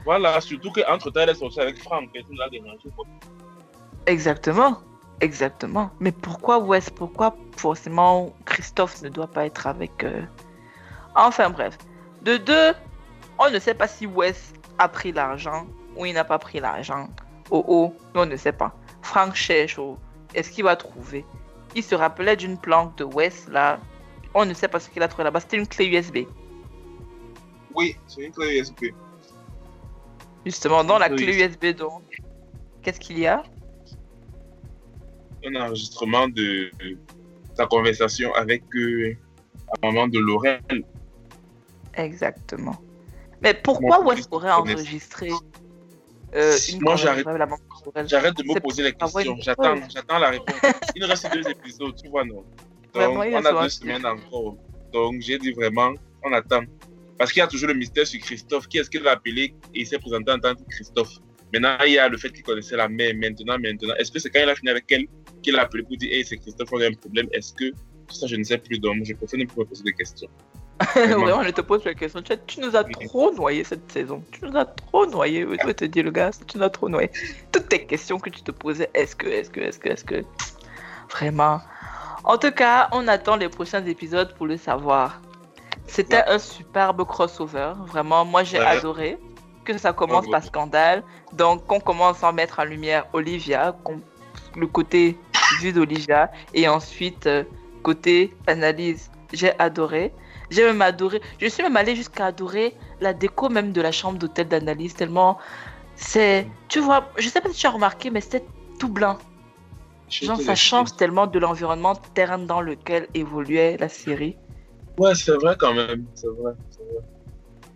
Voilà, 0.04 0.40
surtout 0.40 0.70
qu'entre 0.72 1.10
temps, 1.10 1.20
elle 1.20 1.30
est 1.30 1.34
sortie 1.34 1.60
avec 1.60 1.78
Franck. 1.78 2.10
Et 2.14 2.22
tout 2.22 2.34
l'a 2.34 2.48
dérangé. 2.48 2.88
quoi. 2.94 3.06
Exactement, 4.06 4.78
exactement. 5.20 5.90
Mais 6.00 6.12
pourquoi 6.12 6.58
Wes? 6.58 6.90
Pourquoi 6.90 7.36
forcément 7.56 8.32
Christophe 8.44 9.02
ne 9.02 9.08
doit 9.08 9.28
pas 9.28 9.46
être 9.46 9.66
avec. 9.66 10.04
euh, 10.04 10.22
Enfin 11.16 11.50
bref. 11.50 11.78
De 12.22 12.36
deux, 12.36 12.72
on 13.38 13.50
ne 13.50 13.58
sait 13.58 13.74
pas 13.74 13.88
si 13.88 14.06
Wes 14.06 14.52
a 14.78 14.88
pris 14.88 15.12
l'argent 15.12 15.66
ou 15.96 16.04
il 16.04 16.12
n'a 16.12 16.24
pas 16.24 16.38
pris 16.38 16.60
l'argent. 16.60 17.08
Oh 17.50 17.64
oh, 17.66 17.94
on 18.14 18.26
ne 18.26 18.36
sait 18.36 18.52
pas. 18.52 18.76
Frank 19.02 19.34
cherche. 19.34 19.78
oh, 19.78 19.98
Est-ce 20.34 20.50
qu'il 20.50 20.64
va 20.64 20.76
trouver? 20.76 21.24
Il 21.74 21.82
se 21.82 21.94
rappelait 21.94 22.36
d'une 22.36 22.58
planque 22.58 22.96
de 22.98 23.04
Wes 23.04 23.48
là. 23.48 23.80
On 24.34 24.44
ne 24.44 24.52
sait 24.52 24.68
pas 24.68 24.78
ce 24.78 24.90
qu'il 24.90 25.02
a 25.02 25.08
trouvé 25.08 25.24
là-bas. 25.24 25.40
C'était 25.40 25.56
une 25.56 25.66
clé 25.66 25.86
USB. 25.86 26.18
Oui, 27.74 27.96
c'est 28.06 28.22
une 28.22 28.32
clé 28.32 28.58
USB. 28.60 28.86
Justement, 30.44 30.84
dans 30.84 30.98
la 30.98 31.08
clé 31.08 31.44
USB 31.44 31.76
donc. 31.76 32.02
Qu'est-ce 32.82 33.00
qu'il 33.00 33.18
y 33.18 33.26
a? 33.26 33.42
Un 35.44 35.54
enregistrement 35.56 36.28
de 36.28 36.70
de 36.80 36.98
sa 37.54 37.66
conversation 37.66 38.32
avec 38.34 38.62
euh, 38.74 39.16
la 39.82 39.88
maman 39.88 40.08
de 40.08 40.18
Laurel. 40.18 40.60
Exactement. 41.96 42.76
Mais 43.42 43.54
pourquoi 43.54 44.00
Moi, 44.02 44.14
Wes 44.14 44.22
je 44.22 44.24
aurait 44.30 44.50
enregistré 44.50 45.30
euh, 46.34 46.56
une 46.72 46.80
Moi, 46.80 46.96
j'arrête- 46.96 47.26
J'arrête 48.06 48.36
de 48.36 48.42
me 48.44 48.60
poser 48.60 48.82
la 48.82 48.92
question. 48.92 49.36
J'attends, 49.40 49.76
j'attends 49.92 50.18
la 50.18 50.30
réponse. 50.30 50.56
Il 50.94 51.02
nous 51.02 51.08
reste 51.08 51.30
deux 51.32 51.48
épisodes, 51.48 51.94
tu 52.02 52.08
vois, 52.08 52.24
non? 52.24 52.44
Donc, 52.94 53.16
on 53.16 53.44
a 53.44 53.62
deux 53.62 53.68
semaines 53.68 54.06
encore. 54.06 54.56
Donc, 54.92 55.20
j'ai 55.20 55.38
dit 55.38 55.52
vraiment, 55.52 55.92
on 56.24 56.32
attend. 56.32 56.62
Parce 57.18 57.32
qu'il 57.32 57.40
y 57.40 57.42
a 57.42 57.46
toujours 57.46 57.68
le 57.68 57.74
mystère 57.74 58.06
sur 58.06 58.20
Christophe. 58.20 58.68
Qui 58.68 58.78
est-ce 58.78 58.90
qu'il 58.90 59.06
a 59.06 59.12
appelé 59.12 59.54
et 59.74 59.80
il 59.80 59.86
s'est 59.86 59.98
présenté 59.98 60.30
en 60.32 60.38
tant 60.38 60.54
que 60.54 60.62
Christophe? 60.68 61.12
Maintenant, 61.52 61.76
il 61.86 61.92
y 61.92 61.98
a 61.98 62.08
le 62.08 62.18
fait 62.18 62.30
qu'il 62.30 62.42
connaissait 62.42 62.76
la 62.76 62.88
mère. 62.88 63.14
Maintenant, 63.14 63.58
maintenant. 63.58 63.94
Est-ce 63.98 64.10
que 64.10 64.18
c'est 64.18 64.30
quand 64.30 64.40
il 64.42 64.48
a 64.48 64.54
fini 64.54 64.70
avec 64.70 64.90
elle 64.90 65.06
qu'il 65.42 65.56
a 65.56 65.62
appelé 65.62 65.82
pour 65.84 65.96
dire 65.96 66.12
Hey, 66.12 66.24
c'est 66.24 66.36
Christophe, 66.38 66.68
on 66.72 66.80
a 66.80 66.86
un 66.86 66.92
problème 66.92 67.28
Est-ce 67.32 67.52
que. 67.54 67.70
Tout 68.08 68.14
ça, 68.14 68.26
je 68.26 68.36
ne 68.36 68.44
sais 68.44 68.58
plus. 68.58 68.78
Donc, 68.78 69.04
je 69.04 69.14
préfère 69.14 69.40
ne 69.40 69.44
plus 69.46 69.58
me 69.60 69.64
poser 69.64 69.82
de 69.82 69.90
questions. 69.90 70.28
Vraiment, 70.94 71.42
je 71.42 71.50
te 71.50 71.62
pose 71.62 71.84
la 71.84 71.94
question. 71.94 72.20
Tu, 72.46 72.60
nous 72.60 72.76
as 72.76 72.84
trop 72.84 73.32
noyé 73.32 73.64
cette 73.64 73.90
saison. 73.90 74.22
Tu 74.30 74.44
nous 74.44 74.56
as 74.56 74.66
trop 74.66 75.06
noyé. 75.06 75.44
Vais 75.44 75.74
te 75.74 75.84
dire, 75.86 76.04
le 76.04 76.10
gars, 76.10 76.30
tu 76.46 76.58
nous 76.58 76.64
as 76.64 76.70
trop 76.70 76.88
noyé. 76.88 77.10
Toutes 77.50 77.68
tes 77.68 77.86
questions 77.86 78.18
que 78.18 78.28
tu 78.30 78.42
te 78.42 78.50
posais, 78.50 78.90
est-ce 78.92 79.16
que, 79.16 79.26
est-ce 79.26 79.50
que, 79.50 79.60
est-ce 79.60 79.78
que, 79.78 79.88
est-ce 79.88 80.04
que? 80.04 80.22
Vraiment. 81.10 81.60
En 82.24 82.36
tout 82.36 82.50
cas, 82.50 82.88
on 82.92 83.08
attend 83.08 83.36
les 83.36 83.48
prochains 83.48 83.84
épisodes 83.86 84.34
pour 84.34 84.46
le 84.46 84.56
savoir. 84.56 85.20
C'était 85.86 86.24
un 86.26 86.38
superbe 86.38 87.04
crossover. 87.06 87.72
Vraiment, 87.86 88.24
moi, 88.24 88.42
j'ai 88.42 88.58
Ouais. 88.58 88.66
adoré 88.66 89.18
que 89.64 89.78
ça 89.78 89.92
commence 89.92 90.28
par 90.28 90.42
scandale. 90.44 91.02
Donc, 91.32 91.66
qu'on 91.66 91.80
commence 91.80 92.22
à 92.22 92.32
mettre 92.32 92.58
en 92.58 92.64
lumière 92.64 93.06
Olivia, 93.12 93.74
le 94.56 94.66
côté 94.66 95.16
vu 95.60 95.72
d'Olivia, 95.72 96.30
et 96.52 96.68
ensuite, 96.68 97.26
euh, 97.26 97.44
côté 97.82 98.34
analyse. 98.46 99.10
J'ai 99.32 99.58
adoré. 99.58 100.12
J'ai 100.50 100.64
même 100.64 100.82
adoré. 100.82 101.20
Je 101.40 101.46
suis 101.46 101.62
même 101.62 101.76
allée 101.76 101.96
jusqu'à 101.96 102.26
adorer 102.26 102.74
la 103.00 103.12
déco 103.12 103.48
même 103.48 103.72
de 103.72 103.80
la 103.80 103.92
chambre 103.92 104.18
d'hôtel 104.18 104.48
d'analyse 104.48 104.94
tellement 104.94 105.38
c'est. 105.96 106.46
Tu 106.68 106.80
vois, 106.80 107.10
je 107.16 107.28
sais 107.28 107.40
pas 107.40 107.48
si 107.50 107.58
tu 107.58 107.66
as 107.66 107.70
remarqué, 107.70 108.10
mais 108.10 108.20
c'était 108.20 108.44
tout 108.78 108.88
blanc. 108.88 109.18
Genre, 110.08 110.40
ça 110.40 110.54
change 110.54 110.94
tellement 110.96 111.26
de 111.26 111.38
l'environnement 111.38 111.94
terne 112.14 112.46
dans 112.46 112.60
lequel 112.60 113.08
évoluait 113.14 113.76
la 113.78 113.88
série. 113.88 114.36
Ouais, 114.98 115.14
c'est 115.14 115.34
vrai 115.36 115.56
quand 115.58 115.74
même. 115.74 116.06
C'est 116.14 116.28
vrai. 116.28 116.52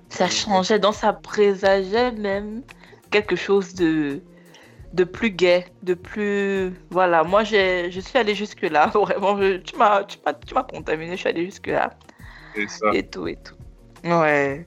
Ça 0.09 0.29
changeait, 0.29 0.79
donc 0.79 0.95
ça 0.95 1.13
présageait 1.13 2.13
même 2.13 2.63
quelque 3.11 3.37
chose 3.37 3.75
de 3.75 4.21
de 4.93 5.05
plus 5.05 5.31
gai, 5.31 5.67
de 5.83 5.95
plus 5.95 6.73
voilà. 6.91 7.23
Moi, 7.25 7.45
je 7.45 7.91
suis 8.01 8.19
allée 8.19 8.35
jusque 8.35 8.63
là. 8.63 8.87
Vraiment, 8.95 9.37
je- 9.41 9.59
tu 9.59 9.77
m'as, 9.77 10.03
contaminé. 10.65 11.13
Je 11.13 11.17
suis 11.21 11.29
allée 11.29 11.45
jusque 11.45 11.69
là. 11.69 11.91
C'est 12.09 12.10
ça. 12.69 12.91
et 12.95 13.07
tout 13.07 13.27
et 13.29 13.37
tout. 13.37 13.55
Ouais. 14.05 14.67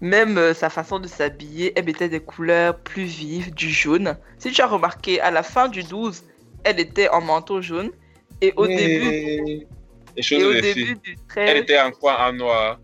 Même 0.00 0.36
euh, 0.36 0.54
sa 0.54 0.68
façon 0.68 0.98
de 0.98 1.06
s'habiller, 1.08 1.72
elle 1.76 1.86
mettait 1.86 2.08
des 2.08 2.20
couleurs 2.20 2.78
plus 2.78 3.04
vives, 3.04 3.54
du 3.54 3.70
jaune. 3.70 4.16
Si 4.38 4.50
tu 4.52 4.60
as 4.60 4.66
remarqué, 4.66 5.20
à 5.20 5.30
la 5.30 5.42
fin 5.42 5.68
du 5.68 5.82
12, 5.82 6.24
elle 6.64 6.80
était 6.80 7.08
en 7.08 7.20
manteau 7.20 7.62
jaune. 7.62 7.90
Et 8.40 8.52
au 8.56 8.66
Mais 8.66 8.76
début, 8.76 9.66
et 10.16 10.44
au 10.44 10.52
début 10.52 10.94
du 10.96 11.16
Elle 11.36 11.46
13, 11.54 11.56
était 11.62 11.80
en 11.80 11.90
quoi? 11.92 12.20
En 12.28 12.32
noir. 12.32 12.78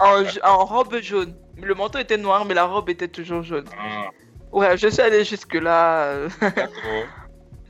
en, 0.00 0.64
robe 0.64 1.00
jaune. 1.00 1.34
Le 1.60 1.74
manteau 1.74 1.98
était 1.98 2.16
noir, 2.16 2.44
mais 2.44 2.54
la 2.54 2.64
robe 2.64 2.88
était 2.88 3.08
toujours 3.08 3.42
jaune. 3.42 3.66
Ah, 3.78 4.08
Ouais, 4.50 4.76
je 4.78 4.88
suis 4.88 5.02
allée 5.02 5.24
jusque-là. 5.24 6.28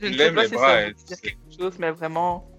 je 0.01 0.07
ne 0.07 0.13
sais 0.17 0.31
pas 0.31 0.47
si 0.47 0.53
bras, 0.53 0.67
ça 0.67 0.73
elle, 0.81 0.87
veut 0.93 1.03
dire 1.05 1.21
quelque 1.21 1.37
chose, 1.59 1.73
mais 1.77 1.91
vraiment, 1.91 2.49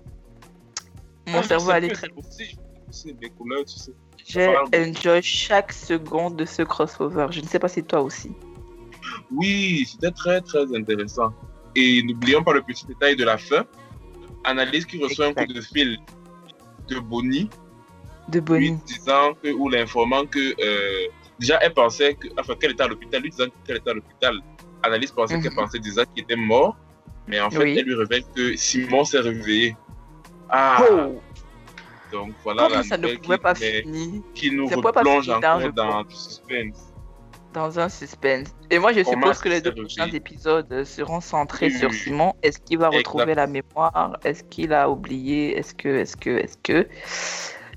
mon 1.26 1.38
Ah, 1.38 1.42
cerveau 1.42 1.70
allait 1.70 1.88
très 1.88 2.06
être 2.08 2.18
aussi, 2.18 2.58
aussi 2.90 3.14
des 3.14 3.30
couleurs, 3.30 3.64
tu 3.64 3.78
sais. 3.78 3.92
J'ai 4.26 4.46
enjoy 4.48 5.22
chaque 5.22 5.72
seconde 5.72 6.36
de 6.36 6.44
ce 6.44 6.62
crossover. 6.62 7.28
Je 7.30 7.40
ne 7.40 7.46
sais 7.46 7.58
pas 7.58 7.68
si 7.68 7.82
toi 7.82 8.02
aussi. 8.02 8.30
Oui, 9.32 9.86
c'était 9.90 10.10
très 10.10 10.40
très 10.42 10.64
intéressant. 10.76 11.32
Et 11.74 12.02
n'oublions 12.02 12.42
pas 12.42 12.52
le 12.52 12.62
petit 12.62 12.86
détail 12.86 13.16
de 13.16 13.24
la 13.24 13.38
fin. 13.38 13.64
Analyse 14.44 14.84
qui 14.86 15.02
reçoit 15.02 15.26
un 15.26 15.34
coup 15.34 15.52
de 15.52 15.60
fil 15.60 15.98
de 16.88 16.98
Bonnie, 16.98 17.48
De 18.28 18.38
lui 18.38 18.44
Bonnie. 18.44 18.78
disant 18.86 19.34
que, 19.42 19.48
ou 19.52 19.68
l'informant 19.68 20.24
que 20.26 20.38
euh, 20.38 21.06
déjà 21.38 21.58
elle 21.62 21.72
pensait 21.74 22.14
que, 22.14 22.26
enfin 22.38 22.54
qu'elle 22.56 22.72
était 22.72 22.82
à 22.82 22.88
l'hôpital, 22.88 23.22
lui 23.22 23.30
disant 23.30 23.46
qu'elle 23.64 23.76
était 23.78 23.90
à 23.90 23.94
l'hôpital. 23.94 24.34
Analyse 24.82 25.12
pensait 25.12 25.36
Mhm. 25.36 25.42
qu'elle 25.42 25.54
pensait 25.54 25.78
déjà 25.78 26.04
qu'il 26.06 26.22
était 26.24 26.36
mort, 26.36 26.76
mais 27.28 27.40
en 27.40 27.50
fait 27.50 27.58
Oui. 27.58 27.76
elle 27.78 27.84
lui 27.84 27.94
révèle 27.94 28.24
que 28.34 28.56
Simon 28.56 29.04
s'est 29.04 29.20
réveillé. 29.20 29.76
Ah, 30.48 30.82
Oh, 30.90 31.20
donc 32.12 32.32
voilà 32.44 32.64
comment 32.64 32.76
la 32.76 32.82
ça 32.82 32.96
ne 32.98 33.08
pouvait 33.16 33.36
qui, 33.36 33.42
pas 33.42 33.54
finir 33.54 34.22
qui 34.34 34.50
nous 34.50 34.68
Ça 34.68 34.76
pouvait 34.76 34.92
pas 34.92 35.00
replonge 35.00 35.24
finir 35.24 35.40
dans 35.40 35.48
encore 35.56 35.66
le 35.66 35.72
dans 35.72 36.02
du 36.04 36.14
suspense. 36.14 36.92
dans 37.52 37.78
un 37.80 37.88
suspense. 37.88 38.48
Et 38.70 38.78
moi, 38.78 38.92
je 38.92 39.00
Comment 39.02 39.26
suppose 39.32 39.38
que 39.40 39.48
les 39.48 39.60
deux 39.60 39.74
prochains 39.74 40.06
épisodes 40.12 40.84
seront 40.84 41.20
centrés 41.20 41.66
Oui, 41.66 41.78
sur. 41.78 41.92
Simon. 41.92 42.34
Est-ce 42.42 42.58
qu'il 42.60 42.78
va 42.78 42.88
retrouver 42.90 43.34
la 43.34 43.46
mémoire? 43.48 44.18
Est-ce 44.24 44.44
qu'il 44.44 44.72
a 44.72 44.88
oublié? 44.88 45.58
Est-ce 45.58 45.74
que, 45.74 45.88
est-ce 45.88 46.16
que, 46.16 46.30
est-ce 46.30 46.56
que? 46.62 46.88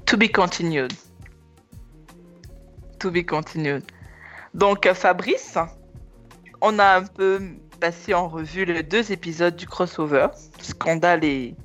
To 0.06 0.18
be 0.18 0.32
continued. 0.32 0.94
To 3.00 3.10
be 3.12 3.26
continued. 3.26 3.84
Donc, 4.54 4.86
euh, 4.86 4.94
Fabrice, 4.94 5.58
on 6.62 6.78
a 6.78 6.98
un 6.98 7.04
peu 7.06 7.40
passé 7.80 8.14
en 8.14 8.28
revue 8.30 8.66
les 8.66 8.84
deux 8.84 9.12
épisodes 9.12 9.56
du 9.56 9.66
crossover, 9.66 10.28
Scandale 10.62 11.26
et 11.26 11.56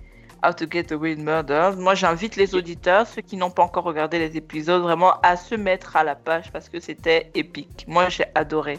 How 0.42 0.52
to 0.52 0.66
Get 0.70 0.92
Away 0.92 1.14
with 1.14 1.24
Murder. 1.24 1.72
Moi, 1.76 1.94
j'invite 1.94 2.36
les 2.36 2.54
auditeurs, 2.54 3.06
ceux 3.06 3.22
qui 3.22 3.36
n'ont 3.36 3.50
pas 3.50 3.62
encore 3.62 3.84
regardé 3.84 4.18
les 4.18 4.36
épisodes, 4.36 4.82
vraiment 4.82 5.20
à 5.22 5.36
se 5.36 5.54
mettre 5.54 5.96
à 5.96 6.04
la 6.04 6.14
page 6.14 6.52
parce 6.52 6.68
que 6.68 6.80
c'était 6.80 7.30
épique. 7.34 7.84
Moi, 7.88 8.08
j'ai 8.08 8.24
adoré. 8.34 8.78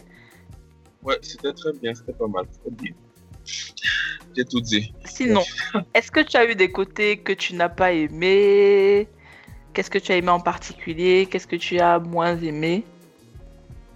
Ouais, 1.02 1.18
c'était 1.22 1.52
très 1.52 1.72
bien, 1.72 1.94
c'était 1.94 2.12
pas 2.12 2.26
mal, 2.26 2.46
bien. 2.70 2.92
J'ai 4.36 4.44
tout 4.44 4.60
dit. 4.60 4.92
Sinon, 5.04 5.42
est-ce 5.94 6.10
que 6.10 6.20
tu 6.20 6.36
as 6.36 6.50
eu 6.50 6.54
des 6.54 6.70
côtés 6.70 7.18
que 7.18 7.32
tu 7.32 7.54
n'as 7.54 7.68
pas 7.68 7.92
aimé 7.92 9.08
Qu'est-ce 9.72 9.90
que 9.90 9.98
tu 9.98 10.12
as 10.12 10.16
aimé 10.16 10.30
en 10.30 10.40
particulier? 10.40 11.26
Qu'est-ce 11.30 11.46
que 11.46 11.56
tu 11.56 11.78
as 11.78 11.98
moins 11.98 12.36
aimé? 12.36 12.84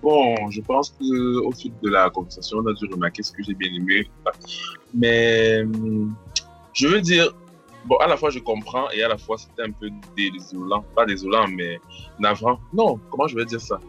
Bon, 0.02 0.50
je 0.50 0.60
pense 0.60 0.90
que 0.90 1.38
au 1.40 1.50
fil 1.52 1.72
de 1.82 1.88
la 1.88 2.10
conversation, 2.10 2.58
on 2.58 2.66
a 2.66 2.74
dû 2.74 2.86
remarquer 2.92 3.22
ce 3.22 3.32
que 3.32 3.42
j'ai 3.42 3.54
bien 3.54 3.72
aimé. 3.74 4.08
Mais 4.92 5.62
hum, 5.62 6.14
je 6.74 6.88
veux 6.88 7.00
dire, 7.00 7.34
bon, 7.86 7.96
à 7.96 8.06
la 8.06 8.16
fois 8.16 8.30
je 8.30 8.38
comprends 8.38 8.90
et 8.90 9.02
à 9.02 9.08
la 9.08 9.18
fois 9.18 9.36
c'était 9.38 9.62
un 9.62 9.70
peu 9.70 9.90
désolant. 10.16 10.84
Pas 10.94 11.06
désolant, 11.06 11.46
mais 11.48 11.80
navrant. 12.18 12.58
Non, 12.72 12.98
comment 13.10 13.26
je 13.26 13.36
vais 13.36 13.44
dire 13.44 13.60
ça? 13.60 13.80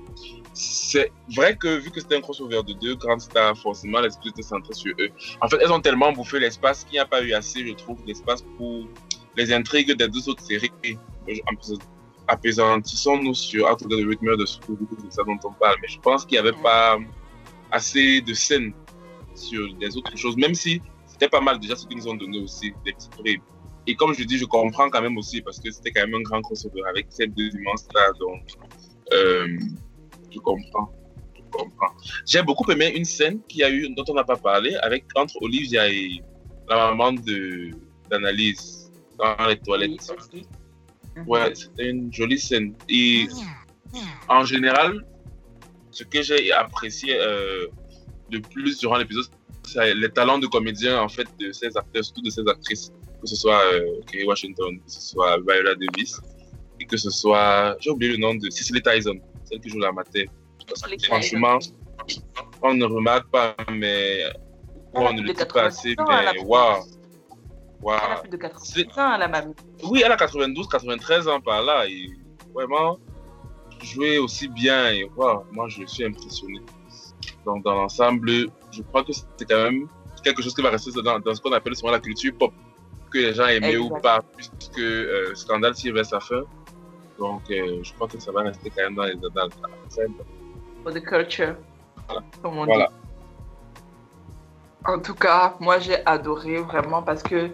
C'est 0.53 1.11
vrai 1.35 1.57
que 1.57 1.79
vu 1.79 1.91
que 1.91 1.99
c'était 1.99 2.15
un 2.15 2.21
crossover 2.21 2.63
de 2.63 2.73
deux 2.73 2.95
grandes 2.95 3.19
stars, 3.19 3.57
forcément 3.57 3.99
l'esprit 3.99 4.29
était 4.29 4.41
centré 4.41 4.73
sur 4.73 4.93
eux. 4.99 5.09
En 5.41 5.49
fait, 5.49 5.57
elles 5.61 5.71
ont 5.71 5.81
tellement 5.81 6.13
bouffé 6.13 6.39
l'espace 6.39 6.85
qu'il 6.85 6.93
n'y 6.93 6.99
a 6.99 7.05
pas 7.05 7.21
eu 7.21 7.33
assez, 7.33 7.67
je 7.67 7.73
trouve, 7.73 8.03
d'espace 8.05 8.43
pour 8.57 8.85
les 9.35 9.51
intrigues 9.51 9.91
des 9.91 10.07
deux 10.07 10.29
autres 10.29 10.43
séries. 10.43 10.71
Apaisantissons-nous 12.27 13.33
sur 13.33 13.69
Out 13.69 13.81
of 13.81 13.89
the 13.89 14.05
Rhythm 14.07 14.37
de 14.37 14.45
School, 14.45 14.77
c'est 15.03 15.13
ça 15.13 15.23
dont 15.23 15.37
on 15.43 15.51
parle. 15.51 15.75
Mais 15.81 15.89
je 15.89 15.99
pense 15.99 16.25
qu'il 16.25 16.41
n'y 16.41 16.47
avait 16.47 16.57
pas 16.63 16.97
assez 17.71 18.21
de 18.21 18.33
scènes 18.33 18.73
sur 19.35 19.73
des 19.75 19.97
autres 19.97 20.15
choses, 20.17 20.37
même 20.37 20.55
si 20.55 20.81
c'était 21.05 21.27
pas 21.27 21.41
mal 21.41 21.59
déjà 21.59 21.75
ce 21.75 21.85
qu'ils 21.85 21.97
nous 21.97 22.07
ont 22.07 22.15
donné 22.15 22.39
aussi, 22.39 22.73
des 22.85 22.93
petits 22.93 23.09
prix. 23.09 23.41
Et 23.87 23.95
comme 23.95 24.13
je 24.13 24.23
dis, 24.23 24.37
je 24.37 24.45
comprends 24.45 24.89
quand 24.89 25.01
même 25.01 25.17
aussi 25.17 25.41
parce 25.41 25.59
que 25.59 25.69
c'était 25.71 25.91
quand 25.91 26.01
même 26.01 26.15
un 26.15 26.21
grand 26.21 26.41
crossover 26.41 26.81
avec 26.89 27.07
ces 27.09 27.27
deux 27.27 27.49
immenses-là. 27.49 28.11
Donc, 28.19 28.43
euh, 29.13 29.47
je 30.31 30.39
comprends. 30.39 30.91
Je 31.35 31.41
comprends. 31.51 31.93
J'ai 32.25 32.41
beaucoup 32.41 32.69
aimé 32.71 32.93
une 32.95 33.05
scène 33.05 33.39
qui 33.47 33.63
a 33.63 33.69
eu, 33.69 33.89
dont 33.89 34.03
on 34.07 34.13
n'a 34.13 34.23
pas 34.23 34.37
parlé, 34.37 34.75
avec 34.77 35.05
entre 35.15 35.35
Olivia 35.41 35.87
et 35.89 36.23
la 36.67 36.91
maman 36.91 37.13
d'analyse 38.09 38.91
dans 39.17 39.47
les 39.47 39.57
toilettes. 39.57 40.11
Ouais, 41.27 41.53
c'était 41.55 41.89
une 41.89 42.11
jolie 42.11 42.39
scène. 42.39 42.73
Et 42.89 43.27
en 44.27 44.43
général, 44.43 45.05
ce 45.91 46.03
que 46.03 46.21
j'ai 46.21 46.51
apprécié 46.51 47.15
euh, 47.17 47.67
de 48.29 48.39
plus 48.39 48.79
durant 48.79 48.97
l'épisode, 48.97 49.27
c'est 49.63 49.93
les 49.95 50.09
talents 50.09 50.39
de 50.39 50.47
comédien 50.47 51.01
en 51.01 51.07
fait 51.07 51.27
de 51.39 51.51
ces 51.51 51.67
acteurs, 51.77 52.03
surtout 52.03 52.21
de 52.21 52.29
ces 52.29 52.41
actrices, 52.47 52.91
que 53.21 53.27
ce 53.27 53.35
soit 53.35 53.61
euh, 53.73 54.01
Kerry 54.07 54.25
Washington, 54.25 54.79
que 54.79 54.91
ce 54.91 55.01
soit 55.01 55.37
Viola 55.37 55.75
Davis, 55.75 56.19
et 56.79 56.85
que 56.85 56.97
ce 56.97 57.09
soit, 57.09 57.75
j'ai 57.79 57.89
oublié 57.89 58.13
le 58.13 58.17
nom 58.17 58.35
de 58.35 58.49
Cicely 58.49 58.81
Tyson, 58.81 59.19
celle 59.43 59.59
qui 59.59 59.69
joue 59.69 59.79
la 59.79 59.91
mater. 59.91 60.29
Franchement, 61.03 61.59
on 62.61 62.73
ne 62.73 62.85
remarque 62.85 63.29
pas, 63.29 63.55
mais 63.71 64.23
on 64.93 65.13
ne 65.13 65.21
le 65.21 65.33
dit 65.33 65.45
pas 65.45 65.65
assez, 65.65 65.95
mais 65.97 66.39
waouh! 66.43 66.83
Wow. 67.81 67.93
Elle 68.03 68.11
a 68.11 68.15
plus 68.17 68.29
de 68.29 68.37
80 68.37 68.83
ans, 68.97 69.17
la 69.17 69.27
mamie. 69.27 69.53
Oui, 69.83 70.01
elle 70.03 70.11
a 70.11 70.17
92, 70.17 70.67
93 70.67 71.27
ans 71.27 71.39
par 71.39 71.61
là. 71.61 71.85
Et 71.87 72.09
vraiment, 72.51 72.97
jouer 73.83 74.17
aussi 74.17 74.47
bien. 74.47 74.89
Et 74.91 75.03
wow, 75.15 75.45
moi, 75.51 75.67
je 75.67 75.85
suis 75.85 76.03
impressionné. 76.03 76.61
Donc, 77.45 77.63
dans 77.63 77.75
l'ensemble, 77.75 78.47
je 78.71 78.81
crois 78.81 79.03
que 79.03 79.13
c'est 79.13 79.45
quand 79.47 79.63
même 79.63 79.87
quelque 80.23 80.41
chose 80.41 80.55
qui 80.55 80.63
va 80.63 80.71
rester 80.71 80.91
dans, 81.03 81.19
dans 81.19 81.35
ce 81.35 81.41
qu'on 81.41 81.51
appelle 81.51 81.75
souvent 81.75 81.91
la 81.91 81.99
culture 81.99 82.33
pop, 82.35 82.51
que 83.15 83.21
les 83.21 83.33
gens 83.33 83.47
aimaient 83.47 83.77
ou 83.77 83.89
pas, 83.89 84.19
puisque 84.35 84.77
euh, 84.79 85.33
Scandale 85.35 85.73
tire 85.73 85.93
vers 85.93 86.05
sa 86.05 86.19
fin. 86.19 86.43
Donc, 87.17 87.43
euh, 87.49 87.79
je 87.81 87.93
crois 87.93 88.07
que 88.07 88.19
ça 88.19 88.31
va 88.31 88.41
rester 88.41 88.69
quand 88.69 88.83
même 88.83 88.95
dans 88.95 89.03
les 89.03 89.15
dans, 89.15 89.29
dans 89.29 89.49
For 90.83 90.93
the 90.93 91.01
culture, 91.01 91.55
voilà. 92.07 92.23
comme 92.41 92.57
on 92.57 92.65
voilà. 92.65 92.87
dit. 92.87 92.93
En 94.87 94.99
tout 94.99 95.15
cas, 95.15 95.55
moi 95.59 95.79
j'ai 95.79 96.05
adoré 96.05 96.57
vraiment 96.57 97.01
parce 97.01 97.23
que 97.23 97.49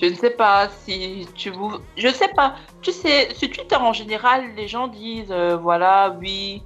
je 0.00 0.06
ne 0.06 0.14
sais 0.14 0.30
pas 0.30 0.68
si 0.68 1.26
tu 1.34 1.50
vous. 1.50 1.78
Je 1.96 2.08
ne 2.08 2.12
sais 2.12 2.28
pas. 2.28 2.56
Tu 2.82 2.92
sais, 2.92 3.34
sur 3.34 3.50
Twitter 3.50 3.76
en 3.76 3.92
général, 3.92 4.54
les 4.54 4.68
gens 4.68 4.86
disent 4.86 5.32
euh, 5.32 5.56
voilà, 5.56 6.16
oui, 6.20 6.62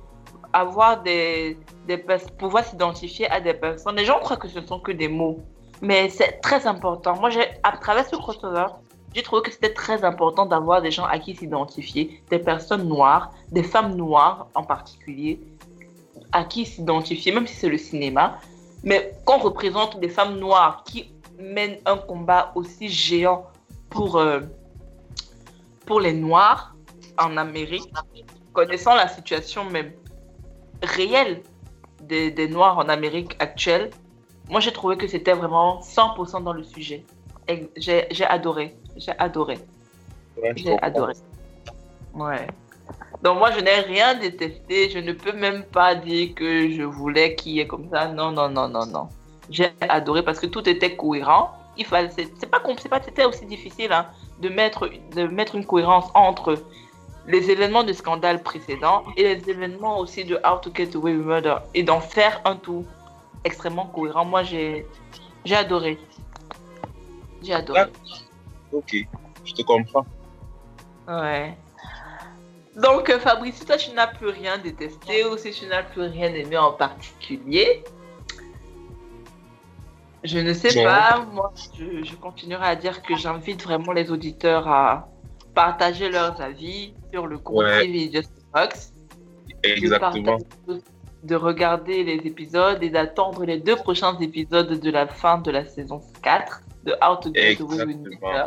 avoir 0.53 1.03
des, 1.03 1.57
des 1.87 1.97
pouvoir 2.39 2.65
s'identifier 2.65 3.31
à 3.31 3.41
des 3.41 3.55
personnes. 3.55 3.97
Les 3.97 4.05
gens 4.05 4.19
croient 4.19 4.37
que 4.37 4.49
ce 4.49 4.59
ne 4.59 4.67
sont 4.67 4.81
que 4.81 4.93
des 4.93 5.09
mots. 5.09 5.41
Mais 5.85 6.09
c'est 6.09 6.41
très 6.41 6.67
important. 6.67 7.15
Moi, 7.21 7.29
à 7.63 7.77
travers 7.77 8.09
ce 8.09 8.17
crossover, 8.17 8.69
j'ai 9.15 9.23
trouvé 9.23 9.43
que 9.43 9.53
c'était 9.53 9.75
très 9.75 10.03
important 10.03 10.47
d'avoir 10.47 10.81
des 10.81 10.91
gens 10.91 11.05
à 11.05 11.19
qui 11.19 11.37
s'identifier, 11.37 12.23
des 12.31 12.39
personnes 12.39 12.89
noires, 12.89 13.33
des 13.53 13.63
femmes 13.63 13.95
noires 13.95 14.49
en 14.55 14.63
particulier, 14.63 15.39
à 16.33 16.45
qui 16.45 16.65
s'identifier, 16.65 17.33
même 17.33 17.47
si 17.47 17.55
c'est 17.55 17.69
le 17.69 17.77
cinéma. 17.77 18.41
Mais 18.83 19.13
qu'on 19.27 19.37
représente 19.37 20.01
des 20.01 20.09
femmes 20.09 20.39
noires 20.39 20.85
qui 20.85 21.13
mènent 21.39 21.79
un 21.85 21.99
combat 21.99 22.53
aussi 22.55 22.89
géant 22.89 23.45
pour, 23.91 24.17
euh, 24.17 24.41
pour 25.85 26.01
les 26.01 26.15
Noirs 26.15 26.75
en 27.19 27.37
Amérique, 27.37 27.93
connaissant 28.55 28.95
la 28.95 29.09
situation 29.09 29.65
même 29.65 29.93
réelle 30.83 31.43
des, 32.01 32.31
des 32.31 32.49
Noirs 32.49 32.79
en 32.79 32.89
Amérique 32.89 33.37
actuelle, 33.39 33.91
moi 34.49 34.61
j'ai 34.61 34.73
trouvé 34.73 34.97
que 34.97 35.07
c'était 35.07 35.33
vraiment 35.33 35.81
100% 35.81 36.43
dans 36.43 36.53
le 36.53 36.65
sujet. 36.65 37.05
J'ai 37.77 38.25
adoré, 38.25 38.75
j'ai 38.97 39.13
adoré. 39.19 39.59
Ouais, 40.37 40.53
j'ai 40.57 40.79
adoré. 40.81 41.15
Ouais. 42.15 42.47
Donc 43.23 43.39
moi, 43.39 43.51
je 43.53 43.61
n'ai 43.61 43.81
rien 43.81 44.15
détesté. 44.15 44.91
Je 44.91 44.99
ne 44.99 45.13
peux 45.13 45.33
même 45.33 45.65
pas 45.65 45.95
dire 45.95 46.35
que 46.35 46.71
je 46.71 46.83
voulais 46.83 47.35
qu'il 47.35 47.53
y 47.53 47.61
ait 47.61 47.67
comme 47.67 47.89
ça. 47.91 48.09
Non, 48.09 48.31
non, 48.31 48.49
non, 48.49 48.69
non, 48.69 48.87
non. 48.87 49.09
J'ai 49.51 49.71
adoré 49.81 50.23
parce 50.23 50.39
que 50.39 50.47
tout 50.47 50.69
était 50.69 50.95
cohérent. 50.97 51.51
Il 51.77 51.87
fallait, 51.87 52.11
c'est 52.15 52.51
pas 52.51 52.61
pas, 52.61 53.01
c'était 53.03 53.25
aussi 53.25 53.47
difficile 53.47 53.93
hein, 53.93 54.07
de 54.41 54.49
mettre, 54.49 54.89
de 55.17 55.27
mettre 55.27 55.57
une 55.57 55.67
cohérence 55.67 56.07
entre 56.15 56.57
les 57.27 57.51
événements 57.51 57.83
de 57.83 57.93
scandale 57.93 58.43
précédents 58.43 59.03
et 59.17 59.23
les 59.23 59.51
événements 59.51 59.99
aussi 59.99 60.25
de 60.25 60.37
How 60.45 60.59
to 60.63 60.71
Get 60.73 60.91
Away 60.95 61.17
with 61.17 61.27
Murder 61.27 61.57
et 61.75 61.83
d'en 61.83 62.01
faire 62.01 62.41
un 62.45 62.55
tout 62.55 62.85
extrêmement 63.45 63.87
cohérent. 63.87 64.25
Moi, 64.25 64.43
j'ai, 64.43 64.87
j'ai 65.45 65.55
adoré. 65.55 65.99
J'ai 67.43 67.55
adoré. 67.55 67.83
Ok, 68.73 68.97
je 69.45 69.53
te 69.53 69.63
comprends. 69.63 70.07
Ouais. 71.07 71.57
Donc, 72.77 73.09
euh, 73.09 73.21
Fabrice, 73.21 73.57
si 73.57 73.67
toi 73.67 73.77
tu 73.77 73.93
n'as 73.93 74.09
plus 74.09 74.29
rien 74.29 74.59
détesté 74.59 75.25
ou 75.25 75.37
si 75.37 75.53
tu 75.53 75.67
n'as 75.67 75.83
plus 75.83 76.03
rien 76.03 76.35
aimé 76.35 76.57
en 76.57 76.73
particulier, 76.73 77.85
je 80.25 80.39
ne 80.39 80.53
sais 80.53 80.83
pas. 80.83 81.25
Moi, 81.33 81.53
je, 81.79 82.03
je, 82.03 82.15
continuerai 82.17 82.67
à 82.67 82.77
dire 82.77 83.03
que 83.03 83.15
j'invite 83.17 83.63
vraiment 83.63 83.93
les 83.93 84.11
auditeurs 84.11 84.67
à 84.67 85.09
partager 85.55 86.09
leurs 86.09 86.41
avis 86.41 86.95
sur 87.13 87.27
le 87.27 87.39
compte 87.39 87.65
ouais. 87.65 88.23
Fox. 88.53 88.93
Exactement. 89.63 90.39
De, 91.25 91.29
de, 91.29 91.35
regarder 91.35 92.05
les 92.05 92.27
épisodes 92.27 92.83
et 92.83 92.91
d'attendre 92.91 93.45
les 93.45 93.59
deux 93.59 93.77
prochains 93.77 94.19
épisodes 94.21 94.79
de 94.79 94.91
la 94.91 95.07
fin 95.07 95.39
de 95.39 95.51
la 95.51 95.65
saison 95.65 96.01
4 96.23 96.63
de 96.85 96.93
How 97.03 97.17
to 97.17 97.33
Get 97.35 97.59
Murder. 97.61 98.47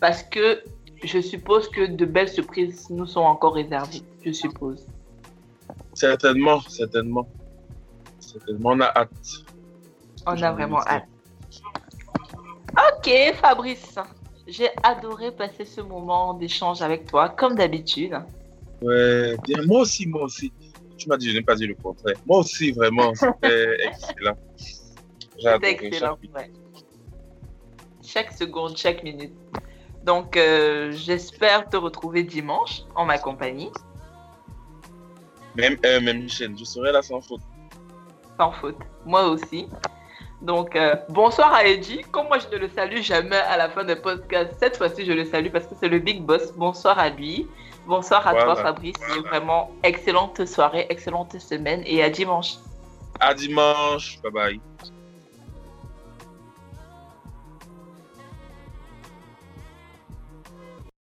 Parce 0.00 0.22
que 0.22 0.62
je 1.02 1.20
suppose 1.20 1.68
que 1.68 1.86
de 1.86 2.04
belles 2.04 2.28
surprises 2.28 2.90
nous 2.90 3.06
sont 3.06 3.20
encore 3.20 3.54
réservées, 3.54 4.02
je 4.24 4.32
suppose. 4.32 4.86
Certainement, 5.94 6.60
certainement. 6.60 7.26
Certainement, 8.20 8.70
on 8.70 8.80
a 8.80 8.92
hâte. 8.94 9.44
On 10.26 10.42
a 10.42 10.52
vraiment 10.52 10.80
hâte. 10.86 11.08
Ok, 12.72 13.10
Fabrice. 13.34 13.98
J'ai 14.46 14.68
adoré 14.82 15.30
passer 15.30 15.64
ce 15.64 15.80
moment 15.80 16.34
d'échange 16.34 16.82
avec 16.82 17.06
toi, 17.06 17.28
comme 17.28 17.54
d'habitude. 17.54 18.18
Ouais, 18.80 19.36
bien. 19.44 19.62
Moi 19.66 19.80
aussi, 19.80 20.06
moi 20.06 20.22
aussi. 20.22 20.52
Tu 20.98 21.08
m'as 21.08 21.16
dit, 21.16 21.30
je 21.30 21.36
n'ai 21.36 21.42
pas 21.42 21.54
dit 21.54 21.66
le 21.66 21.74
contraire. 21.74 22.16
Moi 22.26 22.38
aussi, 22.40 22.72
vraiment, 22.72 23.14
c'était 23.14 23.76
excellent. 23.86 24.36
C'était 25.38 25.70
excellent, 25.70 26.18
ouais. 26.34 26.50
Chaque 28.02 28.32
seconde, 28.32 28.76
chaque 28.76 29.02
minute. 29.04 29.32
Donc, 30.02 30.36
euh, 30.36 30.90
j'espère 30.92 31.68
te 31.68 31.76
retrouver 31.76 32.24
dimanche 32.24 32.82
en 32.94 33.04
ma 33.04 33.18
compagnie. 33.18 33.70
Même, 35.54 35.76
euh, 35.84 36.00
même 36.00 36.28
chaîne, 36.28 36.58
je 36.58 36.64
serai 36.64 36.92
là 36.92 37.02
sans 37.02 37.20
faute. 37.20 37.42
Sans 38.38 38.52
faute, 38.52 38.78
moi 39.04 39.28
aussi. 39.28 39.68
Donc, 40.40 40.76
euh, 40.76 40.94
bonsoir 41.08 41.52
à 41.52 41.64
Eddie. 41.64 42.02
Comme 42.12 42.28
moi, 42.28 42.38
je 42.38 42.48
ne 42.54 42.60
le 42.60 42.68
salue 42.68 43.02
jamais 43.02 43.36
à 43.36 43.56
la 43.56 43.68
fin 43.68 43.84
des 43.84 43.96
podcasts, 43.96 44.54
cette 44.60 44.76
fois-ci, 44.76 45.04
je 45.04 45.12
le 45.12 45.24
salue 45.24 45.48
parce 45.50 45.66
que 45.66 45.74
c'est 45.80 45.88
le 45.88 45.98
big 45.98 46.22
boss. 46.22 46.52
Bonsoir 46.56 46.98
à 46.98 47.08
lui. 47.08 47.48
Bonsoir 47.86 48.26
à 48.26 48.32
Voilà. 48.32 48.54
toi, 48.54 48.62
Fabrice. 48.62 48.94
Vraiment, 49.28 49.70
excellente 49.82 50.44
soirée, 50.46 50.86
excellente 50.90 51.38
semaine 51.40 51.82
et 51.86 52.02
à 52.02 52.10
dimanche. 52.10 52.54
À 53.18 53.34
dimanche. 53.34 54.20
Bye 54.22 54.32
bye. 54.32 54.60